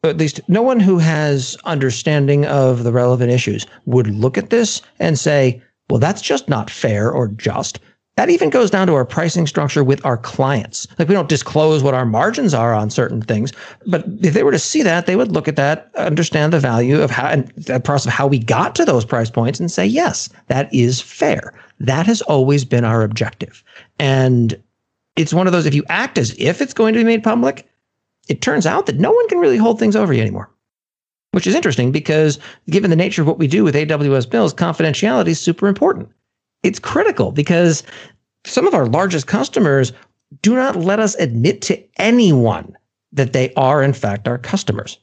at 0.04 0.16
least 0.16 0.40
no 0.48 0.62
one 0.62 0.80
who 0.80 0.98
has 0.98 1.56
understanding 1.64 2.44
of 2.46 2.84
the 2.84 2.92
relevant 2.92 3.30
issues 3.30 3.66
would 3.86 4.08
look 4.08 4.36
at 4.36 4.50
this 4.50 4.82
and 4.98 5.18
say, 5.18 5.62
well, 5.90 6.00
that's 6.00 6.22
just 6.22 6.48
not 6.48 6.70
fair 6.70 7.10
or 7.10 7.28
just 7.28 7.78
that 8.16 8.28
even 8.28 8.50
goes 8.50 8.70
down 8.70 8.86
to 8.86 8.94
our 8.94 9.06
pricing 9.06 9.46
structure 9.46 9.82
with 9.82 10.04
our 10.04 10.18
clients. 10.18 10.86
Like 10.98 11.08
we 11.08 11.14
don't 11.14 11.28
disclose 11.28 11.82
what 11.82 11.94
our 11.94 12.04
margins 12.04 12.52
are 12.52 12.74
on 12.74 12.90
certain 12.90 13.22
things, 13.22 13.52
but 13.86 14.04
if 14.20 14.34
they 14.34 14.42
were 14.42 14.52
to 14.52 14.58
see 14.58 14.82
that, 14.82 15.06
they 15.06 15.16
would 15.16 15.32
look 15.32 15.48
at 15.48 15.56
that, 15.56 15.90
understand 15.96 16.52
the 16.52 16.60
value 16.60 17.00
of 17.00 17.10
how 17.10 17.28
and 17.28 17.48
the 17.56 17.80
process 17.80 18.06
of 18.06 18.12
how 18.12 18.26
we 18.26 18.38
got 18.38 18.74
to 18.74 18.84
those 18.84 19.04
price 19.04 19.30
points 19.30 19.58
and 19.58 19.70
say, 19.70 19.86
yes, 19.86 20.28
that 20.48 20.72
is 20.74 21.00
fair. 21.00 21.54
That 21.80 22.06
has 22.06 22.20
always 22.22 22.64
been 22.64 22.84
our 22.84 23.02
objective. 23.02 23.64
And 23.98 24.62
it's 25.16 25.32
one 25.32 25.46
of 25.46 25.52
those, 25.52 25.66
if 25.66 25.74
you 25.74 25.84
act 25.88 26.18
as 26.18 26.34
if 26.38 26.60
it's 26.60 26.74
going 26.74 26.92
to 26.92 27.00
be 27.00 27.04
made 27.04 27.24
public, 27.24 27.66
it 28.28 28.42
turns 28.42 28.66
out 28.66 28.86
that 28.86 29.00
no 29.00 29.10
one 29.10 29.28
can 29.28 29.38
really 29.38 29.56
hold 29.56 29.78
things 29.78 29.96
over 29.96 30.12
you 30.12 30.20
anymore. 30.20 30.50
Which 31.32 31.46
is 31.46 31.54
interesting 31.54 31.92
because 31.92 32.38
given 32.68 32.90
the 32.90 32.96
nature 32.96 33.22
of 33.22 33.28
what 33.28 33.38
we 33.38 33.46
do 33.46 33.64
with 33.64 33.74
AWS 33.74 34.28
bills, 34.28 34.52
confidentiality 34.52 35.28
is 35.28 35.40
super 35.40 35.66
important 35.66 36.10
it's 36.62 36.78
critical 36.78 37.32
because 37.32 37.82
some 38.44 38.66
of 38.66 38.74
our 38.74 38.86
largest 38.86 39.26
customers 39.26 39.92
do 40.40 40.54
not 40.54 40.76
let 40.76 41.00
us 41.00 41.14
admit 41.16 41.62
to 41.62 41.82
anyone 41.98 42.76
that 43.12 43.32
they 43.32 43.52
are, 43.54 43.82
in 43.82 43.92
fact, 43.92 44.26
our 44.26 44.38
customers. 44.38 44.98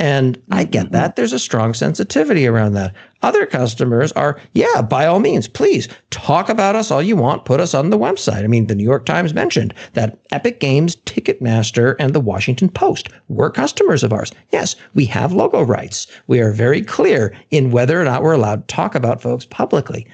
And 0.00 0.42
I 0.50 0.64
get 0.64 0.86
mm-hmm. 0.86 0.94
that. 0.94 1.16
There's 1.16 1.34
a 1.34 1.38
strong 1.38 1.74
sensitivity 1.74 2.46
around 2.46 2.72
that. 2.72 2.94
Other 3.20 3.44
customers 3.44 4.12
are, 4.12 4.40
yeah, 4.54 4.80
by 4.80 5.04
all 5.04 5.20
means, 5.20 5.46
please 5.46 5.88
talk 6.08 6.48
about 6.48 6.74
us 6.74 6.90
all 6.90 7.02
you 7.02 7.16
want. 7.16 7.44
Put 7.44 7.60
us 7.60 7.74
on 7.74 7.90
the 7.90 7.98
website. 7.98 8.42
I 8.42 8.46
mean, 8.46 8.66
the 8.66 8.74
New 8.74 8.82
York 8.82 9.04
Times 9.04 9.34
mentioned 9.34 9.74
that 9.92 10.18
Epic 10.30 10.58
Games, 10.58 10.96
Ticketmaster, 10.96 11.96
and 11.98 12.14
the 12.14 12.20
Washington 12.20 12.70
Post 12.70 13.10
were 13.28 13.50
customers 13.50 14.02
of 14.02 14.10
ours. 14.10 14.32
Yes, 14.52 14.74
we 14.94 15.04
have 15.04 15.34
logo 15.34 15.60
rights. 15.60 16.06
We 16.28 16.40
are 16.40 16.50
very 16.50 16.80
clear 16.80 17.36
in 17.50 17.70
whether 17.70 18.00
or 18.00 18.04
not 18.04 18.22
we're 18.22 18.32
allowed 18.32 18.66
to 18.66 18.74
talk 18.74 18.94
about 18.94 19.20
folks 19.20 19.44
publicly. 19.44 20.06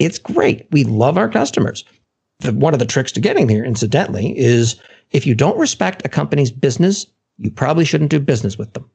It's 0.00 0.18
great. 0.18 0.66
We 0.72 0.82
love 0.82 1.16
our 1.16 1.28
customers. 1.28 1.84
The, 2.40 2.52
one 2.52 2.72
of 2.72 2.80
the 2.80 2.86
tricks 2.86 3.12
to 3.12 3.20
getting 3.20 3.46
there, 3.46 3.64
incidentally, 3.64 4.36
is 4.36 4.80
if 5.12 5.26
you 5.26 5.34
don't 5.34 5.58
respect 5.58 6.04
a 6.04 6.08
company's 6.08 6.50
business, 6.50 7.06
you 7.36 7.50
probably 7.50 7.84
shouldn't 7.84 8.10
do 8.10 8.18
business 8.18 8.58
with 8.58 8.72
them. 8.72 8.90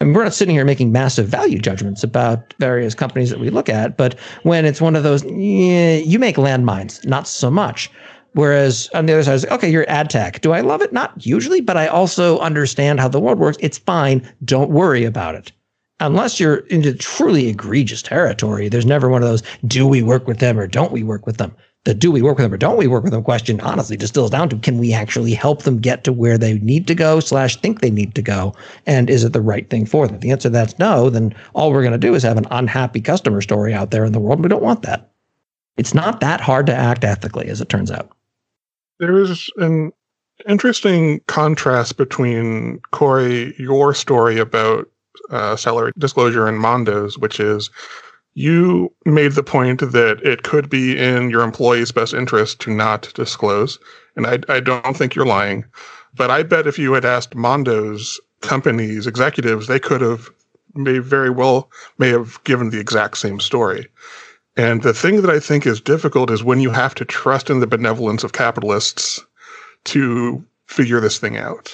I 0.00 0.04
mean, 0.04 0.14
we're 0.14 0.24
not 0.24 0.34
sitting 0.34 0.54
here 0.54 0.64
making 0.64 0.92
massive 0.92 1.28
value 1.28 1.58
judgments 1.58 2.02
about 2.04 2.52
various 2.58 2.94
companies 2.94 3.30
that 3.30 3.40
we 3.40 3.48
look 3.48 3.68
at, 3.68 3.96
but 3.96 4.18
when 4.42 4.66
it's 4.66 4.80
one 4.80 4.96
of 4.96 5.02
those, 5.02 5.24
yeah, 5.24 5.96
you 5.96 6.18
make 6.18 6.36
landmines, 6.36 7.04
not 7.06 7.26
so 7.26 7.50
much. 7.50 7.90
Whereas 8.32 8.90
on 8.92 9.06
the 9.06 9.12
other 9.14 9.38
side, 9.38 9.48
okay, 9.50 9.70
you're 9.70 9.88
ad 9.88 10.10
tech. 10.10 10.40
Do 10.40 10.52
I 10.52 10.60
love 10.60 10.82
it? 10.82 10.92
Not 10.92 11.24
usually, 11.24 11.60
but 11.60 11.76
I 11.76 11.86
also 11.86 12.38
understand 12.40 12.98
how 13.00 13.08
the 13.08 13.20
world 13.20 13.38
works. 13.38 13.56
It's 13.60 13.78
fine. 13.78 14.28
Don't 14.44 14.70
worry 14.70 15.04
about 15.04 15.36
it. 15.36 15.52
Unless 16.00 16.40
you're 16.40 16.58
into 16.68 16.94
truly 16.94 17.48
egregious 17.48 18.02
territory, 18.02 18.68
there's 18.68 18.86
never 18.86 19.08
one 19.08 19.22
of 19.22 19.28
those 19.28 19.42
do 19.66 19.86
we 19.86 20.02
work 20.02 20.26
with 20.26 20.38
them 20.38 20.58
or 20.58 20.66
don't 20.66 20.92
we 20.92 21.02
work 21.02 21.26
with 21.26 21.36
them? 21.36 21.54
The 21.84 21.94
do 21.94 22.10
we 22.10 22.22
work 22.22 22.38
with 22.38 22.44
them 22.44 22.52
or 22.54 22.56
don't 22.56 22.78
we 22.78 22.86
work 22.86 23.04
with 23.04 23.12
them 23.12 23.22
question 23.22 23.60
honestly 23.60 23.96
distills 23.96 24.30
down 24.30 24.48
to 24.48 24.56
can 24.56 24.78
we 24.78 24.94
actually 24.94 25.34
help 25.34 25.62
them 25.62 25.78
get 25.78 26.02
to 26.04 26.12
where 26.12 26.38
they 26.38 26.54
need 26.60 26.86
to 26.86 26.94
go 26.94 27.20
slash 27.20 27.56
think 27.56 27.80
they 27.80 27.90
need 27.90 28.14
to 28.14 28.22
go? 28.22 28.54
And 28.86 29.10
is 29.10 29.22
it 29.22 29.34
the 29.34 29.42
right 29.42 29.68
thing 29.68 29.84
for 29.84 30.06
them? 30.06 30.16
If 30.16 30.22
the 30.22 30.30
answer 30.30 30.48
to 30.48 30.52
that's 30.52 30.78
no, 30.78 31.10
then 31.10 31.34
all 31.54 31.70
we're 31.70 31.82
going 31.82 31.92
to 31.92 31.98
do 31.98 32.14
is 32.14 32.22
have 32.22 32.38
an 32.38 32.46
unhappy 32.50 33.02
customer 33.02 33.42
story 33.42 33.74
out 33.74 33.90
there 33.90 34.04
in 34.04 34.12
the 34.12 34.20
world. 34.20 34.42
We 34.42 34.48
don't 34.48 34.62
want 34.62 34.82
that. 34.82 35.10
It's 35.76 35.94
not 35.94 36.20
that 36.20 36.40
hard 36.40 36.66
to 36.66 36.74
act 36.74 37.04
ethically, 37.04 37.48
as 37.48 37.60
it 37.60 37.68
turns 37.68 37.90
out. 37.90 38.10
There 39.00 39.18
is 39.18 39.50
an 39.56 39.92
interesting 40.48 41.20
contrast 41.26 41.96
between 41.96 42.80
Corey, 42.92 43.54
your 43.58 43.92
story 43.92 44.38
about 44.38 44.88
uh, 45.30 45.56
salary 45.56 45.92
disclosure 45.98 46.48
in 46.48 46.60
Mando's, 46.60 47.18
which 47.18 47.40
is 47.40 47.70
you 48.34 48.92
made 49.04 49.32
the 49.32 49.42
point 49.42 49.80
that 49.80 50.20
it 50.22 50.42
could 50.42 50.68
be 50.68 50.98
in 50.98 51.30
your 51.30 51.42
employee's 51.42 51.92
best 51.92 52.14
interest 52.14 52.60
to 52.60 52.70
not 52.70 53.12
disclose. 53.14 53.78
And 54.16 54.26
I, 54.26 54.38
I 54.48 54.60
don't 54.60 54.96
think 54.96 55.14
you're 55.14 55.26
lying. 55.26 55.64
But 56.14 56.30
I 56.30 56.42
bet 56.42 56.66
if 56.66 56.78
you 56.78 56.92
had 56.92 57.04
asked 57.04 57.34
Mando's 57.34 58.20
companies, 58.40 59.06
executives, 59.06 59.66
they 59.66 59.80
could 59.80 60.00
have 60.00 60.30
may 60.74 60.98
very 60.98 61.30
well 61.30 61.70
may 61.98 62.08
have 62.08 62.42
given 62.44 62.70
the 62.70 62.80
exact 62.80 63.16
same 63.18 63.40
story. 63.40 63.86
And 64.56 64.82
the 64.82 64.94
thing 64.94 65.20
that 65.22 65.30
I 65.30 65.40
think 65.40 65.66
is 65.66 65.80
difficult 65.80 66.30
is 66.30 66.44
when 66.44 66.60
you 66.60 66.70
have 66.70 66.94
to 66.96 67.04
trust 67.04 67.50
in 67.50 67.60
the 67.60 67.66
benevolence 67.66 68.22
of 68.22 68.32
capitalists 68.32 69.20
to 69.84 70.44
figure 70.66 71.00
this 71.00 71.18
thing 71.18 71.36
out. 71.36 71.72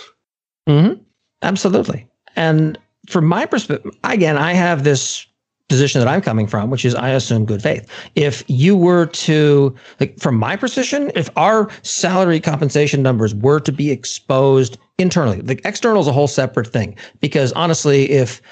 Mm-hmm. 0.68 1.02
Absolutely. 1.42 2.06
And 2.36 2.78
from 3.10 3.26
my 3.26 3.46
perspective, 3.46 3.92
again, 4.04 4.36
I 4.36 4.52
have 4.54 4.84
this 4.84 5.26
position 5.68 6.00
that 6.00 6.08
I'm 6.08 6.20
coming 6.20 6.46
from, 6.46 6.68
which 6.68 6.84
is 6.84 6.94
I 6.94 7.10
assume 7.10 7.44
good 7.44 7.62
faith. 7.62 7.88
If 8.16 8.42
you 8.48 8.76
were 8.76 9.06
to, 9.06 9.74
like, 10.00 10.18
from 10.18 10.36
my 10.36 10.56
position, 10.56 11.12
if 11.14 11.30
our 11.36 11.70
salary 11.82 12.40
compensation 12.40 13.02
numbers 13.02 13.34
were 13.34 13.60
to 13.60 13.72
be 13.72 13.90
exposed 13.90 14.78
internally, 14.98 15.40
the 15.40 15.60
external 15.66 16.02
is 16.02 16.08
a 16.08 16.12
whole 16.12 16.26
separate 16.26 16.66
thing. 16.66 16.96
Because 17.20 17.52
honestly, 17.52 18.10
if 18.10 18.40
if 18.40 18.42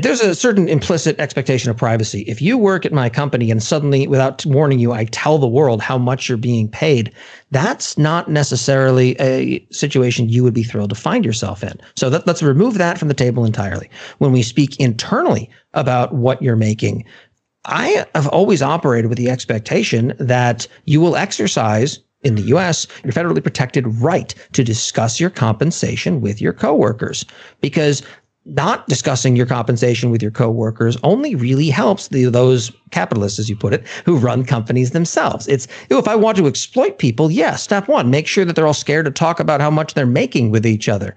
there's 0.00 0.22
a 0.22 0.34
certain 0.34 0.68
implicit 0.68 1.18
expectation 1.20 1.70
of 1.70 1.76
privacy. 1.76 2.22
If 2.22 2.40
you 2.40 2.56
work 2.56 2.86
at 2.86 2.92
my 2.92 3.10
company 3.10 3.50
and 3.50 3.62
suddenly, 3.62 4.06
without 4.06 4.44
warning 4.46 4.78
you, 4.78 4.92
I 4.92 5.04
tell 5.04 5.36
the 5.36 5.46
world 5.46 5.82
how 5.82 5.98
much 5.98 6.28
you're 6.28 6.38
being 6.38 6.68
paid, 6.68 7.12
that's 7.50 7.98
not 7.98 8.30
necessarily 8.30 9.14
a 9.20 9.64
situation 9.70 10.30
you 10.30 10.42
would 10.44 10.54
be 10.54 10.62
thrilled 10.62 10.90
to 10.90 10.96
find 10.96 11.24
yourself 11.24 11.62
in. 11.62 11.78
So 11.94 12.08
that, 12.08 12.26
let's 12.26 12.42
remove 12.42 12.78
that 12.78 12.96
from 12.98 13.08
the 13.08 13.14
table 13.14 13.44
entirely. 13.44 13.90
When 14.18 14.32
we 14.32 14.42
speak 14.42 14.80
internally 14.80 15.50
about 15.74 16.14
what 16.14 16.40
you're 16.40 16.56
making, 16.56 17.04
I 17.66 18.06
have 18.14 18.28
always 18.28 18.62
operated 18.62 19.08
with 19.08 19.18
the 19.18 19.30
expectation 19.30 20.14
that 20.18 20.66
you 20.86 21.00
will 21.00 21.16
exercise 21.16 22.00
in 22.22 22.36
the 22.36 22.42
US, 22.42 22.86
your 23.04 23.12
federally 23.12 23.42
protected 23.42 23.86
right 24.00 24.34
to 24.52 24.64
discuss 24.64 25.20
your 25.20 25.30
compensation 25.30 26.20
with 26.20 26.40
your 26.40 26.52
coworkers 26.52 27.24
because 27.60 28.02
not 28.44 28.88
discussing 28.88 29.36
your 29.36 29.46
compensation 29.46 30.10
with 30.10 30.20
your 30.20 30.30
coworkers 30.30 30.96
only 31.02 31.34
really 31.34 31.68
helps 31.68 32.08
the, 32.08 32.24
those 32.24 32.72
capitalists, 32.90 33.38
as 33.38 33.48
you 33.48 33.56
put 33.56 33.72
it, 33.72 33.86
who 34.04 34.16
run 34.16 34.44
companies 34.44 34.90
themselves. 34.90 35.46
It's 35.46 35.68
if 35.90 36.08
I 36.08 36.16
want 36.16 36.36
to 36.38 36.46
exploit 36.46 36.98
people, 36.98 37.30
yes, 37.30 37.38
yeah, 37.38 37.56
step 37.56 37.88
one, 37.88 38.10
make 38.10 38.26
sure 38.26 38.44
that 38.44 38.56
they're 38.56 38.66
all 38.66 38.74
scared 38.74 39.04
to 39.04 39.10
talk 39.10 39.38
about 39.38 39.60
how 39.60 39.70
much 39.70 39.94
they're 39.94 40.06
making 40.06 40.50
with 40.50 40.66
each 40.66 40.88
other. 40.88 41.14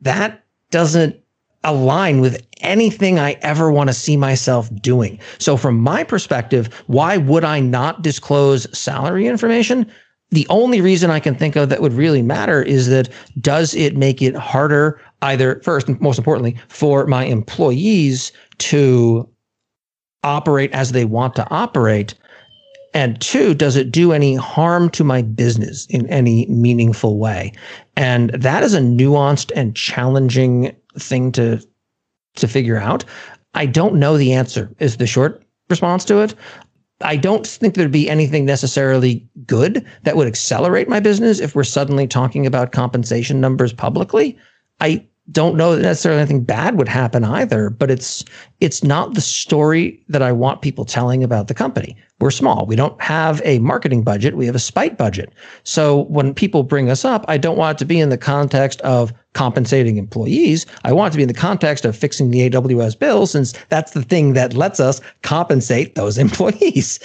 That 0.00 0.42
doesn't 0.70 1.16
align 1.64 2.20
with 2.20 2.44
anything 2.60 3.18
I 3.18 3.32
ever 3.42 3.70
want 3.70 3.88
to 3.88 3.94
see 3.94 4.16
myself 4.16 4.68
doing. 4.80 5.18
So, 5.38 5.56
from 5.56 5.78
my 5.78 6.04
perspective, 6.04 6.82
why 6.86 7.18
would 7.18 7.44
I 7.44 7.60
not 7.60 8.02
disclose 8.02 8.66
salary 8.76 9.26
information? 9.26 9.90
The 10.32 10.46
only 10.48 10.80
reason 10.80 11.10
I 11.10 11.20
can 11.20 11.34
think 11.34 11.56
of 11.56 11.68
that 11.68 11.82
would 11.82 11.92
really 11.92 12.22
matter 12.22 12.62
is 12.62 12.88
that 12.88 13.10
does 13.40 13.74
it 13.74 13.96
make 13.96 14.22
it 14.22 14.34
harder 14.34 15.00
either 15.20 15.60
first 15.62 15.88
and 15.88 16.00
most 16.00 16.18
importantly 16.18 16.56
for 16.68 17.06
my 17.06 17.24
employees 17.24 18.32
to 18.58 19.28
operate 20.24 20.72
as 20.72 20.92
they 20.92 21.04
want 21.04 21.36
to 21.36 21.48
operate? 21.50 22.14
And 22.94 23.20
two 23.20 23.54
does 23.54 23.76
it 23.76 23.92
do 23.92 24.12
any 24.12 24.34
harm 24.34 24.88
to 24.90 25.04
my 25.04 25.22
business 25.22 25.86
in 25.86 26.06
any 26.08 26.46
meaningful 26.46 27.18
way? 27.18 27.52
And 27.96 28.30
that 28.30 28.62
is 28.62 28.74
a 28.74 28.80
nuanced 28.80 29.52
and 29.54 29.76
challenging 29.76 30.74
thing 30.98 31.32
to 31.32 31.62
to 32.36 32.48
figure 32.48 32.78
out. 32.78 33.04
I 33.54 33.66
don't 33.66 33.96
know 33.96 34.16
the 34.16 34.32
answer 34.32 34.74
is 34.78 34.96
the 34.96 35.06
short 35.06 35.44
response 35.68 36.04
to 36.06 36.20
it 36.20 36.34
I 37.04 37.16
don't 37.16 37.46
think 37.46 37.74
there'd 37.74 37.90
be 37.90 38.08
anything 38.08 38.44
necessarily 38.44 39.28
good 39.46 39.84
that 40.02 40.16
would 40.16 40.26
accelerate 40.26 40.88
my 40.88 41.00
business 41.00 41.40
if 41.40 41.54
we're 41.54 41.64
suddenly 41.64 42.06
talking 42.06 42.46
about 42.46 42.72
compensation 42.72 43.40
numbers 43.40 43.72
publicly. 43.72 44.38
I 44.80 45.06
don't 45.30 45.56
know 45.56 45.76
that 45.76 45.82
necessarily 45.82 46.20
anything 46.20 46.42
bad 46.42 46.76
would 46.76 46.88
happen 46.88 47.24
either, 47.24 47.70
but 47.70 47.90
it's 47.90 48.24
it's 48.60 48.82
not 48.82 49.14
the 49.14 49.20
story 49.20 50.02
that 50.08 50.22
I 50.22 50.32
want 50.32 50.62
people 50.62 50.84
telling 50.84 51.22
about 51.22 51.46
the 51.46 51.54
company. 51.54 51.96
We're 52.18 52.32
small. 52.32 52.66
We 52.66 52.76
don't 52.76 53.00
have 53.00 53.40
a 53.44 53.60
marketing 53.60 54.02
budget. 54.02 54.36
We 54.36 54.46
have 54.46 54.54
a 54.54 54.60
spite 54.60 54.98
budget. 54.98 55.32
So 55.62 56.02
when 56.04 56.34
people 56.34 56.64
bring 56.64 56.90
us 56.90 57.04
up, 57.04 57.24
I 57.28 57.38
don't 57.38 57.56
want 57.56 57.76
it 57.76 57.78
to 57.78 57.84
be 57.84 58.00
in 58.00 58.08
the 58.08 58.18
context 58.18 58.80
of 58.80 59.12
compensating 59.32 59.96
employees. 59.96 60.66
I 60.84 60.92
want 60.92 61.10
it 61.10 61.12
to 61.12 61.16
be 61.18 61.22
in 61.22 61.28
the 61.28 61.34
context 61.34 61.84
of 61.84 61.96
fixing 61.96 62.30
the 62.30 62.50
AWS 62.50 62.98
bill, 62.98 63.26
since 63.26 63.54
that's 63.68 63.92
the 63.92 64.02
thing 64.02 64.32
that 64.34 64.54
lets 64.54 64.80
us 64.80 65.00
compensate 65.22 65.94
those 65.94 66.18
employees. 66.26 66.98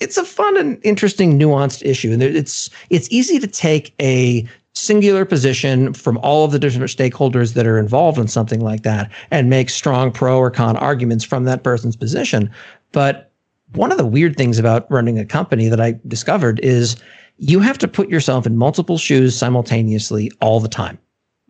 It's 0.00 0.16
a 0.16 0.24
fun 0.24 0.56
and 0.56 0.78
interesting, 0.84 1.38
nuanced 1.38 1.84
issue, 1.84 2.12
and 2.12 2.22
it's 2.22 2.70
it's 2.88 3.08
easy 3.10 3.40
to 3.40 3.48
take 3.48 3.94
a 4.00 4.46
singular 4.78 5.24
position 5.24 5.92
from 5.92 6.18
all 6.18 6.44
of 6.44 6.52
the 6.52 6.58
different 6.58 6.84
stakeholders 6.90 7.54
that 7.54 7.66
are 7.66 7.78
involved 7.78 8.18
in 8.18 8.28
something 8.28 8.60
like 8.60 8.82
that 8.82 9.10
and 9.30 9.50
make 9.50 9.70
strong 9.70 10.12
pro 10.12 10.38
or 10.38 10.50
con 10.50 10.76
arguments 10.76 11.24
from 11.24 11.44
that 11.44 11.64
person's 11.64 11.96
position. 11.96 12.50
But 12.92 13.32
one 13.74 13.92
of 13.92 13.98
the 13.98 14.06
weird 14.06 14.36
things 14.36 14.58
about 14.58 14.90
running 14.90 15.18
a 15.18 15.24
company 15.24 15.68
that 15.68 15.80
I 15.80 15.98
discovered 16.06 16.60
is 16.60 16.96
you 17.38 17.60
have 17.60 17.78
to 17.78 17.88
put 17.88 18.08
yourself 18.08 18.46
in 18.46 18.56
multiple 18.56 18.98
shoes 18.98 19.36
simultaneously 19.36 20.30
all 20.40 20.60
the 20.60 20.68
time 20.68 20.98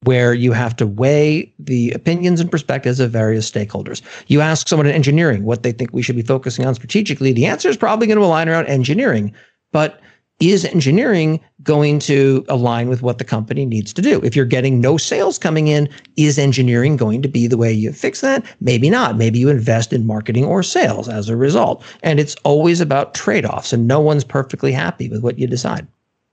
where 0.04 0.32
you 0.32 0.52
have 0.52 0.76
to 0.76 0.86
weigh 0.86 1.52
the 1.58 1.90
opinions 1.90 2.40
and 2.40 2.50
perspectives 2.50 3.00
of 3.00 3.10
various 3.10 3.50
stakeholders. 3.50 4.00
You 4.28 4.40
ask 4.40 4.68
someone 4.68 4.86
in 4.86 4.94
engineering 4.94 5.44
what 5.44 5.64
they 5.64 5.72
think 5.72 5.90
we 5.92 6.02
should 6.02 6.16
be 6.16 6.22
focusing 6.22 6.64
on 6.64 6.74
strategically. 6.74 7.32
The 7.32 7.46
answer 7.46 7.68
is 7.68 7.76
probably 7.76 8.06
going 8.06 8.18
to 8.18 8.24
align 8.24 8.48
around 8.48 8.66
engineering, 8.66 9.34
but 9.72 10.00
is 10.40 10.64
engineering 10.64 11.40
going 11.62 11.98
to 11.98 12.44
align 12.48 12.88
with 12.88 13.02
what 13.02 13.18
the 13.18 13.24
company 13.24 13.64
needs 13.64 13.92
to 13.92 14.02
do? 14.02 14.20
If 14.22 14.36
you're 14.36 14.44
getting 14.44 14.80
no 14.80 14.96
sales 14.96 15.38
coming 15.38 15.66
in, 15.66 15.88
is 16.16 16.38
engineering 16.38 16.96
going 16.96 17.22
to 17.22 17.28
be 17.28 17.48
the 17.48 17.56
way 17.56 17.72
you 17.72 17.92
fix 17.92 18.20
that? 18.20 18.44
Maybe 18.60 18.88
not. 18.88 19.16
Maybe 19.16 19.38
you 19.38 19.48
invest 19.48 19.92
in 19.92 20.06
marketing 20.06 20.44
or 20.44 20.62
sales 20.62 21.08
as 21.08 21.28
a 21.28 21.36
result. 21.36 21.82
And 22.02 22.20
it's 22.20 22.36
always 22.44 22.80
about 22.80 23.14
trade 23.14 23.44
offs, 23.44 23.72
and 23.72 23.88
no 23.88 24.00
one's 24.00 24.24
perfectly 24.24 24.70
happy 24.70 25.08
with 25.08 25.22
what 25.22 25.38
you 25.38 25.46
decide. 25.46 25.86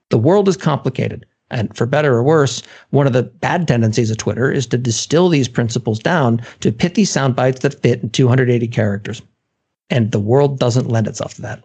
The 0.10 0.20
world 0.20 0.48
is 0.48 0.58
complicated. 0.58 1.26
And 1.52 1.76
for 1.76 1.86
better 1.86 2.14
or 2.14 2.24
worse, 2.24 2.64
one 2.90 3.08
of 3.08 3.14
the 3.14 3.24
bad 3.24 3.68
tendencies 3.68 4.10
of 4.12 4.18
Twitter 4.18 4.52
is 4.52 4.66
to 4.68 4.78
distill 4.78 5.30
these 5.30 5.48
principles 5.48 6.00
down 6.00 6.42
to 6.60 6.72
pithy 6.72 7.06
sound 7.06 7.36
bites 7.36 7.62
that 7.62 7.82
fit 7.82 8.02
in 8.02 8.10
280 8.10 8.68
characters. 8.68 9.22
And 9.90 10.12
the 10.12 10.20
world 10.20 10.60
doesn't 10.60 10.90
lend 10.90 11.08
itself 11.08 11.36
to 11.36 11.42
that. 11.44 11.64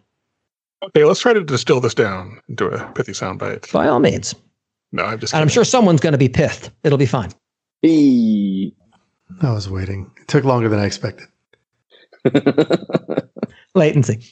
Okay, 0.83 1.05
let's 1.05 1.21
try 1.21 1.33
to 1.33 1.45
distill 1.45 1.81
this 1.81 1.95
down 1.95 2.41
into 2.49 2.67
a 2.67 2.91
pithy 2.93 3.13
soundbite. 3.13 3.71
By 3.73 3.87
all 3.87 4.01
means. 4.01 4.35
No, 4.93 5.05
I'm 5.05 5.19
just. 5.19 5.35
And 5.35 5.43
I'm 5.43 5.49
sure 5.49 5.65
someone's 5.65 6.01
going 6.01 6.13
to 6.13 6.19
be 6.19 6.29
pithed. 6.29 6.71
It'll 6.85 6.99
be 6.99 7.07
fine. 7.07 7.31
Hey. 7.83 8.73
I 9.43 9.53
was 9.53 9.69
waiting. 9.69 10.11
It 10.21 10.29
took 10.29 10.45
longer 10.45 10.69
than 10.69 10.81
I 10.81 10.87
expected. 10.87 11.29
Latency. 13.75 14.25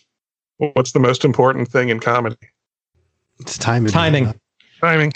What's 0.56 0.92
the 0.92 0.98
most 0.98 1.24
important 1.24 1.68
thing 1.68 1.88
in 1.88 2.00
comedy? 2.00 2.36
It's 3.40 3.56
timing. 3.56 3.92
Timing. 3.92 4.34
Timing. 4.80 5.12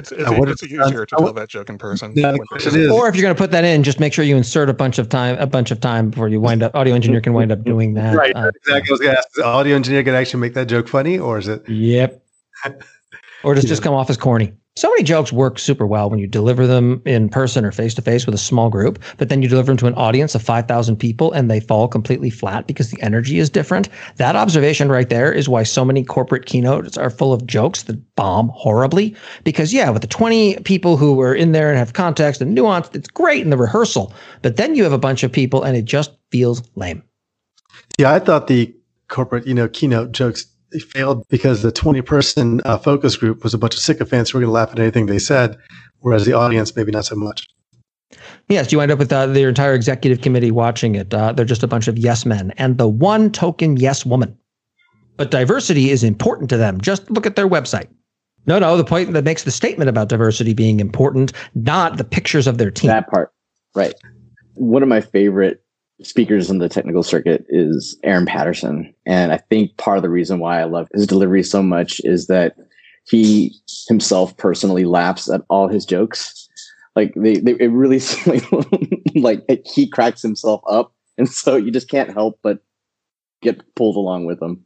It's, 0.00 0.12
it's, 0.12 0.30
what 0.30 0.48
it's 0.48 0.62
if- 0.62 0.72
easier 0.72 1.04
to 1.04 1.16
tell 1.16 1.32
that 1.32 1.48
joke 1.48 1.68
in 1.68 1.78
person. 1.78 2.12
Yeah, 2.16 2.32
the 2.32 2.38
when- 2.38 2.46
question 2.46 2.80
is- 2.80 2.90
Or 2.90 3.08
if 3.08 3.14
you're 3.14 3.22
going 3.22 3.34
to 3.34 3.38
put 3.38 3.50
that 3.52 3.64
in, 3.64 3.82
just 3.82 4.00
make 4.00 4.12
sure 4.12 4.24
you 4.24 4.36
insert 4.36 4.68
a 4.70 4.74
bunch 4.74 4.98
of 4.98 5.08
time, 5.08 5.36
a 5.38 5.46
bunch 5.46 5.70
of 5.70 5.80
time 5.80 6.10
before 6.10 6.28
you 6.28 6.40
wind 6.40 6.62
up. 6.62 6.74
Audio 6.74 6.94
engineer 6.94 7.20
can 7.20 7.34
wind 7.34 7.52
up 7.52 7.62
doing 7.64 7.94
that. 7.94 8.16
Right. 8.16 8.34
Uh, 8.34 8.50
exactly. 8.56 8.90
I 8.90 8.92
was 8.92 9.00
going 9.00 9.12
to 9.12 9.18
ask, 9.18 9.28
is 9.36 9.44
audio 9.44 9.76
engineer 9.76 10.02
can 10.02 10.14
actually 10.14 10.40
make 10.40 10.54
that 10.54 10.66
joke 10.66 10.88
funny, 10.88 11.18
or 11.18 11.38
is 11.38 11.48
it? 11.48 11.68
yep. 11.68 12.22
Or 13.42 13.54
does 13.54 13.64
it 13.64 13.68
just 13.68 13.82
come 13.82 13.94
off 13.94 14.10
as 14.10 14.18
corny? 14.18 14.52
So 14.80 14.88
many 14.88 15.02
jokes 15.02 15.30
work 15.30 15.58
super 15.58 15.86
well 15.86 16.08
when 16.08 16.20
you 16.20 16.26
deliver 16.26 16.66
them 16.66 17.02
in 17.04 17.28
person 17.28 17.66
or 17.66 17.70
face 17.70 17.92
to 17.96 18.00
face 18.00 18.24
with 18.24 18.34
a 18.34 18.38
small 18.38 18.70
group, 18.70 18.98
but 19.18 19.28
then 19.28 19.42
you 19.42 19.48
deliver 19.50 19.66
them 19.66 19.76
to 19.76 19.86
an 19.86 19.92
audience 19.92 20.34
of 20.34 20.40
5,000 20.40 20.96
people 20.96 21.32
and 21.32 21.50
they 21.50 21.60
fall 21.60 21.86
completely 21.86 22.30
flat 22.30 22.66
because 22.66 22.90
the 22.90 22.98
energy 23.02 23.38
is 23.38 23.50
different. 23.50 23.90
That 24.16 24.36
observation 24.36 24.88
right 24.88 25.06
there 25.06 25.30
is 25.30 25.50
why 25.50 25.64
so 25.64 25.84
many 25.84 26.02
corporate 26.02 26.46
keynotes 26.46 26.96
are 26.96 27.10
full 27.10 27.34
of 27.34 27.46
jokes 27.46 27.82
that 27.82 28.16
bomb 28.16 28.48
horribly. 28.54 29.14
Because, 29.44 29.74
yeah, 29.74 29.90
with 29.90 30.00
the 30.00 30.08
20 30.08 30.60
people 30.60 30.96
who 30.96 31.20
are 31.20 31.34
in 31.34 31.52
there 31.52 31.68
and 31.68 31.76
have 31.76 31.92
context 31.92 32.40
and 32.40 32.54
nuance, 32.54 32.88
it's 32.94 33.08
great 33.08 33.42
in 33.42 33.50
the 33.50 33.58
rehearsal. 33.58 34.14
But 34.40 34.56
then 34.56 34.74
you 34.76 34.82
have 34.84 34.94
a 34.94 34.98
bunch 34.98 35.22
of 35.22 35.30
people 35.30 35.62
and 35.62 35.76
it 35.76 35.84
just 35.84 36.12
feels 36.30 36.62
lame. 36.74 37.02
Yeah, 37.98 38.14
I 38.14 38.18
thought 38.18 38.46
the 38.46 38.74
corporate, 39.08 39.46
you 39.46 39.52
know, 39.52 39.68
keynote 39.68 40.12
jokes 40.12 40.46
they 40.72 40.78
failed 40.78 41.26
because 41.28 41.62
the 41.62 41.72
20 41.72 42.02
person 42.02 42.60
uh, 42.64 42.78
focus 42.78 43.16
group 43.16 43.42
was 43.42 43.54
a 43.54 43.58
bunch 43.58 43.74
of 43.74 43.80
sycophants 43.80 44.30
who 44.30 44.38
were 44.38 44.42
going 44.42 44.48
to 44.48 44.52
laugh 44.52 44.70
at 44.70 44.78
anything 44.78 45.06
they 45.06 45.18
said, 45.18 45.56
whereas 46.00 46.24
the 46.24 46.32
audience, 46.32 46.74
maybe 46.76 46.92
not 46.92 47.04
so 47.04 47.16
much. 47.16 47.46
Yes, 48.48 48.72
you 48.72 48.78
wind 48.78 48.90
up 48.90 48.98
with 48.98 49.12
uh, 49.12 49.26
the 49.26 49.44
entire 49.44 49.74
executive 49.74 50.20
committee 50.20 50.50
watching 50.50 50.96
it. 50.96 51.14
Uh, 51.14 51.32
they're 51.32 51.44
just 51.44 51.62
a 51.62 51.68
bunch 51.68 51.86
of 51.86 51.98
yes 51.98 52.26
men 52.26 52.52
and 52.56 52.78
the 52.78 52.88
one 52.88 53.30
token 53.30 53.76
yes 53.76 54.04
woman. 54.04 54.36
But 55.16 55.30
diversity 55.30 55.90
is 55.90 56.02
important 56.02 56.50
to 56.50 56.56
them. 56.56 56.80
Just 56.80 57.08
look 57.10 57.26
at 57.26 57.36
their 57.36 57.48
website. 57.48 57.88
No, 58.46 58.58
no, 58.58 58.76
the 58.76 58.84
point 58.84 59.12
that 59.12 59.24
makes 59.24 59.44
the 59.44 59.50
statement 59.50 59.90
about 59.90 60.08
diversity 60.08 60.54
being 60.54 60.80
important, 60.80 61.32
not 61.54 61.98
the 61.98 62.04
pictures 62.04 62.46
of 62.46 62.58
their 62.58 62.70
team. 62.70 62.88
That 62.88 63.08
part, 63.08 63.32
right. 63.74 63.94
One 64.54 64.82
of 64.82 64.88
my 64.88 65.00
favorite 65.00 65.62
speakers 66.02 66.50
in 66.50 66.58
the 66.58 66.68
technical 66.68 67.02
circuit 67.02 67.44
is 67.48 67.98
Aaron 68.04 68.26
Patterson. 68.26 68.94
And 69.06 69.32
I 69.32 69.38
think 69.38 69.76
part 69.76 69.96
of 69.96 70.02
the 70.02 70.10
reason 70.10 70.38
why 70.38 70.60
I 70.60 70.64
love 70.64 70.88
his 70.94 71.06
delivery 71.06 71.42
so 71.42 71.62
much 71.62 72.00
is 72.04 72.26
that 72.26 72.56
he 73.08 73.54
himself 73.88 74.36
personally 74.36 74.84
laughs 74.84 75.28
at 75.28 75.42
all 75.48 75.68
his 75.68 75.84
jokes. 75.84 76.48
Like 76.96 77.12
they, 77.14 77.36
they 77.36 77.52
it 77.52 77.70
really 77.70 78.00
like, 79.14 79.44
like 79.46 79.66
he 79.66 79.88
cracks 79.88 80.22
himself 80.22 80.62
up. 80.68 80.92
And 81.18 81.28
so 81.28 81.56
you 81.56 81.70
just 81.70 81.90
can't 81.90 82.12
help 82.12 82.38
but 82.42 82.60
get 83.42 83.62
pulled 83.74 83.96
along 83.96 84.26
with 84.26 84.40
him. 84.40 84.64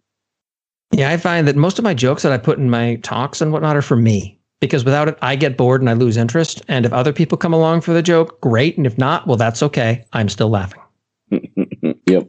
Yeah, 0.93 1.11
I 1.11 1.17
find 1.17 1.49
that 1.49 1.57
most 1.57 1.79
of 1.79 1.85
my 1.85 1.95
jokes 1.95 2.23
that 2.23 2.33
I 2.33 2.39
put 2.39 2.59
in 2.59 2.71
my 2.71 2.97
talks 2.97 3.41
and 3.41 3.53
whatnot 3.53 3.77
are 3.77 3.83
for 3.83 3.97
me 3.97 4.39
because 4.61 4.85
without 4.85 5.09
it, 5.09 5.19
I 5.21 5.35
get 5.37 5.57
bored 5.57 5.81
and 5.81 5.91
I 5.91 5.95
lose 5.95 6.17
interest. 6.17 6.63
And 6.69 6.87
if 6.87 6.93
other 6.93 7.13
people 7.13 7.37
come 7.37 7.53
along 7.53 7.81
for 7.81 7.93
the 7.93 8.03
joke, 8.03 8.41
great. 8.41 8.77
And 8.77 8.87
if 8.87 8.97
not, 8.97 9.27
well, 9.27 9.37
that's 9.37 9.63
okay. 9.63 10.05
I'm 10.13 10.29
still 10.29 10.49
laughing. 10.49 10.81
yep. 12.07 12.29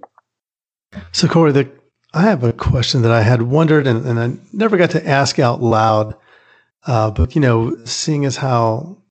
So, 1.12 1.28
Corey, 1.28 1.52
the, 1.52 1.72
I 2.14 2.22
have 2.24 2.44
a 2.44 2.54
question 2.54 3.02
that 3.02 3.12
I 3.12 3.22
had 3.22 3.42
wondered 3.42 3.88
and, 3.88 4.06
and 4.06 4.20
I 4.20 4.38
never 4.54 4.78
got 4.78 4.92
to 4.92 5.08
ask 5.08 5.40
out 5.40 5.62
loud. 5.62 6.16
Uh, 6.86 7.12
but, 7.12 7.36
you 7.36 7.42
know, 7.42 7.76
seeing 7.86 8.26
as 8.26 8.38
how, 8.38 9.02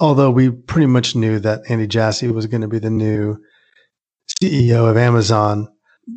although 0.00 0.30
we 0.30 0.50
pretty 0.50 0.86
much 0.86 1.14
knew 1.14 1.38
that 1.40 1.62
Andy 1.68 1.86
Jassy 1.86 2.28
was 2.28 2.46
going 2.46 2.62
to 2.62 2.68
be 2.68 2.78
the 2.78 2.90
new 2.90 3.36
CEO 4.42 4.88
of 4.88 4.96
Amazon, 4.96 5.68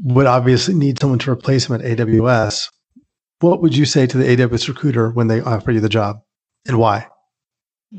would 0.04 0.26
obviously 0.26 0.74
need 0.74 1.00
someone 1.00 1.20
to 1.20 1.32
replace 1.32 1.70
him 1.70 1.76
at 1.76 1.82
AWS. 1.82 2.70
What 3.40 3.62
would 3.62 3.76
you 3.76 3.86
say 3.86 4.08
to 4.08 4.18
the 4.18 4.24
AWS 4.24 4.68
recruiter 4.68 5.12
when 5.12 5.28
they 5.28 5.42
offer 5.42 5.72
you 5.72 5.80
the 5.80 5.90
job 5.90 6.22
and 6.68 6.80
why? 6.80 7.08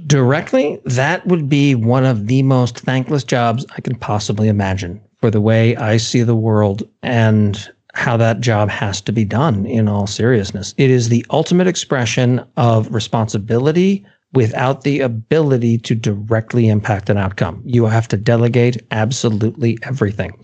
Directly, 0.07 0.80
that 0.84 1.26
would 1.26 1.49
be 1.49 1.74
one 1.74 2.05
of 2.05 2.26
the 2.26 2.42
most 2.42 2.80
thankless 2.80 3.24
jobs 3.24 3.64
I 3.76 3.80
can 3.80 3.97
possibly 3.97 4.49
imagine 4.49 5.01
for 5.20 5.30
the 5.30 5.40
way 5.40 5.76
I 5.76 5.97
see 5.97 6.22
the 6.22 6.36
world 6.36 6.82
and 7.03 7.70
how 7.94 8.16
that 8.18 8.40
job 8.40 8.68
has 8.68 9.01
to 9.03 9.12
be 9.12 9.24
done 9.24 9.64
in 9.64 9.88
all 9.88 10.07
seriousness. 10.07 10.74
It 10.76 10.90
is 10.90 11.09
the 11.09 11.24
ultimate 11.30 11.66
expression 11.66 12.44
of 12.57 12.92
responsibility 12.92 14.05
without 14.34 14.82
the 14.82 15.01
ability 15.01 15.78
to 15.78 15.94
directly 15.94 16.68
impact 16.68 17.09
an 17.09 17.16
outcome. 17.16 17.62
You 17.64 17.86
have 17.86 18.07
to 18.09 18.18
delegate 18.18 18.82
absolutely 18.90 19.78
everything. 19.82 20.38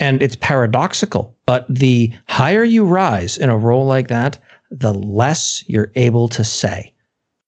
And 0.00 0.22
it's 0.22 0.36
paradoxical, 0.36 1.36
but 1.44 1.66
the 1.68 2.10
higher 2.28 2.64
you 2.64 2.86
rise 2.86 3.36
in 3.36 3.50
a 3.50 3.58
role 3.58 3.84
like 3.84 4.08
that, 4.08 4.38
the 4.70 4.94
less 4.94 5.62
you're 5.66 5.92
able 5.94 6.28
to 6.28 6.42
say. 6.42 6.93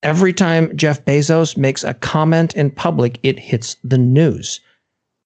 Every 0.03 0.32
time 0.32 0.76
Jeff 0.76 1.05
Bezos 1.05 1.57
makes 1.57 1.82
a 1.82 1.94
comment 1.94 2.55
in 2.55 2.70
public, 2.70 3.18
it 3.22 3.38
hits 3.38 3.76
the 3.82 3.99
news. 3.99 4.61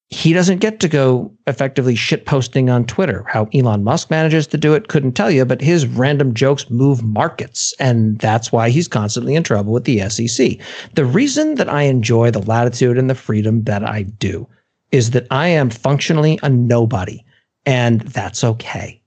He 0.09 0.33
doesn't 0.33 0.59
get 0.59 0.81
to 0.81 0.89
go 0.89 1.33
effectively 1.47 1.95
shitposting 1.95 2.73
on 2.73 2.85
Twitter. 2.85 3.25
How 3.29 3.49
Elon 3.55 3.85
Musk 3.85 4.11
manages 4.11 4.49
to 4.49 4.59
do 4.59 4.75
it, 4.75 4.89
couldn't 4.89 5.13
tell 5.13 5.31
you, 5.31 5.45
but 5.45 5.61
his 5.61 5.87
random 5.87 6.35
jokes 6.35 6.69
move 6.69 7.03
markets. 7.03 7.73
And 7.79 8.19
that's 8.19 8.51
why 8.51 8.71
he's 8.71 8.89
constantly 8.89 9.37
in 9.37 9.45
trouble 9.45 9.73
with 9.73 9.85
the 9.85 10.09
SEC. 10.09 10.59
The 10.95 11.05
reason 11.05 11.55
that 11.57 11.69
I 11.69 11.83
enjoy 11.83 12.33
the 12.33 12.43
latitude 12.43 12.99
and 12.99 13.09
the 13.09 13.15
freedom 13.15 13.63
that 13.65 13.85
I 13.85 14.03
do 14.03 14.49
is 14.91 15.13
that 15.13 15.29
I 15.31 15.47
am 15.47 15.71
functionally 15.71 16.41
a 16.43 16.49
nobody, 16.49 17.25
and 17.65 18.01
that's 18.01 18.43
okay. 18.43 19.01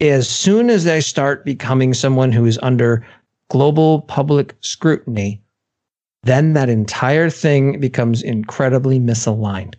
As 0.00 0.28
soon 0.28 0.68
as 0.68 0.86
I 0.86 0.98
start 0.98 1.46
becoming 1.46 1.94
someone 1.94 2.32
who 2.32 2.44
is 2.44 2.58
under 2.62 3.06
global 3.50 4.02
public 4.02 4.54
scrutiny, 4.60 5.42
then 6.22 6.54
that 6.54 6.68
entire 6.68 7.30
thing 7.30 7.78
becomes 7.80 8.22
incredibly 8.22 8.98
misaligned. 8.98 9.74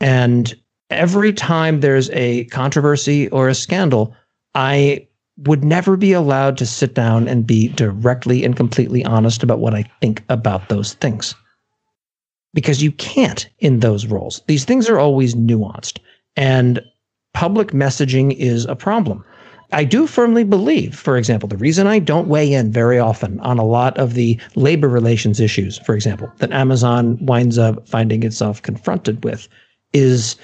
And 0.00 0.54
every 0.90 1.32
time 1.32 1.80
there's 1.80 2.10
a 2.10 2.44
controversy 2.46 3.28
or 3.28 3.48
a 3.48 3.54
scandal, 3.54 4.14
I 4.54 5.06
would 5.38 5.64
never 5.64 5.96
be 5.96 6.12
allowed 6.12 6.58
to 6.58 6.66
sit 6.66 6.94
down 6.94 7.26
and 7.28 7.46
be 7.46 7.68
directly 7.68 8.44
and 8.44 8.56
completely 8.56 9.04
honest 9.04 9.42
about 9.42 9.60
what 9.60 9.74
I 9.74 9.84
think 10.00 10.22
about 10.28 10.68
those 10.68 10.94
things. 10.94 11.34
Because 12.54 12.82
you 12.82 12.92
can't 12.92 13.48
in 13.60 13.80
those 13.80 14.06
roles. 14.06 14.42
These 14.46 14.64
things 14.64 14.88
are 14.90 14.98
always 14.98 15.34
nuanced, 15.34 15.98
and 16.36 16.82
public 17.32 17.68
messaging 17.68 18.36
is 18.36 18.66
a 18.66 18.76
problem. 18.76 19.24
I 19.72 19.84
do 19.84 20.06
firmly 20.06 20.44
believe, 20.44 20.94
for 20.94 21.16
example, 21.16 21.48
the 21.48 21.56
reason 21.56 21.86
I 21.86 21.98
don't 21.98 22.28
weigh 22.28 22.52
in 22.52 22.70
very 22.70 22.98
often 22.98 23.40
on 23.40 23.58
a 23.58 23.64
lot 23.64 23.96
of 23.98 24.14
the 24.14 24.38
labor 24.54 24.88
relations 24.88 25.40
issues, 25.40 25.78
for 25.78 25.94
example, 25.94 26.30
that 26.38 26.52
Amazon 26.52 27.18
winds 27.24 27.58
up 27.58 27.88
finding 27.88 28.22
itself 28.22 28.60
confronted 28.60 29.24
with 29.24 29.48
is 29.92 30.36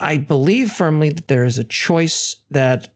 I 0.00 0.18
believe 0.18 0.70
firmly 0.70 1.10
that 1.10 1.28
there 1.28 1.44
is 1.44 1.58
a 1.58 1.64
choice 1.64 2.36
that 2.50 2.94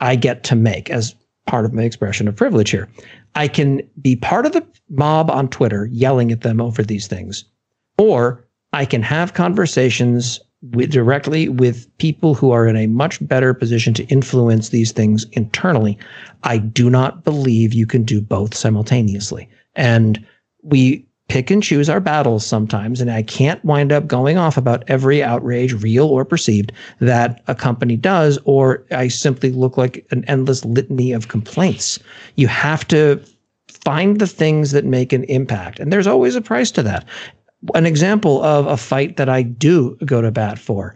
I 0.00 0.16
get 0.16 0.44
to 0.44 0.54
make 0.54 0.90
as 0.90 1.14
part 1.46 1.64
of 1.64 1.72
my 1.72 1.82
expression 1.82 2.28
of 2.28 2.36
privilege 2.36 2.70
here. 2.70 2.88
I 3.34 3.48
can 3.48 3.82
be 4.00 4.16
part 4.16 4.46
of 4.46 4.52
the 4.52 4.66
mob 4.88 5.30
on 5.30 5.48
Twitter 5.48 5.86
yelling 5.86 6.30
at 6.32 6.42
them 6.42 6.60
over 6.60 6.82
these 6.82 7.06
things, 7.06 7.44
or 7.98 8.46
I 8.72 8.84
can 8.84 9.02
have 9.02 9.34
conversations 9.34 10.40
with, 10.72 10.90
directly 10.90 11.48
with 11.48 11.86
people 11.98 12.34
who 12.34 12.50
are 12.50 12.66
in 12.66 12.76
a 12.76 12.86
much 12.86 13.26
better 13.26 13.52
position 13.52 13.92
to 13.94 14.04
influence 14.04 14.70
these 14.70 14.92
things 14.92 15.26
internally. 15.32 15.98
I 16.42 16.58
do 16.58 16.88
not 16.90 17.24
believe 17.24 17.74
you 17.74 17.86
can 17.86 18.04
do 18.04 18.20
both 18.20 18.54
simultaneously. 18.54 19.48
And 19.74 20.24
we 20.62 21.06
pick 21.28 21.50
and 21.50 21.62
choose 21.62 21.88
our 21.88 22.00
battles 22.00 22.46
sometimes. 22.46 23.00
And 23.00 23.10
I 23.10 23.22
can't 23.22 23.64
wind 23.64 23.92
up 23.92 24.06
going 24.06 24.36
off 24.36 24.56
about 24.56 24.84
every 24.88 25.22
outrage, 25.22 25.72
real 25.82 26.06
or 26.06 26.24
perceived, 26.24 26.72
that 27.00 27.42
a 27.46 27.54
company 27.54 27.96
does, 27.96 28.38
or 28.44 28.84
I 28.90 29.08
simply 29.08 29.50
look 29.50 29.76
like 29.76 30.06
an 30.10 30.24
endless 30.26 30.64
litany 30.64 31.12
of 31.12 31.28
complaints. 31.28 31.98
You 32.36 32.46
have 32.48 32.86
to 32.88 33.22
find 33.68 34.18
the 34.18 34.26
things 34.26 34.72
that 34.72 34.84
make 34.84 35.12
an 35.12 35.24
impact. 35.24 35.78
And 35.78 35.92
there's 35.92 36.06
always 36.06 36.36
a 36.36 36.40
price 36.40 36.70
to 36.72 36.82
that 36.82 37.06
an 37.74 37.86
example 37.86 38.42
of 38.42 38.66
a 38.66 38.76
fight 38.76 39.16
that 39.16 39.28
I 39.28 39.42
do 39.42 39.96
go 40.04 40.20
to 40.20 40.30
bat 40.30 40.58
for 40.58 40.94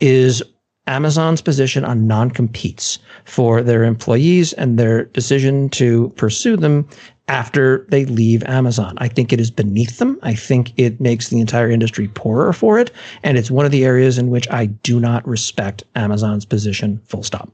is 0.00 0.42
Amazon's 0.86 1.40
position 1.40 1.84
on 1.84 2.06
non 2.06 2.30
competes 2.30 2.98
for 3.24 3.62
their 3.62 3.84
employees 3.84 4.52
and 4.54 4.78
their 4.78 5.04
decision 5.04 5.68
to 5.70 6.08
pursue 6.16 6.56
them 6.56 6.88
after 7.28 7.86
they 7.90 8.04
leave 8.06 8.42
Amazon. 8.44 8.94
I 8.98 9.06
think 9.06 9.32
it 9.32 9.38
is 9.38 9.52
beneath 9.52 9.98
them. 9.98 10.18
I 10.22 10.34
think 10.34 10.72
it 10.76 11.00
makes 11.00 11.28
the 11.28 11.38
entire 11.38 11.70
industry 11.70 12.08
poorer 12.08 12.52
for 12.52 12.78
it. 12.78 12.90
And 13.22 13.38
it's 13.38 13.52
one 13.52 13.64
of 13.64 13.70
the 13.70 13.84
areas 13.84 14.18
in 14.18 14.30
which 14.30 14.50
I 14.50 14.66
do 14.66 14.98
not 14.98 15.26
respect 15.26 15.84
Amazon's 15.94 16.44
position, 16.44 17.00
full 17.04 17.22
stop. 17.22 17.52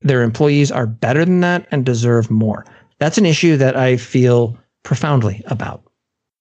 Their 0.00 0.22
employees 0.22 0.72
are 0.72 0.86
better 0.86 1.24
than 1.24 1.40
that 1.40 1.66
and 1.70 1.84
deserve 1.84 2.30
more. 2.30 2.64
That's 2.98 3.18
an 3.18 3.26
issue 3.26 3.56
that 3.58 3.76
I 3.76 3.98
feel 3.98 4.56
profoundly 4.82 5.42
about. 5.46 5.82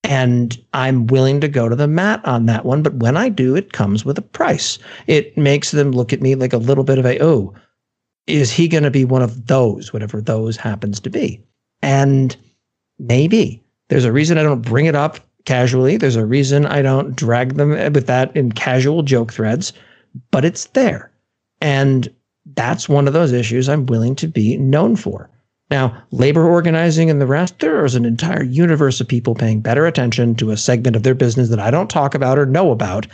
And 0.03 0.59
I'm 0.73 1.07
willing 1.07 1.39
to 1.41 1.47
go 1.47 1.69
to 1.69 1.75
the 1.75 1.87
mat 1.87 2.21
on 2.25 2.45
that 2.47 2.65
one. 2.65 2.83
But 2.83 2.95
when 2.95 3.15
I 3.17 3.29
do, 3.29 3.55
it 3.55 3.73
comes 3.73 4.03
with 4.03 4.17
a 4.17 4.23
price. 4.23 4.79
It 5.07 5.37
makes 5.37 5.71
them 5.71 5.91
look 5.91 6.11
at 6.11 6.21
me 6.21 6.35
like 6.35 6.53
a 6.53 6.57
little 6.57 6.83
bit 6.83 6.97
of 6.97 7.05
a, 7.05 7.23
oh, 7.23 7.53
is 8.27 8.51
he 8.51 8.67
going 8.67 8.83
to 8.83 8.91
be 8.91 9.05
one 9.05 9.21
of 9.21 9.47
those, 9.47 9.93
whatever 9.93 10.21
those 10.21 10.57
happens 10.57 10.99
to 11.01 11.09
be? 11.09 11.43
And 11.81 12.35
maybe 12.99 13.63
there's 13.89 14.05
a 14.05 14.11
reason 14.11 14.37
I 14.37 14.43
don't 14.43 14.61
bring 14.61 14.85
it 14.85 14.95
up 14.95 15.19
casually. 15.45 15.97
There's 15.97 16.15
a 16.15 16.25
reason 16.25 16.65
I 16.65 16.81
don't 16.81 17.15
drag 17.15 17.55
them 17.55 17.71
with 17.93 18.07
that 18.07 18.35
in 18.35 18.51
casual 18.51 19.03
joke 19.03 19.33
threads, 19.33 19.73
but 20.29 20.45
it's 20.45 20.65
there. 20.67 21.11
And 21.61 22.13
that's 22.55 22.89
one 22.89 23.07
of 23.07 23.13
those 23.13 23.31
issues 23.31 23.69
I'm 23.69 23.85
willing 23.85 24.15
to 24.15 24.27
be 24.27 24.57
known 24.57 24.95
for. 24.95 25.29
Now, 25.72 26.03
labor 26.11 26.45
organizing 26.45 27.09
and 27.09 27.22
the 27.22 27.26
rest, 27.26 27.59
there 27.59 27.86
is 27.86 27.95
an 27.95 28.03
entire 28.03 28.43
universe 28.43 28.99
of 28.99 29.07
people 29.07 29.36
paying 29.36 29.61
better 29.61 29.88
attention 29.88 30.36
to 30.36 30.51
a 30.51 30.57
segment 30.57 30.97
of 30.97 31.03
their 31.03 31.15
business 31.15 31.47
that 31.47 31.61
I 31.61 31.72
don't 31.72 31.89
talk 31.89 32.13
about 32.13 32.38
or 32.38 32.45
know 32.45 32.72
about, 32.72 33.07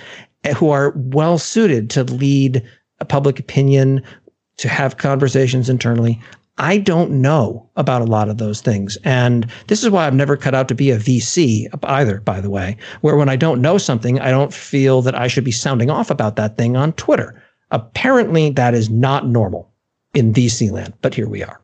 eh, 0.43 0.55
who 0.55 0.71
are 0.71 0.91
well 0.95 1.37
suited 1.37 1.91
to 1.91 2.03
lead 2.03 2.63
a 2.99 3.05
public 3.05 3.39
opinion, 3.39 4.01
to 4.57 4.67
have 4.67 4.97
conversations 4.97 5.69
internally. 5.69 6.19
I 6.57 6.79
don't 6.79 7.21
know 7.21 7.69
about 7.75 8.01
a 8.01 8.05
lot 8.05 8.27
of 8.27 8.39
those 8.39 8.61
things. 8.61 8.97
And 9.03 9.45
this 9.67 9.83
is 9.83 9.91
why 9.91 10.07
I've 10.07 10.15
never 10.15 10.35
cut 10.35 10.55
out 10.55 10.67
to 10.69 10.73
be 10.73 10.89
a 10.89 10.97
VC 10.97 11.67
either, 11.83 12.21
by 12.21 12.41
the 12.41 12.49
way, 12.49 12.75
where 13.01 13.15
when 13.15 13.29
I 13.29 13.35
don't 13.35 13.61
know 13.61 13.77
something, 13.77 14.19
I 14.19 14.31
don't 14.31 14.51
feel 14.51 15.03
that 15.03 15.13
I 15.13 15.27
should 15.27 15.43
be 15.43 15.51
sounding 15.51 15.91
off 15.91 16.09
about 16.09 16.37
that 16.37 16.57
thing 16.57 16.75
on 16.75 16.93
Twitter. 16.93 17.39
Apparently, 17.69 18.49
that 18.49 18.73
is 18.73 18.89
not 18.89 19.27
normal 19.27 19.69
in 20.15 20.33
VC 20.33 20.71
land, 20.71 20.95
but 21.03 21.13
here 21.13 21.29
we 21.29 21.43
are. 21.43 21.61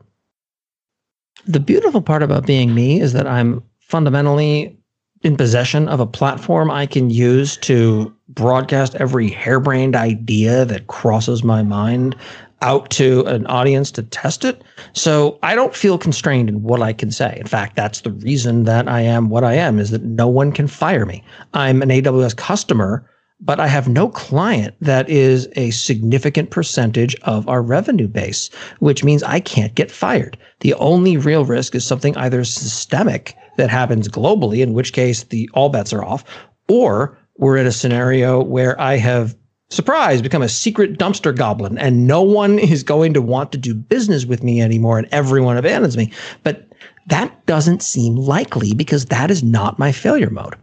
The 1.45 1.59
beautiful 1.59 2.01
part 2.01 2.23
about 2.23 2.45
being 2.45 2.73
me 2.73 3.01
is 3.01 3.13
that 3.13 3.27
I'm 3.27 3.63
fundamentally 3.79 4.77
in 5.23 5.37
possession 5.37 5.87
of 5.87 5.99
a 5.99 6.05
platform 6.05 6.69
I 6.69 6.85
can 6.85 7.09
use 7.09 7.57
to 7.57 8.13
broadcast 8.29 8.95
every 8.95 9.29
harebrained 9.29 9.95
idea 9.95 10.65
that 10.65 10.87
crosses 10.87 11.43
my 11.43 11.63
mind 11.63 12.15
out 12.61 12.89
to 12.89 13.25
an 13.25 13.45
audience 13.47 13.91
to 13.91 14.03
test 14.03 14.45
it. 14.45 14.63
So 14.93 15.37
I 15.43 15.53
don't 15.53 15.75
feel 15.75 15.97
constrained 15.97 16.49
in 16.49 16.63
what 16.63 16.81
I 16.81 16.93
can 16.93 17.11
say. 17.11 17.37
In 17.39 17.47
fact, 17.47 17.75
that's 17.75 18.01
the 18.01 18.11
reason 18.11 18.63
that 18.63 18.87
I 18.87 19.01
am 19.01 19.29
what 19.29 19.43
I 19.43 19.53
am 19.53 19.79
is 19.79 19.91
that 19.91 20.03
no 20.03 20.27
one 20.27 20.51
can 20.51 20.67
fire 20.67 21.05
me. 21.05 21.23
I'm 21.53 21.81
an 21.81 21.89
AWS 21.89 22.35
customer, 22.37 23.05
but 23.45 23.59
I 23.59 23.67
have 23.67 23.89
no 23.89 24.07
client 24.07 24.73
that 24.79 25.09
is 25.09 25.49
a 25.57 25.71
significant 25.71 26.49
percentage 26.49 27.13
of 27.23 27.47
our 27.49 27.61
revenue 27.61 28.07
base, 28.07 28.49
which 28.79 29.03
means 29.03 29.21
I 29.21 29.41
can't 29.41 29.75
get 29.75 29.91
fired. 29.91 30.37
The 30.61 30.73
only 30.75 31.17
real 31.17 31.43
risk 31.43 31.75
is 31.75 31.85
something 31.85 32.15
either 32.15 32.45
systemic 32.45 33.35
that 33.57 33.69
happens 33.69 34.07
globally, 34.07 34.61
in 34.61 34.73
which 34.73 34.93
case 34.93 35.23
the 35.23 35.49
all 35.53 35.69
bets 35.69 35.91
are 35.91 36.03
off, 36.03 36.23
or 36.69 37.17
we're 37.37 37.57
in 37.57 37.67
a 37.67 37.71
scenario 37.71 38.41
where 38.41 38.79
I 38.79 38.95
have 38.97 39.35
surprise, 39.69 40.21
become 40.21 40.41
a 40.41 40.49
secret 40.49 40.97
dumpster 40.97 41.35
goblin 41.35 41.77
and 41.77 42.07
no 42.07 42.21
one 42.21 42.59
is 42.59 42.83
going 42.83 43.13
to 43.13 43.21
want 43.21 43.51
to 43.51 43.57
do 43.57 43.73
business 43.73 44.25
with 44.25 44.43
me 44.43 44.61
anymore 44.61 44.97
and 44.97 45.07
everyone 45.11 45.57
abandons 45.57 45.97
me. 45.97 46.13
But 46.43 46.67
that 47.07 47.45
doesn't 47.45 47.81
seem 47.81 48.15
likely 48.15 48.73
because 48.73 49.07
that 49.07 49.29
is 49.29 49.43
not 49.43 49.79
my 49.79 49.91
failure 49.91 50.29
mode. 50.29 50.55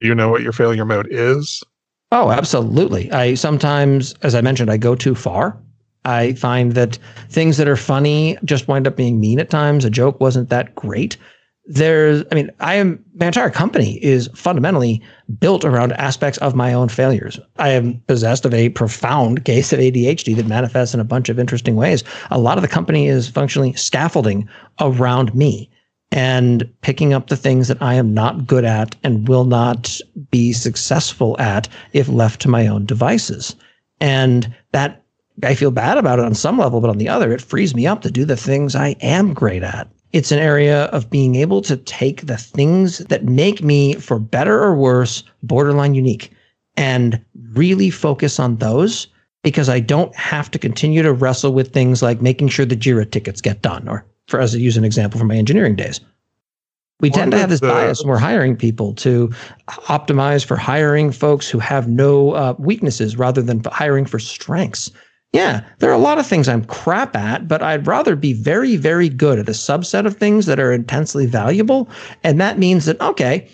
Do 0.00 0.06
You 0.06 0.14
know 0.14 0.28
what 0.28 0.42
your 0.42 0.52
failure 0.52 0.84
mode 0.84 1.08
is? 1.10 1.64
Oh, 2.12 2.30
absolutely. 2.30 3.10
I 3.10 3.34
sometimes, 3.34 4.14
as 4.22 4.34
I 4.34 4.40
mentioned, 4.40 4.70
I 4.70 4.76
go 4.76 4.94
too 4.94 5.14
far. 5.14 5.56
I 6.04 6.34
find 6.34 6.72
that 6.72 6.98
things 7.28 7.56
that 7.56 7.66
are 7.66 7.76
funny 7.76 8.38
just 8.44 8.68
wind 8.68 8.86
up 8.86 8.96
being 8.96 9.20
mean 9.20 9.40
at 9.40 9.50
times. 9.50 9.84
A 9.84 9.90
joke 9.90 10.20
wasn't 10.20 10.48
that 10.50 10.74
great 10.76 11.16
there's 11.66 12.22
i 12.30 12.34
mean 12.34 12.50
i 12.60 12.74
am 12.74 13.02
my 13.14 13.26
entire 13.26 13.50
company 13.50 14.02
is 14.04 14.28
fundamentally 14.34 15.02
built 15.40 15.64
around 15.64 15.92
aspects 15.94 16.38
of 16.38 16.54
my 16.54 16.72
own 16.72 16.88
failures 16.88 17.40
i 17.58 17.70
am 17.70 18.00
possessed 18.06 18.44
of 18.44 18.54
a 18.54 18.68
profound 18.70 19.44
case 19.44 19.72
of 19.72 19.80
adhd 19.80 20.36
that 20.36 20.46
manifests 20.46 20.94
in 20.94 21.00
a 21.00 21.04
bunch 21.04 21.28
of 21.28 21.38
interesting 21.40 21.74
ways 21.74 22.04
a 22.30 22.38
lot 22.38 22.56
of 22.56 22.62
the 22.62 22.68
company 22.68 23.08
is 23.08 23.28
functionally 23.28 23.72
scaffolding 23.72 24.48
around 24.80 25.34
me 25.34 25.68
and 26.12 26.68
picking 26.82 27.12
up 27.12 27.28
the 27.28 27.36
things 27.36 27.68
that 27.68 27.80
i 27.82 27.94
am 27.94 28.14
not 28.14 28.46
good 28.46 28.64
at 28.64 28.94
and 29.02 29.28
will 29.28 29.44
not 29.44 30.00
be 30.30 30.52
successful 30.52 31.38
at 31.38 31.68
if 31.92 32.08
left 32.08 32.40
to 32.40 32.48
my 32.48 32.66
own 32.66 32.86
devices. 32.86 33.56
And 34.00 34.54
that 34.72 35.02
i 35.42 35.54
feel 35.54 35.70
bad 35.70 35.98
about 35.98 36.18
it 36.18 36.24
on 36.24 36.34
some 36.34 36.58
level 36.58 36.80
but 36.80 36.90
on 36.90 36.98
the 36.98 37.08
other 37.08 37.32
it 37.32 37.42
frees 37.42 37.74
me 37.74 37.86
up 37.86 38.02
to 38.02 38.10
do 38.10 38.24
the 38.24 38.36
things 38.36 38.74
i 38.74 38.90
am 39.00 39.34
great 39.34 39.62
at. 39.62 39.88
It's 40.12 40.32
an 40.32 40.38
area 40.38 40.84
of 40.86 41.10
being 41.10 41.34
able 41.34 41.60
to 41.62 41.76
take 41.76 42.24
the 42.26 42.38
things 42.38 42.98
that 42.98 43.24
make 43.24 43.62
me, 43.62 43.94
for 43.96 44.18
better 44.18 44.62
or 44.62 44.74
worse, 44.74 45.22
borderline 45.42 45.94
unique 45.94 46.32
and 46.76 47.22
really 47.52 47.90
focus 47.90 48.38
on 48.38 48.56
those 48.56 49.08
because 49.42 49.68
I 49.68 49.80
don't 49.80 50.14
have 50.16 50.50
to 50.52 50.58
continue 50.58 51.02
to 51.02 51.12
wrestle 51.12 51.52
with 51.52 51.72
things 51.72 52.02
like 52.02 52.22
making 52.22 52.48
sure 52.48 52.64
the 52.64 52.76
JIRA 52.76 53.10
tickets 53.10 53.40
get 53.40 53.62
done, 53.62 53.88
or 53.88 54.04
for 54.28 54.40
us 54.40 54.52
to 54.52 54.60
use 54.60 54.76
an 54.76 54.84
example 54.84 55.18
from 55.18 55.28
my 55.28 55.36
engineering 55.36 55.76
days. 55.76 56.00
We 57.00 57.10
One 57.10 57.18
tend 57.18 57.32
to 57.32 57.38
have 57.38 57.50
this 57.50 57.60
the, 57.60 57.68
bias 57.68 58.00
when 58.00 58.08
we're 58.08 58.18
hiring 58.18 58.56
people 58.56 58.94
to 58.94 59.28
optimize 59.68 60.44
for 60.44 60.56
hiring 60.56 61.12
folks 61.12 61.48
who 61.48 61.58
have 61.58 61.88
no 61.88 62.32
uh, 62.32 62.54
weaknesses 62.58 63.16
rather 63.16 63.42
than 63.42 63.62
hiring 63.66 64.06
for 64.06 64.18
strengths. 64.18 64.90
Yeah, 65.32 65.62
there 65.80 65.90
are 65.90 65.94
a 65.94 65.98
lot 65.98 66.18
of 66.18 66.26
things 66.26 66.48
I'm 66.48 66.64
crap 66.64 67.14
at, 67.14 67.46
but 67.46 67.62
I'd 67.62 67.86
rather 67.86 68.16
be 68.16 68.32
very, 68.32 68.76
very 68.76 69.10
good 69.10 69.38
at 69.38 69.48
a 69.48 69.52
subset 69.52 70.06
of 70.06 70.16
things 70.16 70.46
that 70.46 70.58
are 70.58 70.72
intensely 70.72 71.26
valuable. 71.26 71.90
And 72.24 72.40
that 72.40 72.58
means 72.58 72.86
that, 72.86 72.98
okay, 73.02 73.46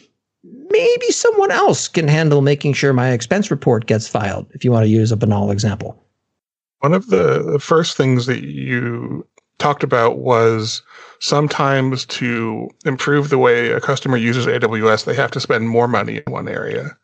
maybe 0.45 1.07
someone 1.11 1.51
else 1.51 1.89
can 1.89 2.07
handle 2.07 2.43
making 2.43 2.75
sure 2.75 2.93
my 2.93 3.11
expense 3.11 3.51
report 3.51 3.87
gets 3.87 4.07
filed, 4.07 4.47
if 4.55 4.65
you 4.65 4.71
want 4.71 4.85
to 4.85 4.89
use 4.89 5.11
a 5.11 5.17
banal 5.17 5.51
example. 5.51 6.01
One 6.81 6.95
of 6.95 7.09
the 7.09 7.59
first 7.61 7.97
things 7.97 8.27
that 8.27 8.45
you 8.45 9.27
talked 9.63 9.83
about 9.83 10.19
was 10.19 10.83
sometimes 11.21 12.05
to 12.07 12.69
improve 12.85 13.29
the 13.29 13.39
way 13.39 13.71
a 13.71 13.81
customer 13.81 14.17
uses 14.17 14.47
AWS, 14.47 15.05
they 15.05 15.15
have 15.15 15.31
to 15.31 15.41
spend 15.41 15.69
more 15.69 15.89
money 15.89 16.21
in 16.27 16.33
one 16.33 16.49
area 16.49 16.97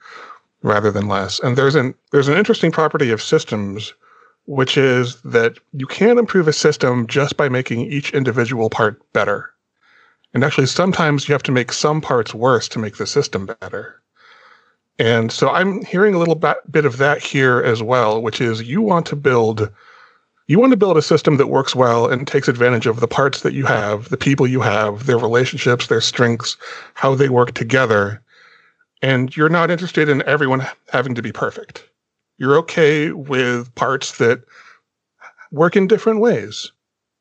rather 0.62 0.90
than 0.90 1.06
less. 1.06 1.38
And 1.40 1.56
there's 1.56 1.76
an 1.76 1.94
there's 2.10 2.28
an 2.28 2.36
interesting 2.36 2.72
property 2.72 3.10
of 3.10 3.22
systems 3.22 3.94
which 4.48 4.78
is 4.78 5.20
that 5.20 5.58
you 5.74 5.86
can't 5.86 6.18
improve 6.18 6.48
a 6.48 6.54
system 6.54 7.06
just 7.06 7.36
by 7.36 7.50
making 7.50 7.80
each 7.82 8.14
individual 8.14 8.70
part 8.70 9.00
better. 9.12 9.52
And 10.32 10.42
actually, 10.42 10.66
sometimes 10.66 11.28
you 11.28 11.34
have 11.34 11.42
to 11.44 11.52
make 11.52 11.70
some 11.70 12.00
parts 12.00 12.32
worse 12.32 12.66
to 12.68 12.78
make 12.78 12.96
the 12.96 13.06
system 13.06 13.44
better. 13.44 14.00
And 14.98 15.30
so 15.30 15.50
I'm 15.50 15.84
hearing 15.84 16.14
a 16.14 16.18
little 16.18 16.34
bit 16.34 16.86
of 16.86 16.96
that 16.96 17.22
here 17.22 17.60
as 17.60 17.82
well, 17.82 18.22
which 18.22 18.40
is 18.40 18.62
you 18.62 18.80
want 18.80 19.04
to 19.06 19.16
build 19.16 19.70
you 20.48 20.58
want 20.58 20.72
to 20.72 20.76
build 20.76 20.96
a 20.96 21.02
system 21.02 21.36
that 21.36 21.46
works 21.46 21.74
well 21.74 22.10
and 22.10 22.26
takes 22.26 22.48
advantage 22.48 22.86
of 22.86 23.00
the 23.00 23.08
parts 23.08 23.42
that 23.42 23.52
you 23.54 23.64
have, 23.66 24.08
the 24.08 24.16
people 24.16 24.46
you 24.46 24.60
have, 24.60 25.06
their 25.06 25.18
relationships, 25.18 25.86
their 25.86 26.00
strengths, 26.00 26.56
how 26.94 27.14
they 27.14 27.28
work 27.28 27.52
together. 27.52 28.20
And 29.02 29.36
you're 29.36 29.48
not 29.48 29.70
interested 29.70 30.08
in 30.08 30.22
everyone 30.26 30.66
having 30.90 31.14
to 31.14 31.22
be 31.22 31.30
perfect 31.30 31.88
you're 32.38 32.56
okay 32.56 33.12
with 33.12 33.72
parts 33.74 34.18
that 34.18 34.44
work 35.50 35.76
in 35.76 35.86
different 35.86 36.20
ways 36.20 36.70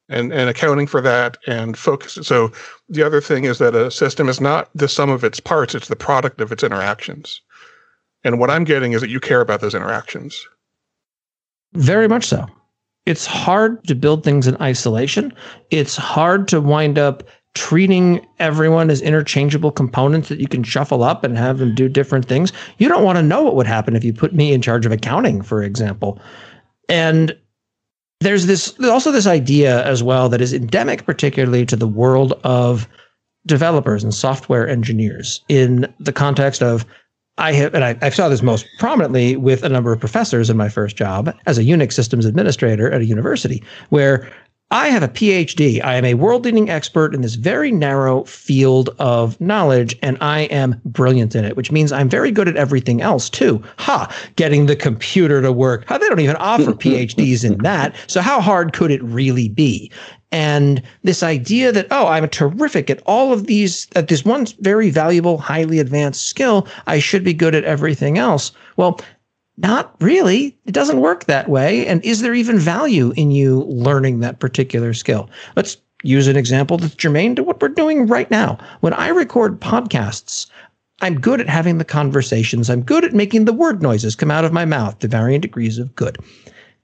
and, 0.09 0.31
and 0.31 0.49
accounting 0.49 0.87
for 0.87 1.01
that 1.01 1.37
and 1.47 1.77
focus. 1.77 2.13
So 2.21 2.51
the 2.87 3.03
other 3.03 3.19
thing 3.19 3.43
is 3.43 3.57
that 3.57 3.75
a 3.75 3.91
system 3.91 4.29
is 4.29 4.39
not 4.39 4.69
the 4.73 4.87
sum 4.87 5.09
of 5.09 5.23
its 5.23 5.39
parts, 5.39 5.75
it's 5.75 5.89
the 5.89 5.95
product 5.95 6.39
of 6.39 6.51
its 6.51 6.63
interactions. 6.63 7.41
And 8.23 8.39
what 8.39 8.49
I'm 8.49 8.63
getting 8.63 8.93
is 8.93 9.01
that 9.01 9.09
you 9.09 9.19
care 9.19 9.41
about 9.41 9.61
those 9.61 9.75
interactions. 9.75 10.47
Very 11.73 12.07
much 12.07 12.25
so. 12.25 12.47
It's 13.07 13.25
hard 13.25 13.83
to 13.87 13.95
build 13.95 14.23
things 14.25 14.47
in 14.47 14.61
isolation. 14.61 15.33
It's 15.71 15.95
hard 15.95 16.47
to 16.49 16.59
wind 16.59 16.99
up 16.99 17.23
treating 17.55 18.23
everyone 18.39 18.89
as 18.89 19.01
interchangeable 19.01 19.71
components 19.71 20.27
that 20.27 20.39
you 20.39 20.47
can 20.47 20.61
shuffle 20.61 21.03
up 21.03 21.23
and 21.23 21.37
have 21.37 21.57
them 21.57 21.73
do 21.73 21.87
different 21.87 22.25
things. 22.25 22.51
You 22.79 22.89
don't 22.89 23.05
want 23.05 23.17
to 23.17 23.23
know 23.23 23.41
what 23.41 23.55
would 23.55 23.65
happen 23.65 23.95
if 23.95 24.03
you 24.03 24.13
put 24.13 24.33
me 24.33 24.51
in 24.51 24.61
charge 24.61 24.85
of 24.85 24.91
accounting, 24.91 25.41
for 25.41 25.63
example. 25.63 26.19
And 26.89 27.35
there's 28.19 28.45
this 28.45 28.73
there's 28.73 28.91
also 28.91 29.11
this 29.11 29.25
idea 29.25 29.85
as 29.85 30.03
well 30.03 30.27
that 30.27 30.41
is 30.41 30.53
endemic 30.53 31.05
particularly 31.05 31.65
to 31.65 31.77
the 31.77 31.87
world 31.87 32.33
of 32.43 32.89
developers 33.45 34.03
and 34.03 34.13
software 34.13 34.67
engineers 34.67 35.41
in 35.47 35.91
the 35.99 36.11
context 36.11 36.61
of 36.61 36.85
I 37.37 37.53
have, 37.53 37.73
and 37.75 37.83
I, 37.83 37.95
I, 38.01 38.09
saw 38.09 38.29
this 38.29 38.41
most 38.41 38.65
prominently 38.79 39.35
with 39.35 39.63
a 39.63 39.69
number 39.69 39.93
of 39.93 39.99
professors 39.99 40.49
in 40.49 40.57
my 40.57 40.69
first 40.69 40.95
job 40.95 41.31
as 41.45 41.59
a 41.59 41.63
Unix 41.63 41.93
systems 41.93 42.25
administrator 42.25 42.91
at 42.91 43.01
a 43.01 43.05
university, 43.05 43.63
where 43.89 44.31
I 44.69 44.89
have 44.89 45.01
a 45.01 45.07
PhD. 45.07 45.81
I 45.81 45.95
am 45.95 46.03
a 46.03 46.15
world 46.15 46.43
leading 46.43 46.69
expert 46.69 47.15
in 47.15 47.21
this 47.21 47.35
very 47.35 47.71
narrow 47.71 48.25
field 48.25 48.89
of 48.99 49.39
knowledge, 49.39 49.97
and 50.01 50.17
I 50.19 50.41
am 50.41 50.81
brilliant 50.83 51.35
in 51.35 51.45
it, 51.45 51.55
which 51.55 51.71
means 51.71 51.93
I'm 51.93 52.09
very 52.09 52.31
good 52.31 52.49
at 52.49 52.57
everything 52.57 53.01
else 53.01 53.29
too. 53.29 53.63
Ha! 53.77 54.13
Getting 54.35 54.65
the 54.65 54.75
computer 54.75 55.41
to 55.41 55.53
work. 55.53 55.85
How 55.87 55.97
they 55.97 56.09
don't 56.09 56.19
even 56.19 56.35
offer 56.35 56.73
PhDs 56.73 57.45
in 57.45 57.59
that. 57.59 57.95
So 58.07 58.19
how 58.19 58.41
hard 58.41 58.73
could 58.73 58.91
it 58.91 59.01
really 59.01 59.47
be? 59.47 59.89
And 60.33 60.81
this 61.03 61.23
idea 61.23 61.71
that, 61.71 61.87
oh, 61.89 62.07
I'm 62.07 62.27
terrific 62.27 62.89
at 62.89 63.01
all 63.05 63.31
of 63.31 63.47
these, 63.47 63.87
at 63.95 64.09
this 64.09 64.25
one 64.25 64.47
very 64.59 64.89
valuable, 64.89 65.37
highly 65.37 65.79
advanced 65.79 66.27
skill, 66.27 66.67
I 66.87 66.99
should 66.99 67.23
be 67.23 67.33
good 67.33 67.55
at 67.55 67.63
everything 67.63 68.17
else. 68.17 68.51
Well, 68.75 68.99
not 69.57 69.95
really. 69.99 70.55
It 70.65 70.73
doesn't 70.73 71.01
work 71.01 71.25
that 71.25 71.49
way. 71.49 71.85
And 71.87 72.03
is 72.05 72.21
there 72.21 72.33
even 72.33 72.59
value 72.59 73.11
in 73.15 73.31
you 73.31 73.61
learning 73.63 74.19
that 74.19 74.39
particular 74.39 74.93
skill? 74.93 75.29
Let's 75.55 75.77
use 76.03 76.27
an 76.27 76.37
example 76.37 76.77
that's 76.77 76.95
germane 76.95 77.35
to 77.35 77.43
what 77.43 77.61
we're 77.61 77.69
doing 77.69 78.05
right 78.05 78.29
now. 78.29 78.59
When 78.81 78.93
I 78.93 79.07
record 79.09 79.59
podcasts, 79.59 80.47
I'm 81.01 81.19
good 81.19 81.41
at 81.41 81.49
having 81.49 81.79
the 81.79 81.85
conversations. 81.85 82.69
I'm 82.69 82.81
good 82.81 83.03
at 83.03 83.13
making 83.13 83.45
the 83.45 83.53
word 83.53 83.81
noises 83.81 84.15
come 84.15 84.31
out 84.31 84.45
of 84.45 84.53
my 84.53 84.65
mouth 84.65 84.99
to 84.99 85.07
varying 85.07 85.41
degrees 85.41 85.77
of 85.77 85.95
good. 85.95 86.17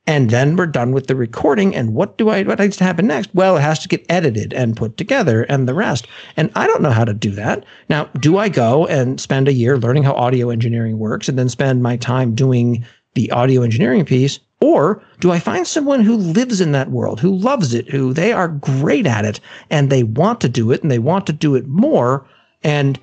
And 0.06 0.30
then 0.30 0.56
we're 0.56 0.66
done 0.66 0.92
with 0.92 1.08
the 1.08 1.16
recording. 1.16 1.76
And 1.76 1.94
what 1.94 2.18
do 2.18 2.30
I 2.30 2.44
what 2.44 2.60
needs 2.60 2.78
to 2.78 2.84
happen 2.84 3.08
next? 3.08 3.34
Well, 3.34 3.58
it 3.58 3.62
has 3.62 3.80
to 3.80 3.88
get 3.88 4.06
edited 4.10 4.54
and 4.54 4.76
put 4.76 4.98
together 4.98 5.44
and 5.44 5.68
the 5.68 5.74
rest. 5.74 6.08
And 6.36 6.52
I 6.56 6.68
don't 6.68 6.82
know 6.82 6.92
how 6.92 7.06
to 7.06 7.14
do 7.14 7.32
that. 7.32 7.66
Now, 7.90 8.06
do 8.20 8.38
I 8.38 8.50
go 8.50 8.86
and 8.88 9.20
spend 9.20 9.48
a 9.48 9.54
year 9.54 9.78
learning 9.78 10.04
how 10.04 10.14
audio 10.14 10.50
engineering 10.50 11.00
works 11.00 11.30
and 11.30 11.40
then 11.40 11.50
spend 11.50 11.84
my 11.84 11.96
time 11.98 12.36
doing 12.36 12.86
the 13.16 13.32
audio 13.32 13.62
engineering 13.62 14.04
piece? 14.06 14.40
Or 14.60 15.02
do 15.20 15.32
I 15.32 15.40
find 15.40 15.68
someone 15.68 16.02
who 16.02 16.16
lives 16.16 16.62
in 16.62 16.72
that 16.72 16.92
world, 16.92 17.20
who 17.20 17.36
loves 17.36 17.74
it, 17.74 17.90
who 17.90 18.14
they 18.14 18.32
are 18.32 18.48
great 18.48 19.06
at 19.06 19.26
it 19.26 19.40
and 19.70 19.90
they 19.90 20.04
want 20.04 20.42
to 20.42 20.50
do 20.50 20.72
it 20.72 20.82
and 20.82 20.92
they 20.92 21.00
want 21.00 21.28
to 21.28 21.34
do 21.34 21.56
it 21.56 21.68
more 21.68 22.26
and 22.64 23.00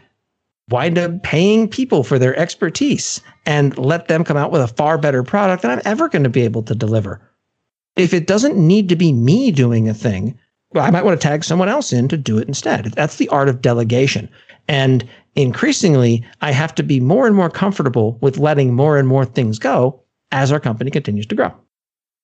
wind 0.70 0.98
up 0.98 1.22
paying 1.22 1.68
people 1.68 2.04
for 2.04 2.18
their 2.18 2.36
expertise 2.36 3.20
and 3.46 3.76
let 3.78 4.08
them 4.08 4.24
come 4.24 4.36
out 4.36 4.52
with 4.52 4.62
a 4.62 4.68
far 4.68 4.98
better 4.98 5.22
product 5.22 5.62
than 5.62 5.70
I'm 5.70 5.82
ever 5.84 6.08
going 6.08 6.22
to 6.22 6.28
be 6.28 6.42
able 6.42 6.62
to 6.64 6.74
deliver. 6.74 7.20
If 7.96 8.14
it 8.14 8.26
doesn't 8.26 8.56
need 8.56 8.88
to 8.88 8.96
be 8.96 9.12
me 9.12 9.50
doing 9.50 9.88
a 9.88 9.94
thing, 9.94 10.38
well, 10.72 10.84
I 10.84 10.90
might 10.90 11.04
want 11.04 11.20
to 11.20 11.28
tag 11.28 11.42
someone 11.42 11.68
else 11.68 11.92
in 11.92 12.08
to 12.08 12.16
do 12.16 12.38
it 12.38 12.46
instead. 12.46 12.86
That's 12.92 13.16
the 13.16 13.28
art 13.28 13.48
of 13.48 13.60
delegation. 13.60 14.28
And 14.68 15.08
increasingly, 15.34 16.24
I 16.40 16.52
have 16.52 16.74
to 16.76 16.82
be 16.82 17.00
more 17.00 17.26
and 17.26 17.34
more 17.34 17.50
comfortable 17.50 18.18
with 18.20 18.38
letting 18.38 18.74
more 18.74 18.96
and 18.96 19.08
more 19.08 19.24
things 19.24 19.58
go 19.58 20.00
as 20.30 20.52
our 20.52 20.60
company 20.60 20.90
continues 20.90 21.26
to 21.26 21.34
grow. 21.34 21.52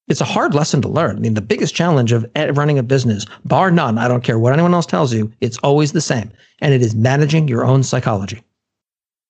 It's 0.08 0.20
a 0.20 0.24
hard 0.24 0.54
lesson 0.54 0.80
to 0.82 0.88
learn. 0.88 1.16
I 1.16 1.20
mean, 1.20 1.34
the 1.34 1.40
biggest 1.40 1.74
challenge 1.74 2.12
of 2.12 2.24
running 2.36 2.78
a 2.78 2.82
business, 2.82 3.26
bar 3.44 3.70
none, 3.70 3.98
I 3.98 4.06
don't 4.06 4.22
care 4.22 4.38
what 4.38 4.52
anyone 4.52 4.74
else 4.74 4.86
tells 4.86 5.12
you, 5.12 5.32
it's 5.40 5.58
always 5.58 5.92
the 5.92 6.00
same. 6.00 6.30
And 6.60 6.72
it 6.72 6.80
is 6.80 6.94
managing 6.94 7.48
your 7.48 7.64
own 7.64 7.82
psychology. 7.82 8.42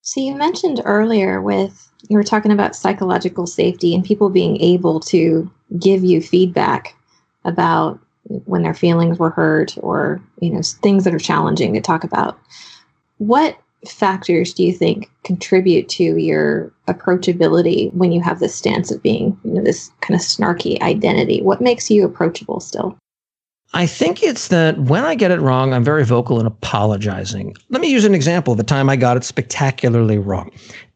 So 0.03 0.21
you 0.21 0.37
mentioned 0.37 0.83
earlier 0.85 1.41
with 1.41 1.91
you 2.09 2.17
were 2.17 2.23
talking 2.23 2.53
about 2.53 2.77
psychological 2.77 3.47
safety 3.47 3.95
and 3.95 4.05
people 4.05 4.31
being 4.31 4.61
able 4.61 5.01
to 5.01 5.51
give 5.81 6.05
you 6.05 6.21
feedback 6.21 6.95
about 7.45 7.99
when 8.45 8.63
their 8.63 8.75
feelings 8.75 9.19
were 9.19 9.31
hurt 9.31 9.77
or 9.79 10.21
you 10.41 10.51
know 10.51 10.63
things 10.63 11.05
that 11.05 11.15
are 11.15 11.19
challenging 11.19 11.75
to 11.75 11.81
talk 11.81 12.05
about. 12.05 12.39
What 13.19 13.59
factors 13.89 14.53
do 14.53 14.63
you 14.63 14.73
think 14.73 15.11
contribute 15.25 15.89
to 15.89 16.17
your 16.17 16.73
approachability 16.87 17.93
when 17.95 18.13
you 18.13 18.21
have 18.21 18.41
this 18.41 18.55
stance 18.55 18.91
of 18.91 19.03
being 19.03 19.39
you 19.45 19.53
know 19.53 19.63
this 19.63 19.91
kind 20.01 20.19
of 20.19 20.25
snarky 20.25 20.81
identity? 20.81 21.43
What 21.43 21.61
makes 21.61 21.91
you 21.91 22.05
approachable 22.05 22.61
still? 22.61 22.97
I 23.75 23.87
think 23.87 24.23
it's 24.23 24.49
that 24.49 24.79
when 24.79 25.05
I 25.05 25.15
get 25.15 25.31
it 25.31 25.41
wrong, 25.41 25.75
I'm 25.75 25.85
very 25.85 26.05
vocal 26.05 26.41
in 26.41 26.47
apologizing. 26.47 27.55
Let 27.69 27.83
me 27.83 27.89
use 27.89 28.05
an 28.05 28.15
example 28.15 28.53
of 28.53 28.59
the 28.59 28.65
time 28.65 28.89
I 28.89 28.97
got 28.97 29.17
it 29.17 29.25
spectacularly 29.25 30.19
wrong. 30.19 30.51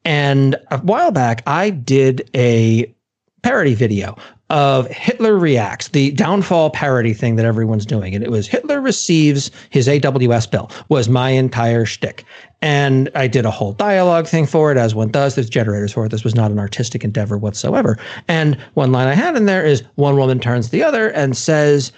And 0.05 0.57
a 0.71 0.79
while 0.79 1.11
back, 1.11 1.43
I 1.47 1.71
did 1.71 2.31
a 2.35 2.95
parody 3.43 3.75
video 3.75 4.17
of 4.51 4.89
Hitler 4.89 5.39
Reacts, 5.39 5.89
the 5.89 6.11
downfall 6.11 6.71
parody 6.71 7.15
thing 7.15 7.37
that 7.37 7.47
everyone's 7.47 7.87
doing. 7.87 8.15
And 8.15 8.23
it 8.23 8.31
was 8.31 8.47
Hitler 8.47 8.81
receives 8.81 9.51
his 9.71 9.87
AWS 9.87 10.51
bill, 10.51 10.71
was 10.89 11.09
my 11.09 11.31
entire 11.31 11.87
shtick. 11.87 12.25
And 12.61 13.09
I 13.15 13.27
did 13.27 13.47
a 13.47 13.51
whole 13.51 13.73
dialogue 13.73 14.27
thing 14.27 14.47
for 14.47 14.71
it, 14.71 14.77
as 14.77 14.95
one 14.95 15.09
does. 15.09 15.35
There's 15.35 15.49
generators 15.49 15.93
for 15.93 16.05
it. 16.05 16.11
This 16.11 16.25
was 16.25 16.35
not 16.35 16.51
an 16.51 16.59
artistic 16.59 17.05
endeavor 17.05 17.39
whatsoever. 17.39 17.97
And 18.29 18.57
one 18.75 18.93
line 18.93 19.09
I 19.09 19.15
had 19.15 19.37
in 19.37 19.47
there 19.47 19.65
is 19.65 19.83
one 19.95 20.17
woman 20.17 20.41
turns 20.41 20.69
the 20.69 20.83
other 20.83 21.09
and 21.11 21.37
says, 21.37 21.93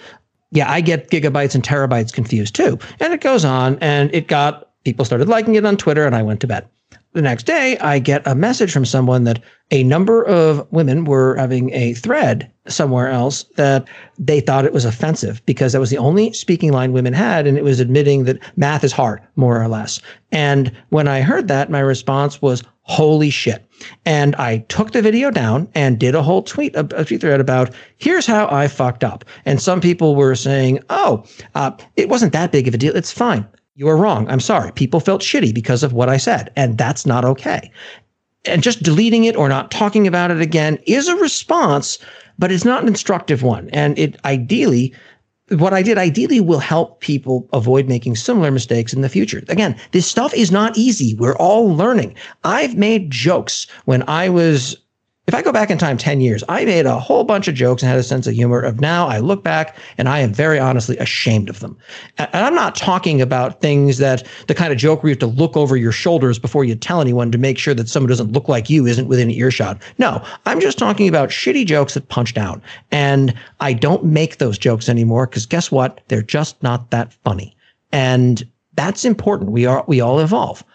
yeah, 0.51 0.71
I 0.71 0.81
get 0.81 1.09
gigabytes 1.09 1.55
and 1.55 1.63
terabytes 1.63 2.13
confused 2.13 2.55
too. 2.55 2.77
And 2.99 3.11
it 3.11 3.21
goes 3.21 3.43
on 3.43 3.77
and 3.81 4.13
it 4.13 4.27
got 4.27 4.69
people 4.85 5.03
started 5.03 5.27
liking 5.27 5.55
it 5.55 5.65
on 5.65 5.75
Twitter 5.75 6.05
and 6.05 6.15
I 6.15 6.21
went 6.21 6.39
to 6.41 6.47
bed. 6.47 6.67
The 7.13 7.21
next 7.21 7.45
day, 7.45 7.77
I 7.77 7.99
get 7.99 8.25
a 8.25 8.33
message 8.33 8.71
from 8.71 8.85
someone 8.85 9.23
that 9.25 9.39
a 9.69 9.83
number 9.83 10.23
of 10.23 10.67
women 10.71 11.05
were 11.05 11.35
having 11.35 11.71
a 11.71 11.93
thread 11.93 12.51
somewhere 12.67 13.09
else 13.09 13.43
that 13.55 13.87
they 14.17 14.39
thought 14.39 14.65
it 14.65 14.73
was 14.73 14.83
offensive 14.83 15.39
because 15.45 15.73
that 15.73 15.79
was 15.79 15.91
the 15.91 15.97
only 15.99 16.33
speaking 16.33 16.71
line 16.71 16.91
women 16.91 17.13
had. 17.13 17.45
And 17.45 17.55
it 17.55 17.63
was 17.63 17.79
admitting 17.79 18.23
that 18.23 18.39
math 18.57 18.83
is 18.83 18.91
hard, 18.91 19.21
more 19.35 19.61
or 19.61 19.67
less. 19.67 20.01
And 20.31 20.71
when 20.89 21.07
I 21.07 21.21
heard 21.21 21.47
that, 21.49 21.69
my 21.69 21.81
response 21.81 22.41
was, 22.41 22.63
holy 22.81 23.29
shit. 23.29 23.63
And 24.05 24.35
I 24.37 24.59
took 24.69 24.91
the 24.91 25.01
video 25.03 25.29
down 25.29 25.69
and 25.75 25.99
did 25.99 26.15
a 26.15 26.23
whole 26.23 26.41
tweet, 26.41 26.75
a, 26.75 26.83
tweet 26.83 27.21
thread 27.21 27.39
about 27.39 27.69
here's 27.97 28.25
how 28.25 28.47
I 28.49 28.67
fucked 28.67 29.03
up. 29.03 29.23
And 29.45 29.61
some 29.61 29.81
people 29.81 30.15
were 30.15 30.33
saying, 30.33 30.79
oh, 30.89 31.25
uh, 31.53 31.71
it 31.95 32.09
wasn't 32.09 32.33
that 32.33 32.51
big 32.51 32.67
of 32.67 32.73
a 32.73 32.77
deal. 32.77 32.95
It's 32.95 33.11
fine. 33.11 33.47
You 33.75 33.87
are 33.89 33.97
wrong. 33.97 34.29
I'm 34.29 34.39
sorry. 34.39 34.71
People 34.71 34.99
felt 34.99 35.21
shitty 35.21 35.53
because 35.53 35.81
of 35.81 35.93
what 35.93 36.09
I 36.09 36.17
said, 36.17 36.51
and 36.55 36.77
that's 36.77 37.05
not 37.05 37.25
okay. 37.25 37.71
And 38.45 38.61
just 38.61 38.83
deleting 38.83 39.23
it 39.23 39.35
or 39.35 39.49
not 39.49 39.71
talking 39.71 40.05
about 40.05 40.29
it 40.29 40.41
again 40.41 40.77
is 40.85 41.07
a 41.07 41.15
response, 41.15 41.97
but 42.37 42.51
it's 42.51 42.65
not 42.65 42.83
an 42.83 42.87
instructive 42.87 43.41
one. 43.41 43.69
And 43.71 43.97
it 43.97 44.23
ideally, 44.25 44.93
what 45.49 45.73
I 45.73 45.81
did 45.81 45.97
ideally 45.97 46.39
will 46.39 46.59
help 46.59 46.99
people 46.99 47.49
avoid 47.51 47.87
making 47.87 48.15
similar 48.15 48.51
mistakes 48.51 48.93
in 48.93 49.01
the 49.01 49.09
future. 49.09 49.43
Again, 49.47 49.75
this 49.91 50.05
stuff 50.05 50.33
is 50.35 50.51
not 50.51 50.77
easy. 50.77 51.15
We're 51.15 51.37
all 51.37 51.73
learning. 51.73 52.15
I've 52.43 52.75
made 52.75 53.09
jokes 53.09 53.65
when 53.85 54.03
I 54.07 54.29
was 54.29 54.77
if 55.25 55.33
I 55.33 55.41
go 55.41 55.53
back 55.53 55.71
in 55.71 55.77
time 55.77 55.97
10 55.97 56.19
years, 56.19 56.43
I 56.49 56.65
made 56.65 56.85
a 56.85 56.99
whole 56.99 57.23
bunch 57.23 57.47
of 57.47 57.55
jokes 57.55 57.81
and 57.81 57.89
had 57.89 57.97
a 57.97 58.03
sense 58.03 58.27
of 58.27 58.33
humor 58.33 58.59
of 58.59 58.81
now 58.81 59.07
I 59.07 59.19
look 59.19 59.41
back 59.41 59.77
and 59.97 60.09
I 60.09 60.19
am 60.19 60.33
very 60.33 60.59
honestly 60.59 60.97
ashamed 60.97 61.49
of 61.49 61.61
them. 61.61 61.77
And 62.17 62.29
I'm 62.33 62.55
not 62.55 62.75
talking 62.75 63.21
about 63.21 63.61
things 63.61 63.99
that 63.99 64.27
the 64.47 64.53
kind 64.53 64.73
of 64.73 64.77
joke 64.77 65.01
where 65.01 65.09
you 65.09 65.13
have 65.13 65.19
to 65.19 65.27
look 65.27 65.55
over 65.55 65.77
your 65.77 65.93
shoulders 65.93 66.39
before 66.39 66.65
you 66.65 66.75
tell 66.75 66.99
anyone 66.99 67.31
to 67.31 67.37
make 67.37 67.57
sure 67.57 67.73
that 67.73 67.87
someone 67.87 68.09
doesn't 68.09 68.33
look 68.33 68.49
like 68.49 68.69
you 68.69 68.85
isn't 68.85 69.07
within 69.07 69.31
earshot. 69.31 69.81
No, 69.97 70.21
I'm 70.45 70.59
just 70.59 70.77
talking 70.77 71.07
about 71.07 71.29
shitty 71.29 71.65
jokes 71.65 71.93
that 71.93 72.09
punch 72.09 72.33
down. 72.33 72.61
And 72.91 73.33
I 73.61 73.71
don't 73.71 74.03
make 74.03 74.39
those 74.39 74.57
jokes 74.57 74.89
anymore 74.89 75.27
because 75.27 75.45
guess 75.45 75.71
what? 75.71 76.01
They're 76.09 76.21
just 76.21 76.61
not 76.61 76.91
that 76.91 77.13
funny. 77.13 77.55
And 77.93 78.45
that's 78.73 79.05
important. 79.05 79.51
We 79.51 79.65
are, 79.65 79.85
we 79.87 80.01
all 80.01 80.19
evolve. 80.19 80.65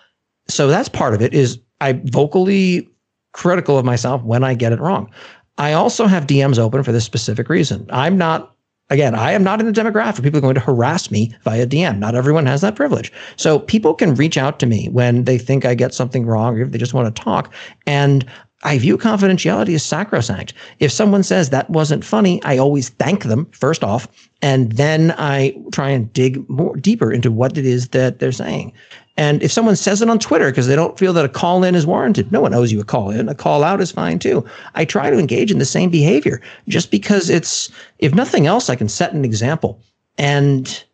So 0.49 0.68
that's 0.68 0.88
part 0.88 1.12
of 1.12 1.20
it 1.20 1.34
is 1.34 1.59
I 1.82 2.01
vocally 2.05 2.88
critical 3.33 3.79
of 3.79 3.85
myself 3.85 4.22
when 4.22 4.45
I 4.45 4.55
get 4.55 4.72
it 4.72 4.81
wrong. 4.81 5.11
I 5.59 5.72
also 5.72 6.07
have 6.07 6.26
DMs 6.26 6.59
open 6.59 6.83
for 6.83 6.93
this 6.93 7.05
specific 7.05 7.49
reason. 7.49 7.87
I'm 7.91 8.16
not 8.16 8.55
again, 8.91 9.14
I 9.14 9.33
am 9.33 9.45
not 9.45 9.61
in 9.61 9.66
the 9.66 9.72
demographic. 9.72 10.22
People 10.22 10.39
are 10.39 10.43
going 10.43 10.55
to 10.55 10.61
harass 10.61 11.11
me 11.11 11.35
via 11.43 11.66
DM. 11.66 11.99
Not 11.99 12.14
everyone 12.14 12.47
has 12.47 12.62
that 12.62 12.76
privilege. 12.76 13.12
So 13.37 13.59
people 13.59 13.95
can 13.95 14.14
reach 14.14 14.39
out 14.39 14.59
to 14.61 14.66
me 14.66 14.89
when 14.89 15.24
they 15.24 15.39
think 15.39 15.64
I 15.64 15.74
get 15.74 15.95
something 15.95 16.24
wrong 16.24 16.59
or 16.59 16.62
if 16.62 16.70
they 16.70 16.79
just 16.79 16.95
want 16.95 17.14
to 17.14 17.22
talk. 17.22 17.53
And 17.87 18.24
I 18.64 18.79
view 18.79 18.99
confidentiality 18.99 19.74
as 19.74 19.85
sacrosanct. 19.85 20.53
If 20.81 20.91
someone 20.91 21.22
says 21.22 21.51
that 21.51 21.70
wasn't 21.70 22.05
funny, 22.05 22.43
I 22.43 22.59
always 22.59 22.89
thank 22.89 23.24
them 23.24 23.47
first 23.53 23.85
off, 23.85 24.09
and 24.43 24.72
then 24.72 25.14
I 25.16 25.55
try 25.70 25.91
and 25.91 26.12
dig 26.12 26.49
more 26.49 26.74
deeper 26.76 27.12
into 27.12 27.31
what 27.31 27.57
it 27.57 27.64
is 27.64 27.89
that 27.91 28.18
they're 28.18 28.33
saying. 28.33 28.72
And 29.19 29.43
if 29.43 29.51
someone 29.51 29.75
says 29.75 30.01
it 30.01 30.09
on 30.09 30.21
Twitter 30.21 30.49
because 30.49 30.69
they 30.69 30.77
don't 30.77 30.97
feel 30.97 31.12
that 31.12 31.25
a 31.25 31.29
call 31.29 31.64
in 31.64 31.75
is 31.75 31.85
warranted, 31.85 32.31
no 32.31 32.41
one 32.41 32.55
owes 32.55 32.71
you 32.71 32.81
a 32.81 32.85
call 32.85 33.11
in. 33.11 33.29
A 33.29 33.35
call 33.35 33.64
out 33.64 33.81
is 33.81 33.91
fine 33.91 34.21
too. 34.21 34.47
I 34.77 34.85
try 34.85 35.11
to 35.11 35.19
engage 35.19 35.51
in 35.51 35.59
the 35.59 35.64
same 35.64 35.91
behavior 35.91 36.41
just 36.69 36.93
because 36.93 37.29
it's, 37.29 37.69
if 37.99 38.14
nothing 38.14 38.47
else, 38.47 38.71
I 38.71 38.77
can 38.77 38.89
set 38.89 39.12
an 39.12 39.25
example. 39.25 39.83
And 40.19 40.85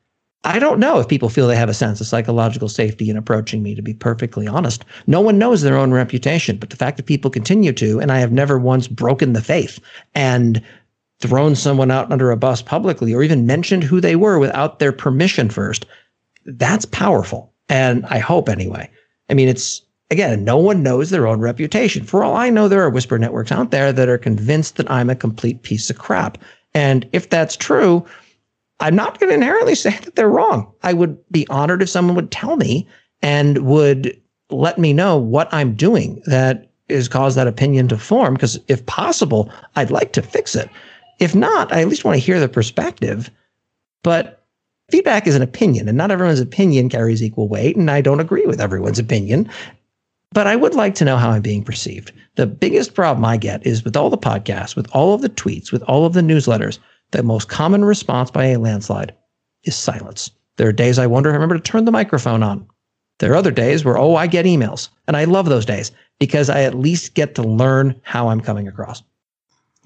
I 0.44 0.58
don't 0.58 0.80
know 0.80 0.98
if 1.00 1.06
people 1.06 1.28
feel 1.28 1.46
they 1.46 1.54
have 1.54 1.68
a 1.68 1.74
sense 1.74 2.00
of 2.00 2.06
psychological 2.06 2.70
safety 2.70 3.10
in 3.10 3.18
approaching 3.18 3.62
me, 3.62 3.74
to 3.74 3.82
be 3.82 3.92
perfectly 3.92 4.46
honest. 4.48 4.86
No 5.06 5.20
one 5.20 5.38
knows 5.38 5.60
their 5.60 5.76
own 5.76 5.92
reputation, 5.92 6.56
but 6.56 6.70
the 6.70 6.76
fact 6.76 6.96
that 6.96 7.04
people 7.06 7.30
continue 7.30 7.74
to, 7.74 8.00
and 8.00 8.10
I 8.10 8.20
have 8.20 8.32
never 8.32 8.58
once 8.58 8.88
broken 8.88 9.34
the 9.34 9.42
faith 9.42 9.78
and 10.14 10.62
thrown 11.20 11.54
someone 11.54 11.90
out 11.90 12.10
under 12.10 12.30
a 12.30 12.38
bus 12.38 12.62
publicly 12.62 13.12
or 13.12 13.22
even 13.22 13.46
mentioned 13.46 13.84
who 13.84 14.00
they 14.00 14.16
were 14.16 14.38
without 14.38 14.78
their 14.78 14.92
permission 14.92 15.50
first, 15.50 15.84
that's 16.46 16.86
powerful. 16.86 17.53
And 17.68 18.04
I 18.06 18.18
hope 18.18 18.48
anyway. 18.48 18.90
I 19.30 19.34
mean, 19.34 19.48
it's 19.48 19.82
again, 20.10 20.44
no 20.44 20.56
one 20.56 20.82
knows 20.82 21.10
their 21.10 21.26
own 21.26 21.40
reputation. 21.40 22.04
For 22.04 22.22
all 22.22 22.36
I 22.36 22.50
know, 22.50 22.68
there 22.68 22.82
are 22.82 22.90
whisper 22.90 23.18
networks 23.18 23.52
out 23.52 23.70
there 23.70 23.92
that 23.92 24.08
are 24.08 24.18
convinced 24.18 24.76
that 24.76 24.90
I'm 24.90 25.10
a 25.10 25.16
complete 25.16 25.62
piece 25.62 25.90
of 25.90 25.98
crap. 25.98 26.38
And 26.74 27.08
if 27.12 27.30
that's 27.30 27.56
true, 27.56 28.04
I'm 28.80 28.94
not 28.94 29.18
going 29.18 29.30
to 29.30 29.34
inherently 29.34 29.74
say 29.84 29.98
that 30.04 30.16
they're 30.16 30.28
wrong. 30.28 30.72
I 30.82 30.92
would 30.92 31.18
be 31.30 31.46
honored 31.48 31.82
if 31.82 31.88
someone 31.88 32.16
would 32.16 32.30
tell 32.30 32.56
me 32.56 32.86
and 33.22 33.58
would 33.58 34.20
let 34.50 34.78
me 34.78 34.92
know 34.92 35.16
what 35.16 35.52
I'm 35.52 35.74
doing 35.74 36.22
that 36.26 36.70
has 36.90 37.08
caused 37.08 37.36
that 37.36 37.48
opinion 37.48 37.88
to 37.88 37.98
form. 37.98 38.34
Because 38.34 38.60
if 38.68 38.84
possible, 38.86 39.50
I'd 39.76 39.90
like 39.90 40.12
to 40.12 40.22
fix 40.22 40.54
it. 40.54 40.68
If 41.18 41.34
not, 41.34 41.72
I 41.72 41.80
at 41.80 41.88
least 41.88 42.04
want 42.04 42.16
to 42.16 42.24
hear 42.24 42.38
the 42.38 42.48
perspective. 42.48 43.30
But 44.02 44.43
feedback 44.90 45.26
is 45.26 45.34
an 45.34 45.42
opinion, 45.42 45.88
and 45.88 45.98
not 45.98 46.10
everyone's 46.10 46.40
opinion 46.40 46.88
carries 46.88 47.22
equal 47.22 47.48
weight. 47.48 47.76
And 47.76 47.90
I 47.90 48.00
don't 48.00 48.20
agree 48.20 48.46
with 48.46 48.60
everyone's 48.60 48.98
opinion, 48.98 49.50
but 50.32 50.46
I 50.46 50.56
would 50.56 50.74
like 50.74 50.94
to 50.96 51.04
know 51.04 51.16
how 51.16 51.30
I'm 51.30 51.42
being 51.42 51.64
perceived. 51.64 52.12
The 52.36 52.46
biggest 52.46 52.94
problem 52.94 53.24
I 53.24 53.36
get 53.36 53.64
is 53.66 53.84
with 53.84 53.96
all 53.96 54.10
the 54.10 54.18
podcasts, 54.18 54.74
with 54.74 54.88
all 54.92 55.14
of 55.14 55.22
the 55.22 55.28
tweets, 55.28 55.72
with 55.72 55.82
all 55.84 56.04
of 56.04 56.12
the 56.12 56.20
newsletters, 56.20 56.78
the 57.12 57.22
most 57.22 57.48
common 57.48 57.84
response 57.84 58.30
by 58.30 58.46
a 58.46 58.58
landslide 58.58 59.14
is 59.62 59.76
silence. 59.76 60.30
There 60.56 60.68
are 60.68 60.72
days 60.72 60.98
I 60.98 61.06
wonder, 61.06 61.30
I 61.30 61.34
remember 61.34 61.56
to 61.56 61.60
turn 61.60 61.84
the 61.84 61.92
microphone 61.92 62.42
on. 62.42 62.66
There 63.20 63.32
are 63.32 63.36
other 63.36 63.52
days 63.52 63.84
where, 63.84 63.96
oh, 63.96 64.16
I 64.16 64.26
get 64.26 64.46
emails. 64.46 64.88
And 65.06 65.16
I 65.16 65.24
love 65.24 65.46
those 65.46 65.64
days 65.64 65.92
because 66.18 66.50
I 66.50 66.62
at 66.62 66.74
least 66.74 67.14
get 67.14 67.34
to 67.36 67.42
learn 67.42 67.98
how 68.02 68.28
I'm 68.28 68.40
coming 68.40 68.66
across. 68.66 69.02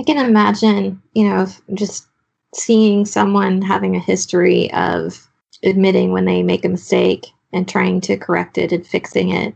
I 0.00 0.04
can 0.04 0.16
imagine, 0.16 1.02
you 1.12 1.28
know, 1.28 1.46
just 1.74 2.06
seeing 2.54 3.04
someone 3.04 3.62
having 3.62 3.96
a 3.96 4.00
history 4.00 4.72
of 4.72 5.28
admitting 5.62 6.12
when 6.12 6.24
they 6.24 6.42
make 6.42 6.64
a 6.64 6.68
mistake 6.68 7.26
and 7.52 7.68
trying 7.68 8.00
to 8.02 8.16
correct 8.16 8.58
it 8.58 8.72
and 8.72 8.86
fixing 8.86 9.30
it, 9.30 9.54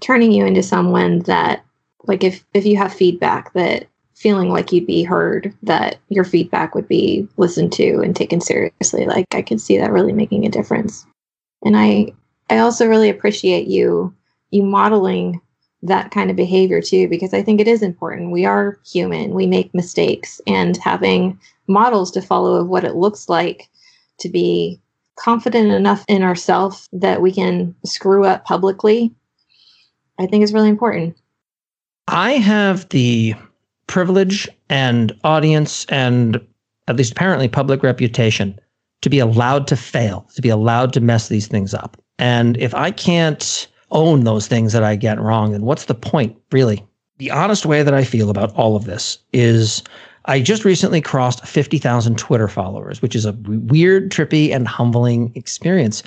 turning 0.00 0.32
you 0.32 0.44
into 0.44 0.62
someone 0.62 1.20
that, 1.20 1.64
like, 2.04 2.24
if 2.24 2.44
if 2.54 2.66
you 2.66 2.76
have 2.76 2.92
feedback 2.92 3.52
that 3.52 3.86
feeling 4.22 4.50
like 4.50 4.70
you'd 4.70 4.86
be 4.86 5.02
heard, 5.02 5.52
that 5.64 5.96
your 6.08 6.24
feedback 6.24 6.74
would 6.74 6.86
be 6.86 7.26
listened 7.38 7.72
to 7.72 8.00
and 8.00 8.14
taken 8.14 8.40
seriously. 8.40 9.04
Like 9.04 9.26
I 9.32 9.42
could 9.42 9.60
see 9.60 9.78
that 9.78 9.90
really 9.90 10.12
making 10.12 10.46
a 10.46 10.50
difference. 10.50 11.04
And 11.64 11.76
I 11.76 12.12
I 12.48 12.58
also 12.58 12.86
really 12.86 13.10
appreciate 13.10 13.66
you 13.66 14.14
you 14.50 14.62
modeling 14.62 15.40
that 15.82 16.10
kind 16.10 16.30
of 16.30 16.36
behavior 16.36 16.80
too 16.80 17.08
because 17.08 17.34
I 17.34 17.42
think 17.42 17.60
it 17.60 17.68
is 17.68 17.82
important. 17.82 18.30
We 18.30 18.44
are 18.44 18.78
human. 18.86 19.34
We 19.34 19.46
make 19.46 19.74
mistakes 19.74 20.40
and 20.46 20.76
having 20.76 21.38
models 21.66 22.10
to 22.12 22.22
follow 22.22 22.54
of 22.54 22.68
what 22.68 22.84
it 22.84 22.94
looks 22.94 23.28
like 23.28 23.68
to 24.18 24.28
be 24.28 24.80
confident 25.16 25.72
enough 25.72 26.04
in 26.08 26.22
ourselves 26.22 26.88
that 26.92 27.20
we 27.20 27.32
can 27.32 27.74
screw 27.84 28.24
up 28.24 28.44
publicly 28.44 29.12
I 30.18 30.26
think 30.26 30.44
is 30.44 30.52
really 30.52 30.68
important. 30.68 31.16
I 32.08 32.32
have 32.32 32.88
the 32.90 33.34
privilege 33.86 34.48
and 34.68 35.12
audience 35.24 35.84
and 35.86 36.40
at 36.88 36.96
least 36.96 37.12
apparently 37.12 37.48
public 37.48 37.82
reputation 37.82 38.58
to 39.02 39.10
be 39.10 39.18
allowed 39.18 39.66
to 39.68 39.76
fail, 39.76 40.28
to 40.34 40.42
be 40.42 40.48
allowed 40.48 40.92
to 40.92 41.00
mess 41.00 41.28
these 41.28 41.48
things 41.48 41.74
up. 41.74 41.96
And 42.18 42.56
if 42.58 42.74
I 42.74 42.90
can't 42.90 43.66
own 43.92 44.24
those 44.24 44.46
things 44.46 44.72
that 44.72 44.82
I 44.82 44.96
get 44.96 45.20
wrong, 45.20 45.52
then 45.52 45.62
what's 45.62 45.84
the 45.84 45.94
point, 45.94 46.36
really? 46.50 46.84
The 47.18 47.30
honest 47.30 47.66
way 47.66 47.82
that 47.82 47.94
I 47.94 48.04
feel 48.04 48.30
about 48.30 48.54
all 48.54 48.74
of 48.74 48.84
this 48.84 49.18
is 49.32 49.82
I 50.24 50.40
just 50.40 50.64
recently 50.64 51.00
crossed 51.00 51.46
50,000 51.46 52.18
Twitter 52.18 52.48
followers, 52.48 53.02
which 53.02 53.14
is 53.14 53.24
a 53.24 53.32
weird, 53.32 54.10
trippy, 54.10 54.54
and 54.54 54.66
humbling 54.66 55.32
experience. 55.34 56.02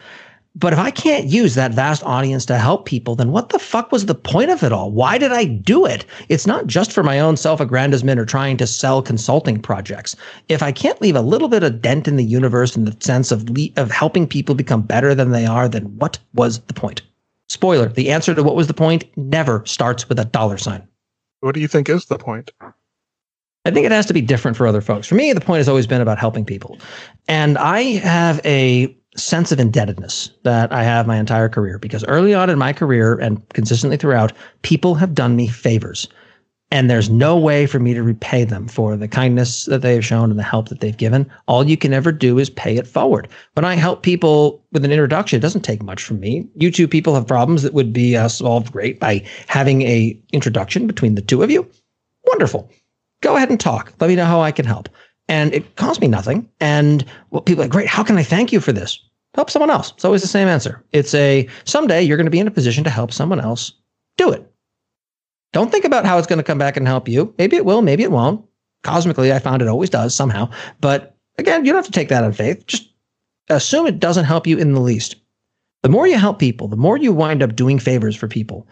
But 0.57 0.71
if 0.71 0.79
I 0.79 0.89
can't 0.89 1.25
use 1.25 1.55
that 1.55 1.73
vast 1.73 2.01
audience 2.05 2.45
to 2.45 2.57
help 2.57 2.85
people, 2.85 3.15
then 3.15 3.31
what 3.31 3.49
the 3.49 3.59
fuck 3.59 3.91
was 3.91 4.05
the 4.05 4.15
point 4.15 4.51
of 4.51 4.63
it 4.63 4.71
all? 4.71 4.89
Why 4.89 5.17
did 5.17 5.33
I 5.33 5.43
do 5.43 5.85
it? 5.85 6.05
It's 6.29 6.47
not 6.47 6.65
just 6.65 6.93
for 6.93 7.03
my 7.03 7.19
own 7.19 7.35
self 7.35 7.59
aggrandizement 7.59 8.19
or 8.19 8.25
trying 8.25 8.55
to 8.57 8.67
sell 8.67 9.01
consulting 9.01 9.61
projects. 9.61 10.15
If 10.47 10.63
I 10.63 10.71
can't 10.71 11.01
leave 11.01 11.17
a 11.17 11.21
little 11.21 11.49
bit 11.49 11.63
of 11.63 11.81
dent 11.81 12.07
in 12.07 12.15
the 12.15 12.23
universe 12.23 12.77
in 12.77 12.85
the 12.85 12.95
sense 13.01 13.33
of 13.33 13.49
le- 13.49 13.67
of 13.75 13.91
helping 13.91 14.27
people 14.27 14.55
become 14.55 14.81
better 14.81 15.13
than 15.13 15.31
they 15.31 15.45
are, 15.45 15.67
then 15.67 15.83
what 15.97 16.19
was 16.33 16.59
the 16.61 16.73
point? 16.73 17.01
Spoiler, 17.49 17.89
the 17.89 18.11
answer 18.11 18.33
to 18.33 18.43
what 18.43 18.55
was 18.55 18.67
the 18.67 18.73
point 18.73 19.05
never 19.17 19.63
starts 19.65 20.09
with 20.09 20.19
a 20.19 20.25
dollar 20.25 20.57
sign. 20.57 20.87
What 21.41 21.53
do 21.53 21.61
you 21.61 21.67
think 21.67 21.89
is 21.89 22.05
the 22.05 22.17
point? 22.17 22.51
I 23.65 23.71
think 23.71 23.85
it 23.85 23.91
has 23.91 24.05
to 24.07 24.13
be 24.13 24.21
different 24.21 24.57
for 24.57 24.67
other 24.67 24.81
folks. 24.81 25.07
For 25.07 25.15
me, 25.15 25.33
the 25.33 25.41
point 25.41 25.57
has 25.57 25.69
always 25.69 25.87
been 25.87 26.01
about 26.01 26.19
helping 26.19 26.45
people. 26.45 26.79
And 27.27 27.57
I 27.57 27.81
have 27.97 28.39
a 28.45 28.95
sense 29.17 29.51
of 29.51 29.59
indebtedness 29.59 30.29
that 30.43 30.71
I 30.71 30.83
have 30.83 31.07
my 31.07 31.17
entire 31.17 31.49
career 31.49 31.79
because 31.79 32.03
early 32.05 32.33
on 32.33 32.49
in 32.49 32.59
my 32.59 32.73
career 32.73 33.15
and 33.15 33.47
consistently 33.49 33.97
throughout, 33.97 34.33
people 34.61 34.95
have 34.95 35.13
done 35.13 35.35
me 35.35 35.47
favors. 35.47 36.07
And 36.71 36.89
there's 36.89 37.09
no 37.09 37.37
way 37.37 37.67
for 37.67 37.79
me 37.79 37.93
to 37.93 38.01
repay 38.03 38.43
them 38.43 38.67
for 38.67 38.97
the 38.97 39.07
kindness 39.07 39.65
that 39.65 39.81
they 39.81 39.93
have 39.93 40.03
shown 40.03 40.31
and 40.31 40.39
the 40.39 40.43
help 40.43 40.69
that 40.69 40.79
they've 40.79 40.97
given. 40.97 41.29
All 41.47 41.63
you 41.63 41.77
can 41.77 41.93
ever 41.93 42.11
do 42.11 42.39
is 42.39 42.49
pay 42.49 42.75
it 42.77 42.87
forward. 42.87 43.27
When 43.53 43.63
I 43.63 43.75
help 43.75 44.01
people 44.01 44.63
with 44.71 44.83
an 44.83 44.91
introduction, 44.91 45.37
it 45.37 45.41
doesn't 45.41 45.61
take 45.61 45.83
much 45.83 46.03
from 46.03 46.19
me. 46.19 46.47
You 46.55 46.71
two 46.71 46.87
people 46.87 47.13
have 47.13 47.27
problems 47.27 47.61
that 47.61 47.73
would 47.73 47.93
be 47.93 48.17
uh, 48.17 48.27
solved 48.27 48.71
great 48.71 48.99
by 48.99 49.23
having 49.47 49.83
a 49.83 50.19
introduction 50.33 50.87
between 50.87 51.15
the 51.15 51.21
two 51.21 51.43
of 51.43 51.51
you. 51.51 51.69
Wonderful. 52.25 52.69
Go 53.21 53.35
ahead 53.35 53.49
and 53.49 53.59
talk. 53.59 53.93
Let 53.99 54.09
me 54.09 54.15
know 54.15 54.25
how 54.25 54.41
I 54.41 54.51
can 54.51 54.65
help 54.65 54.89
and 55.27 55.53
it 55.53 55.75
costs 55.75 56.01
me 56.01 56.07
nothing. 56.07 56.49
And 56.59 57.05
people 57.45 57.61
are 57.61 57.65
like, 57.65 57.71
great, 57.71 57.87
how 57.87 58.03
can 58.03 58.17
I 58.17 58.23
thank 58.23 58.51
you 58.51 58.59
for 58.59 58.71
this? 58.71 58.99
Help 59.33 59.49
someone 59.49 59.69
else. 59.69 59.91
It's 59.91 60.05
always 60.05 60.21
the 60.21 60.27
same 60.27 60.47
answer. 60.47 60.83
It's 60.91 61.13
a 61.13 61.47
someday 61.65 62.01
you're 62.01 62.17
going 62.17 62.25
to 62.25 62.31
be 62.31 62.39
in 62.39 62.47
a 62.47 62.51
position 62.51 62.83
to 62.83 62.89
help 62.89 63.11
someone 63.11 63.39
else. 63.39 63.73
Do 64.17 64.31
it. 64.31 64.49
Don't 65.55 65.71
think 65.71 65.85
about 65.85 66.05
how 66.05 66.17
it's 66.17 66.27
going 66.27 66.35
to 66.35 66.43
come 66.43 66.57
back 66.57 66.75
and 66.75 66.85
help 66.85 67.07
you. 67.07 67.33
Maybe 67.37 67.55
it 67.55 67.63
will, 67.63 67.81
maybe 67.81 68.03
it 68.03 68.11
won't. 68.11 68.45
Cosmically, 68.83 69.31
I 69.31 69.39
found 69.39 69.61
it 69.61 69.69
always 69.69 69.89
does 69.89 70.13
somehow. 70.13 70.49
But 70.81 71.15
again, 71.37 71.63
you 71.63 71.71
don't 71.71 71.77
have 71.77 71.85
to 71.85 71.97
take 71.97 72.09
that 72.09 72.25
on 72.25 72.33
faith. 72.33 72.67
Just 72.67 72.91
assume 73.47 73.87
it 73.87 74.01
doesn't 74.01 74.25
help 74.25 74.45
you 74.45 74.57
in 74.57 74.73
the 74.73 74.81
least. 74.81 75.15
The 75.81 75.87
more 75.87 76.07
you 76.07 76.17
help 76.17 76.39
people, 76.39 76.67
the 76.67 76.75
more 76.75 76.97
you 76.97 77.13
wind 77.13 77.41
up 77.41 77.55
doing 77.55 77.79
favors 77.79 78.17
for 78.17 78.27
people, 78.27 78.67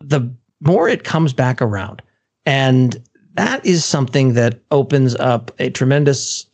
the 0.00 0.30
more 0.60 0.90
it 0.90 1.04
comes 1.04 1.32
back 1.32 1.62
around. 1.62 2.02
And 2.44 3.02
that 3.32 3.64
is 3.64 3.82
something 3.86 4.34
that 4.34 4.60
opens 4.70 5.14
up 5.14 5.52
a 5.58 5.70
tremendous 5.70 6.46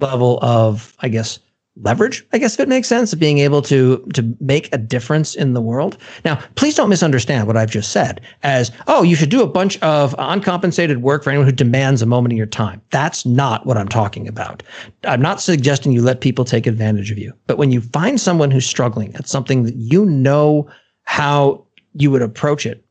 level 0.00 0.38
of, 0.40 0.96
I 1.00 1.10
guess, 1.10 1.40
leverage, 1.82 2.26
I 2.32 2.38
guess 2.38 2.54
if 2.54 2.60
it 2.60 2.68
makes 2.68 2.88
sense, 2.88 3.12
of 3.12 3.18
being 3.18 3.38
able 3.38 3.62
to 3.62 3.98
to 4.14 4.36
make 4.40 4.72
a 4.72 4.78
difference 4.78 5.34
in 5.34 5.52
the 5.52 5.60
world. 5.60 5.98
Now, 6.24 6.40
please 6.54 6.74
don't 6.74 6.88
misunderstand 6.88 7.46
what 7.46 7.56
I've 7.56 7.70
just 7.70 7.92
said 7.92 8.20
as, 8.42 8.72
oh, 8.86 9.02
you 9.02 9.16
should 9.16 9.28
do 9.28 9.42
a 9.42 9.46
bunch 9.46 9.78
of 9.80 10.14
uncompensated 10.18 11.02
work 11.02 11.22
for 11.22 11.30
anyone 11.30 11.46
who 11.46 11.52
demands 11.52 12.02
a 12.02 12.06
moment 12.06 12.32
of 12.32 12.38
your 12.38 12.46
time. 12.46 12.80
That's 12.90 13.26
not 13.26 13.66
what 13.66 13.76
I'm 13.76 13.88
talking 13.88 14.26
about. 14.26 14.62
I'm 15.04 15.22
not 15.22 15.40
suggesting 15.40 15.92
you 15.92 16.02
let 16.02 16.20
people 16.20 16.44
take 16.44 16.66
advantage 16.66 17.10
of 17.10 17.18
you. 17.18 17.32
But 17.46 17.58
when 17.58 17.72
you 17.72 17.80
find 17.80 18.20
someone 18.20 18.50
who's 18.50 18.66
struggling 18.66 19.14
at 19.16 19.28
something 19.28 19.64
that 19.64 19.76
you 19.76 20.06
know 20.06 20.68
how 21.04 21.64
you 21.94 22.10
would 22.10 22.22
approach 22.22 22.66
it, 22.66 22.84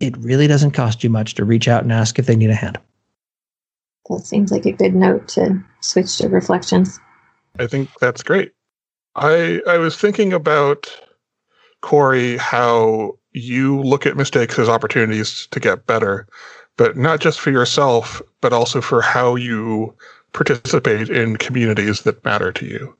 it 0.00 0.16
really 0.18 0.46
doesn't 0.46 0.72
cost 0.72 1.02
you 1.02 1.10
much 1.10 1.34
to 1.34 1.44
reach 1.44 1.68
out 1.68 1.82
and 1.82 1.92
ask 1.92 2.18
if 2.18 2.26
they 2.26 2.36
need 2.36 2.50
a 2.50 2.54
hand. 2.54 2.78
That 4.08 4.24
seems 4.24 4.52
like 4.52 4.66
a 4.66 4.72
good 4.72 4.94
note 4.94 5.26
to 5.28 5.60
switch 5.80 6.18
to 6.18 6.28
reflections. 6.28 7.00
I 7.58 7.66
think 7.66 7.90
that's 8.00 8.22
great. 8.22 8.52
I 9.14 9.62
I 9.66 9.78
was 9.78 9.96
thinking 9.96 10.32
about 10.32 10.88
Corey 11.80 12.36
how 12.36 13.18
you 13.32 13.80
look 13.82 14.06
at 14.06 14.16
mistakes 14.16 14.58
as 14.58 14.68
opportunities 14.68 15.46
to 15.50 15.60
get 15.60 15.86
better, 15.86 16.26
but 16.76 16.96
not 16.96 17.20
just 17.20 17.40
for 17.40 17.50
yourself, 17.50 18.22
but 18.40 18.52
also 18.52 18.80
for 18.80 19.02
how 19.02 19.36
you 19.36 19.94
participate 20.32 21.08
in 21.08 21.36
communities 21.36 22.02
that 22.02 22.24
matter 22.24 22.52
to 22.52 22.66
you. 22.66 22.96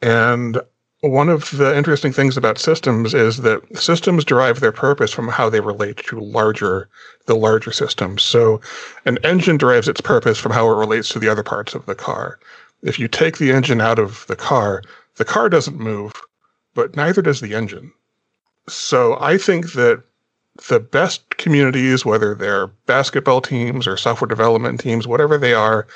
And 0.00 0.60
one 1.02 1.28
of 1.28 1.50
the 1.50 1.76
interesting 1.76 2.12
things 2.12 2.36
about 2.36 2.58
systems 2.58 3.12
is 3.12 3.38
that 3.38 3.60
systems 3.76 4.24
derive 4.24 4.60
their 4.60 4.72
purpose 4.72 5.12
from 5.12 5.28
how 5.28 5.50
they 5.50 5.60
relate 5.60 5.96
to 6.08 6.20
larger 6.20 6.88
the 7.26 7.34
larger 7.34 7.72
systems. 7.72 8.22
So 8.22 8.60
an 9.04 9.18
engine 9.24 9.56
derives 9.56 9.88
its 9.88 10.00
purpose 10.00 10.38
from 10.38 10.52
how 10.52 10.70
it 10.70 10.76
relates 10.76 11.08
to 11.10 11.18
the 11.18 11.28
other 11.28 11.42
parts 11.42 11.74
of 11.74 11.86
the 11.86 11.94
car. 11.94 12.38
If 12.82 12.98
you 12.98 13.08
take 13.08 13.38
the 13.38 13.52
engine 13.52 13.80
out 13.80 13.98
of 13.98 14.26
the 14.26 14.36
car, 14.36 14.82
the 15.16 15.24
car 15.24 15.48
doesn't 15.48 15.78
move, 15.78 16.12
but 16.74 16.96
neither 16.96 17.22
does 17.22 17.40
the 17.40 17.54
engine. 17.54 17.92
So 18.68 19.16
I 19.20 19.38
think 19.38 19.72
that 19.72 20.02
the 20.68 20.80
best 20.80 21.36
communities, 21.38 22.04
whether 22.04 22.34
they're 22.34 22.68
basketball 22.86 23.40
teams 23.40 23.86
or 23.86 23.96
software 23.96 24.28
development 24.28 24.80
teams, 24.80 25.06
whatever 25.06 25.38
they 25.38 25.54
are, 25.54 25.86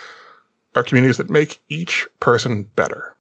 are 0.74 0.82
communities 0.82 1.16
that 1.16 1.30
make 1.30 1.58
each 1.68 2.06
person 2.20 2.64
better 2.76 3.16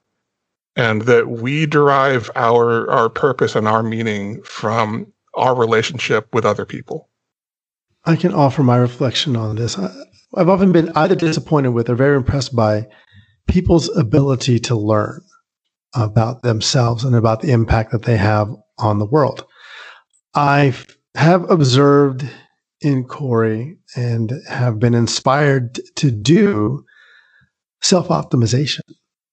and 0.76 1.03
that 1.03 1.30
we 1.30 1.66
derive 1.66 2.30
our 2.36 2.89
our 2.89 3.09
purpose 3.09 3.55
and 3.55 3.68
our 3.68 3.84
meaning 3.84 4.41
from 4.43 5.11
our 5.36 5.55
relationship 5.55 6.34
with 6.34 6.45
other 6.45 6.66
people. 6.66 7.09
I 8.05 8.16
can 8.16 8.34
offer 8.34 8.63
my 8.63 8.78
reflection 8.78 9.36
on 9.36 9.55
this. 9.55 9.78
I, 9.78 9.93
I've 10.36 10.49
often 10.49 10.72
been 10.72 10.91
either 10.95 11.16
disappointed 11.16 11.70
with 11.70 11.89
or 11.89 11.95
very 11.95 12.18
impressed 12.18 12.55
by 12.55 12.88
people's 13.48 13.96
ability 13.96 14.60
to 14.60 14.76
learn 14.76 15.22
about 15.93 16.41
themselves 16.41 17.04
and 17.04 17.16
about 17.16 17.41
the 17.41 17.52
impact 17.52 17.91
that 17.91 18.04
they 18.04 18.18
have 18.18 18.50
on 18.78 19.00
the 19.00 19.06
world. 19.06 19.46
I 20.34 20.74
have 21.16 21.50
observed 21.50 22.30
in 22.82 23.06
Corey 23.06 23.78
and 23.96 24.34
have 24.50 24.80
been 24.80 24.93
inspired 24.93 25.80
to 25.96 26.12
do 26.12 26.84
self 27.82 28.10
optimization, 28.10 28.82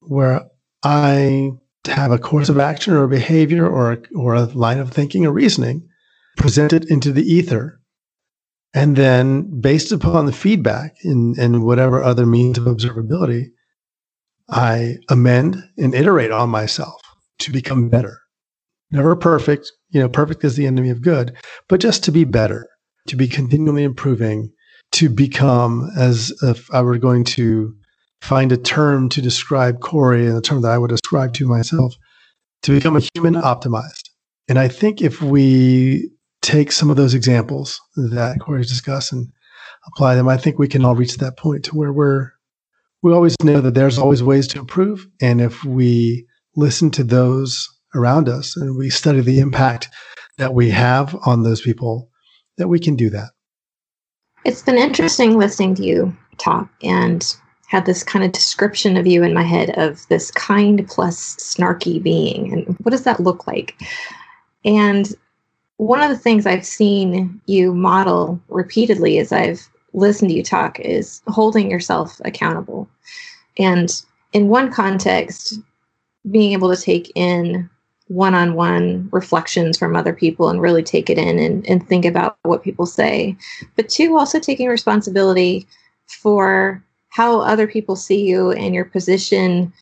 where 0.00 0.44
I 0.82 1.50
have 1.86 2.12
a 2.12 2.18
course 2.18 2.48
of 2.48 2.58
action 2.58 2.92
or 2.94 3.04
a 3.04 3.08
behavior 3.08 3.66
or 3.66 3.92
a, 3.92 3.98
or 4.14 4.34
a 4.34 4.44
line 4.44 4.78
of 4.78 4.92
thinking 4.92 5.26
or 5.26 5.32
reasoning 5.32 5.88
presented 6.36 6.90
into 6.90 7.12
the 7.12 7.24
ether. 7.24 7.80
And 8.74 8.96
then, 8.96 9.60
based 9.60 9.92
upon 9.92 10.24
the 10.26 10.32
feedback 10.32 10.96
and, 11.02 11.36
and 11.36 11.64
whatever 11.64 12.02
other 12.02 12.24
means 12.24 12.56
of 12.56 12.64
observability, 12.64 13.48
I 14.48 14.96
amend 15.08 15.62
and 15.78 15.94
iterate 15.94 16.30
on 16.30 16.50
myself 16.50 17.00
to 17.40 17.52
become 17.52 17.88
better. 17.88 18.18
Never 18.90 19.16
perfect, 19.16 19.72
you 19.90 20.00
know, 20.00 20.08
perfect 20.08 20.44
is 20.44 20.56
the 20.56 20.66
enemy 20.66 20.90
of 20.90 21.02
good, 21.02 21.34
but 21.68 21.80
just 21.80 22.04
to 22.04 22.12
be 22.12 22.24
better, 22.24 22.68
to 23.08 23.16
be 23.16 23.26
continually 23.26 23.84
improving, 23.84 24.52
to 24.92 25.08
become, 25.08 25.90
as 25.96 26.32
if 26.42 26.72
I 26.74 26.82
were 26.82 26.98
going 26.98 27.24
to 27.24 27.74
find 28.20 28.52
a 28.52 28.56
term 28.56 29.08
to 29.08 29.22
describe 29.22 29.80
Corey 29.80 30.26
and 30.26 30.36
a 30.36 30.42
term 30.42 30.62
that 30.62 30.70
I 30.70 30.78
would 30.78 30.92
ascribe 30.92 31.32
to 31.34 31.48
myself 31.48 31.94
to 32.62 32.72
become 32.72 32.96
a 32.96 33.02
human 33.14 33.34
optimized. 33.34 34.10
And 34.48 34.58
I 34.58 34.68
think 34.68 35.00
if 35.00 35.22
we 35.22 36.10
take 36.42 36.70
some 36.70 36.90
of 36.90 36.96
those 36.96 37.14
examples 37.14 37.80
that 37.96 38.38
Corey's 38.40 38.68
discussed 38.68 39.12
and 39.12 39.28
apply 39.86 40.14
them, 40.14 40.28
I 40.28 40.36
think 40.36 40.58
we 40.58 40.68
can 40.68 40.84
all 40.84 40.94
reach 40.94 41.16
that 41.16 41.38
point 41.38 41.64
to 41.64 41.76
where 41.76 41.92
we're 41.92 42.31
we 43.02 43.12
always 43.12 43.36
know 43.42 43.60
that 43.60 43.74
there's 43.74 43.98
always 43.98 44.22
ways 44.22 44.46
to 44.48 44.58
improve, 44.58 45.06
and 45.20 45.40
if 45.40 45.64
we 45.64 46.26
listen 46.56 46.90
to 46.92 47.04
those 47.04 47.68
around 47.94 48.28
us 48.28 48.56
and 48.56 48.76
we 48.76 48.90
study 48.90 49.20
the 49.20 49.40
impact 49.40 49.88
that 50.38 50.54
we 50.54 50.70
have 50.70 51.16
on 51.26 51.42
those 51.42 51.60
people, 51.60 52.08
that 52.58 52.68
we 52.68 52.78
can 52.78 52.96
do 52.96 53.10
that. 53.10 53.30
It's 54.44 54.62
been 54.62 54.78
interesting 54.78 55.38
listening 55.38 55.74
to 55.76 55.84
you 55.84 56.16
talk 56.38 56.68
and 56.82 57.36
had 57.66 57.86
this 57.86 58.02
kind 58.02 58.24
of 58.24 58.32
description 58.32 58.96
of 58.96 59.06
you 59.06 59.22
in 59.22 59.32
my 59.32 59.42
head 59.42 59.70
of 59.78 60.06
this 60.08 60.30
kind 60.30 60.86
plus 60.88 61.36
snarky 61.36 62.02
being. 62.02 62.52
And 62.52 62.76
what 62.82 62.90
does 62.90 63.04
that 63.04 63.20
look 63.20 63.46
like? 63.46 63.80
And 64.64 65.14
one 65.78 66.02
of 66.02 66.10
the 66.10 66.18
things 66.18 66.46
I've 66.46 66.66
seen 66.66 67.40
you 67.46 67.72
model 67.72 68.40
repeatedly 68.48 69.18
as 69.18 69.32
I've 69.32 69.68
listened 69.92 70.30
to 70.30 70.36
you 70.36 70.42
talk 70.42 70.80
is 70.80 71.22
holding 71.28 71.70
yourself 71.70 72.20
accountable. 72.24 72.88
And 73.58 73.90
in 74.32 74.48
one 74.48 74.72
context, 74.72 75.58
being 76.30 76.52
able 76.52 76.74
to 76.74 76.80
take 76.80 77.10
in 77.14 77.68
one 78.08 78.34
on 78.34 78.54
one 78.54 79.08
reflections 79.12 79.78
from 79.78 79.96
other 79.96 80.12
people 80.12 80.48
and 80.48 80.60
really 80.60 80.82
take 80.82 81.08
it 81.08 81.18
in 81.18 81.38
and, 81.38 81.66
and 81.68 81.86
think 81.86 82.04
about 82.04 82.36
what 82.42 82.62
people 82.62 82.86
say. 82.86 83.36
But 83.76 83.88
two, 83.88 84.16
also 84.16 84.38
taking 84.38 84.68
responsibility 84.68 85.66
for 86.06 86.82
how 87.08 87.40
other 87.40 87.66
people 87.66 87.96
see 87.96 88.22
you 88.22 88.52
and 88.52 88.74
your 88.74 88.84
position 88.84 89.72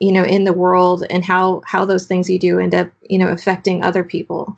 you 0.00 0.12
know 0.12 0.24
in 0.24 0.44
the 0.44 0.52
world 0.52 1.04
and 1.10 1.24
how 1.24 1.62
how 1.64 1.84
those 1.84 2.06
things 2.06 2.28
you 2.28 2.38
do 2.38 2.58
end 2.58 2.74
up 2.74 2.90
you 3.08 3.18
know 3.18 3.28
affecting 3.28 3.82
other 3.82 4.04
people 4.04 4.56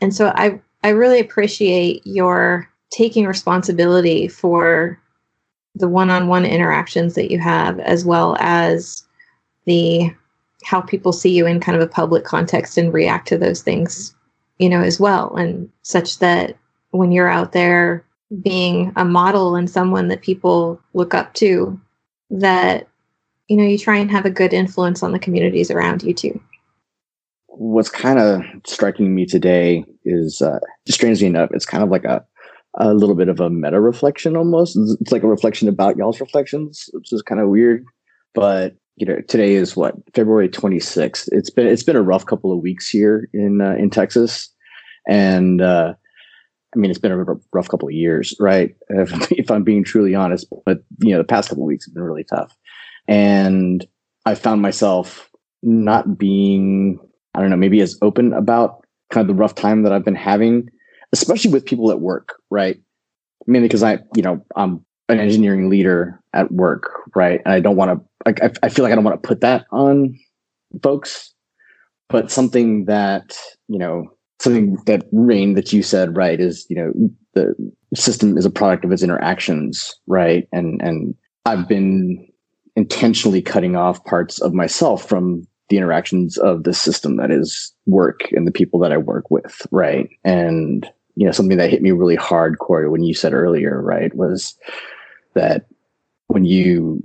and 0.00 0.14
so 0.14 0.32
i 0.36 0.58
i 0.84 0.88
really 0.88 1.20
appreciate 1.20 2.04
your 2.04 2.68
taking 2.90 3.26
responsibility 3.26 4.28
for 4.28 5.00
the 5.74 5.88
one-on-one 5.88 6.44
interactions 6.44 7.14
that 7.14 7.30
you 7.30 7.38
have 7.38 7.78
as 7.80 8.04
well 8.04 8.36
as 8.40 9.04
the 9.66 10.10
how 10.64 10.80
people 10.80 11.12
see 11.12 11.30
you 11.30 11.46
in 11.46 11.60
kind 11.60 11.76
of 11.76 11.82
a 11.82 11.90
public 11.90 12.24
context 12.24 12.76
and 12.76 12.92
react 12.92 13.28
to 13.28 13.38
those 13.38 13.62
things 13.62 14.14
you 14.60 14.68
know 14.68 14.80
as 14.80 15.00
well. 15.00 15.34
And 15.34 15.68
such 15.82 16.20
that 16.20 16.56
when 16.90 17.10
you're 17.10 17.28
out 17.28 17.52
there 17.52 18.04
being 18.42 18.92
a 18.94 19.04
model 19.04 19.56
and 19.56 19.68
someone 19.68 20.06
that 20.08 20.22
people 20.22 20.80
look 20.94 21.14
up 21.14 21.34
to 21.34 21.80
that 22.30 22.86
you 23.48 23.56
know 23.56 23.64
you 23.64 23.76
try 23.76 23.96
and 23.96 24.10
have 24.10 24.26
a 24.26 24.30
good 24.30 24.52
influence 24.52 25.02
on 25.02 25.10
the 25.10 25.18
communities 25.18 25.70
around 25.70 26.04
you 26.04 26.14
too. 26.14 26.40
What's 27.48 27.90
kind 27.90 28.18
of 28.18 28.42
striking 28.66 29.14
me 29.14 29.26
today 29.26 29.84
is 30.04 30.40
uh, 30.40 30.60
strangely 30.86 31.26
enough 31.26 31.50
it's 31.52 31.66
kind 31.66 31.82
of 31.82 31.88
like 31.88 32.04
a 32.04 32.24
a 32.78 32.94
little 32.94 33.14
bit 33.14 33.28
of 33.28 33.40
a 33.40 33.50
meta 33.50 33.80
reflection 33.80 34.36
almost. 34.36 34.76
It's 35.00 35.12
like 35.12 35.22
a 35.22 35.28
reflection 35.28 35.68
about 35.68 35.96
y'all's 35.96 36.20
reflections 36.20 36.88
which 36.92 37.12
is 37.12 37.22
kind 37.22 37.40
of 37.40 37.48
weird. 37.48 37.84
But 38.34 38.76
you 38.96 39.06
know 39.06 39.20
today 39.28 39.54
is 39.54 39.76
what 39.76 39.94
february 40.14 40.48
26th 40.48 41.28
it's 41.32 41.48
been 41.48 41.66
it's 41.66 41.82
been 41.82 41.96
a 41.96 42.02
rough 42.02 42.26
couple 42.26 42.52
of 42.52 42.58
weeks 42.58 42.88
here 42.88 43.28
in 43.32 43.60
uh, 43.60 43.74
in 43.74 43.90
texas. 43.90 44.50
And 45.08 45.62
uh 45.62 45.94
I 46.74 46.78
mean, 46.78 46.90
it's 46.90 47.00
been 47.00 47.12
a 47.12 47.24
rough 47.52 47.68
couple 47.68 47.88
of 47.88 47.94
years, 47.94 48.34
right? 48.38 48.74
If, 48.90 49.32
if, 49.32 49.50
I'm 49.50 49.64
being 49.64 49.84
truly 49.84 50.14
honest, 50.14 50.46
but 50.64 50.84
you 51.02 51.12
know, 51.12 51.18
the 51.18 51.24
past 51.24 51.48
couple 51.48 51.64
of 51.64 51.68
weeks 51.68 51.86
have 51.86 51.94
been 51.94 52.02
really 52.02 52.24
tough, 52.24 52.56
and 53.08 53.84
I 54.26 54.34
found 54.34 54.62
myself 54.62 55.30
not 55.62 56.16
being, 56.16 56.98
I 57.34 57.40
don't 57.40 57.50
know, 57.50 57.56
maybe 57.56 57.80
as 57.80 57.98
open 58.02 58.32
about 58.32 58.84
kind 59.10 59.28
of 59.28 59.34
the 59.34 59.40
rough 59.40 59.54
time 59.54 59.82
that 59.82 59.92
I've 59.92 60.04
been 60.04 60.14
having, 60.14 60.68
especially 61.12 61.50
with 61.52 61.66
people 61.66 61.90
at 61.90 62.00
work, 62.00 62.36
right? 62.50 62.78
Mainly 63.46 63.68
because 63.68 63.82
I, 63.82 63.98
you 64.14 64.22
know, 64.22 64.44
I'm 64.56 64.84
an 65.08 65.18
engineering 65.18 65.68
leader 65.68 66.20
at 66.34 66.52
work, 66.52 66.90
right? 67.14 67.40
And 67.44 67.52
I 67.52 67.60
don't 67.60 67.76
want 67.76 68.00
to, 68.26 68.44
I, 68.44 68.50
I 68.62 68.68
feel 68.68 68.84
like 68.84 68.92
I 68.92 68.94
don't 68.94 69.04
want 69.04 69.20
to 69.20 69.26
put 69.26 69.40
that 69.40 69.64
on 69.72 70.18
folks, 70.82 71.34
but 72.08 72.30
something 72.30 72.84
that, 72.84 73.36
you 73.68 73.78
know, 73.78 74.06
something 74.40 74.76
that 74.86 75.06
Rein 75.12 75.54
that 75.54 75.72
you 75.72 75.82
said 75.82 76.16
right 76.16 76.40
is 76.40 76.66
you 76.68 76.76
know 76.76 76.92
the 77.34 77.54
system 77.94 78.36
is 78.36 78.44
a 78.44 78.50
product 78.50 78.84
of 78.84 78.92
its 78.92 79.02
interactions 79.02 79.94
right 80.06 80.48
and 80.52 80.80
and 80.82 81.14
I've 81.46 81.68
been 81.68 82.26
intentionally 82.76 83.42
cutting 83.42 83.76
off 83.76 84.04
parts 84.04 84.40
of 84.40 84.54
myself 84.54 85.08
from 85.08 85.46
the 85.68 85.76
interactions 85.76 86.36
of 86.38 86.64
the 86.64 86.74
system 86.74 87.16
that 87.16 87.30
is 87.30 87.72
work 87.86 88.32
and 88.32 88.46
the 88.46 88.52
people 88.52 88.80
that 88.80 88.92
I 88.92 88.96
work 88.96 89.30
with 89.30 89.66
right 89.70 90.08
and 90.24 90.88
you 91.16 91.26
know 91.26 91.32
something 91.32 91.58
that 91.58 91.70
hit 91.70 91.82
me 91.82 91.90
really 91.90 92.16
hard 92.16 92.58
Corey 92.58 92.88
when 92.88 93.02
you 93.02 93.14
said 93.14 93.32
earlier 93.32 93.80
right 93.82 94.14
was 94.14 94.56
that 95.34 95.66
when 96.28 96.44
you 96.44 97.02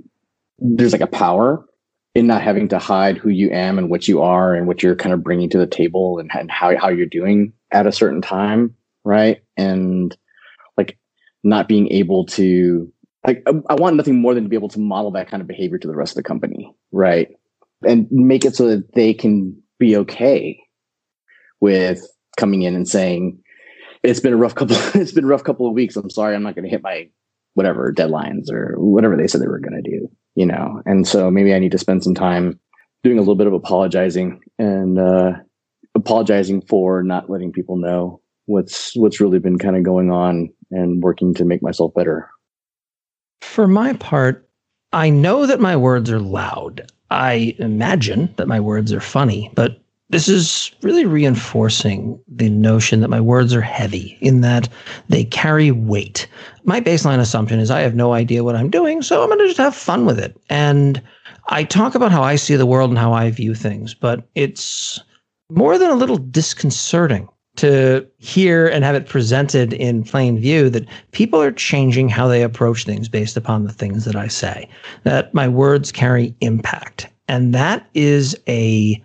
there's 0.58 0.92
like 0.92 1.00
a 1.00 1.06
power 1.06 1.64
in 2.14 2.26
not 2.26 2.40
having 2.40 2.66
to 2.68 2.78
hide 2.78 3.18
who 3.18 3.28
you 3.28 3.50
am 3.50 3.78
and 3.78 3.90
what 3.90 4.08
you 4.08 4.22
are 4.22 4.54
and 4.54 4.66
what 4.66 4.82
you're 4.82 4.96
kind 4.96 5.12
of 5.12 5.22
bringing 5.22 5.50
to 5.50 5.58
the 5.58 5.66
table 5.66 6.18
and, 6.18 6.30
and 6.32 6.50
how, 6.50 6.74
how 6.78 6.88
you're 6.88 7.04
doing 7.04 7.52
at 7.72 7.86
a 7.86 7.92
certain 7.92 8.22
time 8.22 8.74
right? 9.06 9.42
And 9.56 10.14
like 10.76 10.98
not 11.44 11.68
being 11.68 11.88
able 11.92 12.26
to 12.26 12.92
like 13.26 13.42
I 13.68 13.74
want 13.74 13.96
nothing 13.96 14.20
more 14.20 14.34
than 14.34 14.42
to 14.42 14.48
be 14.48 14.56
able 14.56 14.68
to 14.70 14.80
model 14.80 15.10
that 15.12 15.28
kind 15.28 15.40
of 15.40 15.46
behavior 15.46 15.78
to 15.78 15.88
the 15.88 15.96
rest 15.96 16.12
of 16.12 16.16
the 16.16 16.22
company 16.22 16.74
right? 16.92 17.28
And 17.86 18.06
make 18.10 18.44
it 18.44 18.56
so 18.56 18.68
that 18.68 18.94
they 18.94 19.14
can 19.14 19.56
be 19.78 19.96
okay 19.96 20.60
with 21.60 22.06
coming 22.36 22.62
in 22.62 22.74
and 22.74 22.88
saying 22.88 23.38
it's 24.06 24.20
been 24.20 24.32
a 24.32 24.36
rough 24.36 24.54
couple 24.54 24.76
it's 24.94 25.12
been 25.12 25.24
a 25.24 25.28
rough 25.28 25.44
couple 25.44 25.66
of 25.66 25.74
weeks. 25.74 25.96
I'm 25.96 26.10
sorry 26.10 26.34
i'm 26.34 26.42
not 26.42 26.54
going 26.54 26.64
to 26.64 26.70
hit 26.70 26.82
my 26.82 27.08
whatever 27.54 27.92
deadlines 27.92 28.50
or 28.50 28.74
whatever 28.78 29.16
they 29.16 29.26
said 29.26 29.40
they 29.40 29.48
were 29.48 29.58
going 29.58 29.82
to 29.82 29.90
do 29.90 30.08
you 30.36 30.46
know? 30.46 30.82
And 30.86 31.08
so 31.08 31.30
maybe 31.30 31.52
i 31.52 31.58
need 31.58 31.72
to 31.72 31.78
spend 31.78 32.04
some 32.04 32.14
time 32.14 32.60
doing 33.02 33.18
a 33.18 33.20
little 33.20 33.34
bit 33.34 33.48
of 33.48 33.52
apologizing 33.52 34.40
and 34.58 34.98
uh, 34.98 35.32
apologizing 35.96 36.60
for 36.62 37.02
not 37.02 37.28
letting 37.28 37.52
people 37.52 37.76
know 37.76 38.20
what's 38.44 38.94
what's 38.94 39.20
really 39.20 39.40
been 39.40 39.58
kind 39.58 39.76
of 39.76 39.82
going 39.82 40.10
on 40.10 40.48
and 40.70 41.02
working 41.02 41.34
to 41.34 41.44
make 41.44 41.62
myself 41.62 41.92
better. 41.94 42.30
For 43.40 43.66
my 43.66 43.94
part 43.94 44.48
i 44.92 45.10
know 45.10 45.46
that 45.46 45.60
my 45.60 45.76
words 45.76 46.10
are 46.10 46.20
loud. 46.20 46.92
I 47.10 47.54
imagine 47.58 48.32
that 48.36 48.48
my 48.48 48.60
words 48.60 48.92
are 48.92 49.00
funny 49.00 49.50
but 49.54 49.80
this 50.08 50.28
is 50.28 50.70
really 50.82 51.04
reinforcing 51.04 52.20
the 52.28 52.48
notion 52.48 53.00
that 53.00 53.10
my 53.10 53.20
words 53.20 53.52
are 53.52 53.60
heavy 53.60 54.16
in 54.20 54.40
that 54.40 54.68
they 55.08 55.24
carry 55.24 55.72
weight. 55.72 56.28
My 56.64 56.80
baseline 56.80 57.18
assumption 57.18 57.58
is 57.58 57.70
I 57.70 57.80
have 57.80 57.96
no 57.96 58.12
idea 58.12 58.44
what 58.44 58.54
I'm 58.56 58.70
doing, 58.70 59.02
so 59.02 59.22
I'm 59.22 59.28
going 59.28 59.40
to 59.40 59.46
just 59.46 59.58
have 59.58 59.74
fun 59.74 60.06
with 60.06 60.18
it. 60.18 60.36
And 60.48 61.02
I 61.48 61.64
talk 61.64 61.94
about 61.94 62.12
how 62.12 62.22
I 62.22 62.36
see 62.36 62.54
the 62.56 62.66
world 62.66 62.90
and 62.90 62.98
how 62.98 63.12
I 63.12 63.30
view 63.30 63.54
things, 63.54 63.94
but 63.94 64.28
it's 64.34 65.00
more 65.50 65.76
than 65.78 65.90
a 65.90 65.96
little 65.96 66.18
disconcerting 66.18 67.28
to 67.56 68.06
hear 68.18 68.68
and 68.68 68.84
have 68.84 68.94
it 68.94 69.08
presented 69.08 69.72
in 69.72 70.04
plain 70.04 70.38
view 70.38 70.68
that 70.70 70.86
people 71.12 71.40
are 71.40 71.52
changing 71.52 72.08
how 72.08 72.28
they 72.28 72.42
approach 72.42 72.84
things 72.84 73.08
based 73.08 73.36
upon 73.36 73.64
the 73.64 73.72
things 73.72 74.04
that 74.04 74.14
I 74.14 74.28
say, 74.28 74.68
that 75.04 75.32
my 75.34 75.48
words 75.48 75.90
carry 75.90 76.34
impact. 76.40 77.08
And 77.28 77.54
that 77.54 77.88
is 77.94 78.36
a 78.46 79.02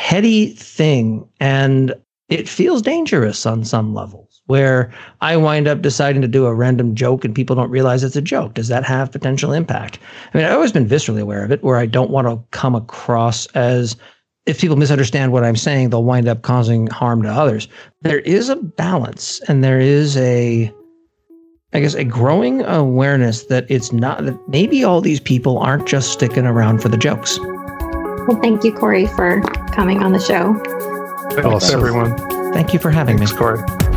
heady 0.00 0.48
thing 0.54 1.28
and 1.40 1.94
it 2.30 2.48
feels 2.48 2.80
dangerous 2.80 3.44
on 3.44 3.64
some 3.64 3.92
levels 3.92 4.40
where 4.46 4.90
I 5.20 5.36
wind 5.36 5.68
up 5.68 5.82
deciding 5.82 6.22
to 6.22 6.28
do 6.28 6.46
a 6.46 6.54
random 6.54 6.94
joke 6.94 7.24
and 7.24 7.34
people 7.34 7.54
don't 7.54 7.70
realize 7.70 8.02
it's 8.02 8.16
a 8.16 8.22
joke. 8.22 8.54
Does 8.54 8.68
that 8.68 8.82
have 8.84 9.12
potential 9.12 9.52
impact? 9.52 9.98
I 10.32 10.38
mean, 10.38 10.46
I've 10.46 10.54
always 10.54 10.72
been 10.72 10.88
viscerally 10.88 11.20
aware 11.20 11.44
of 11.44 11.52
it 11.52 11.62
where 11.62 11.76
I 11.76 11.86
don't 11.86 12.10
want 12.10 12.28
to 12.28 12.42
come 12.56 12.74
across 12.74 13.46
as 13.48 13.94
if 14.46 14.58
people 14.58 14.76
misunderstand 14.76 15.32
what 15.32 15.44
I'm 15.44 15.54
saying, 15.54 15.90
they'll 15.90 16.02
wind 16.02 16.28
up 16.28 16.42
causing 16.42 16.86
harm 16.86 17.22
to 17.22 17.28
others. 17.28 17.68
There 18.00 18.20
is 18.20 18.48
a 18.48 18.56
balance 18.56 19.40
and 19.48 19.62
there 19.62 19.80
is 19.80 20.16
a 20.16 20.72
I 21.72 21.80
guess 21.80 21.94
a 21.94 22.04
growing 22.04 22.62
awareness 22.62 23.44
that 23.44 23.66
it's 23.68 23.92
not 23.92 24.24
that 24.24 24.36
maybe 24.48 24.82
all 24.82 25.00
these 25.00 25.20
people 25.20 25.58
aren't 25.58 25.86
just 25.86 26.10
sticking 26.10 26.46
around 26.46 26.80
for 26.82 26.88
the 26.88 26.96
jokes. 26.96 27.38
Well, 28.26 28.40
thank 28.40 28.64
you, 28.64 28.72
Corey, 28.72 29.06
for 29.06 29.40
coming 29.72 30.02
on 30.02 30.12
the 30.12 30.20
show. 30.20 30.54
Thanks, 31.34 31.70
everyone. 31.70 32.16
Thank 32.52 32.72
you 32.72 32.78
for 32.78 32.90
having 32.90 33.18
Thanks, 33.18 33.32
me. 33.32 33.38
Corey. 33.38 33.89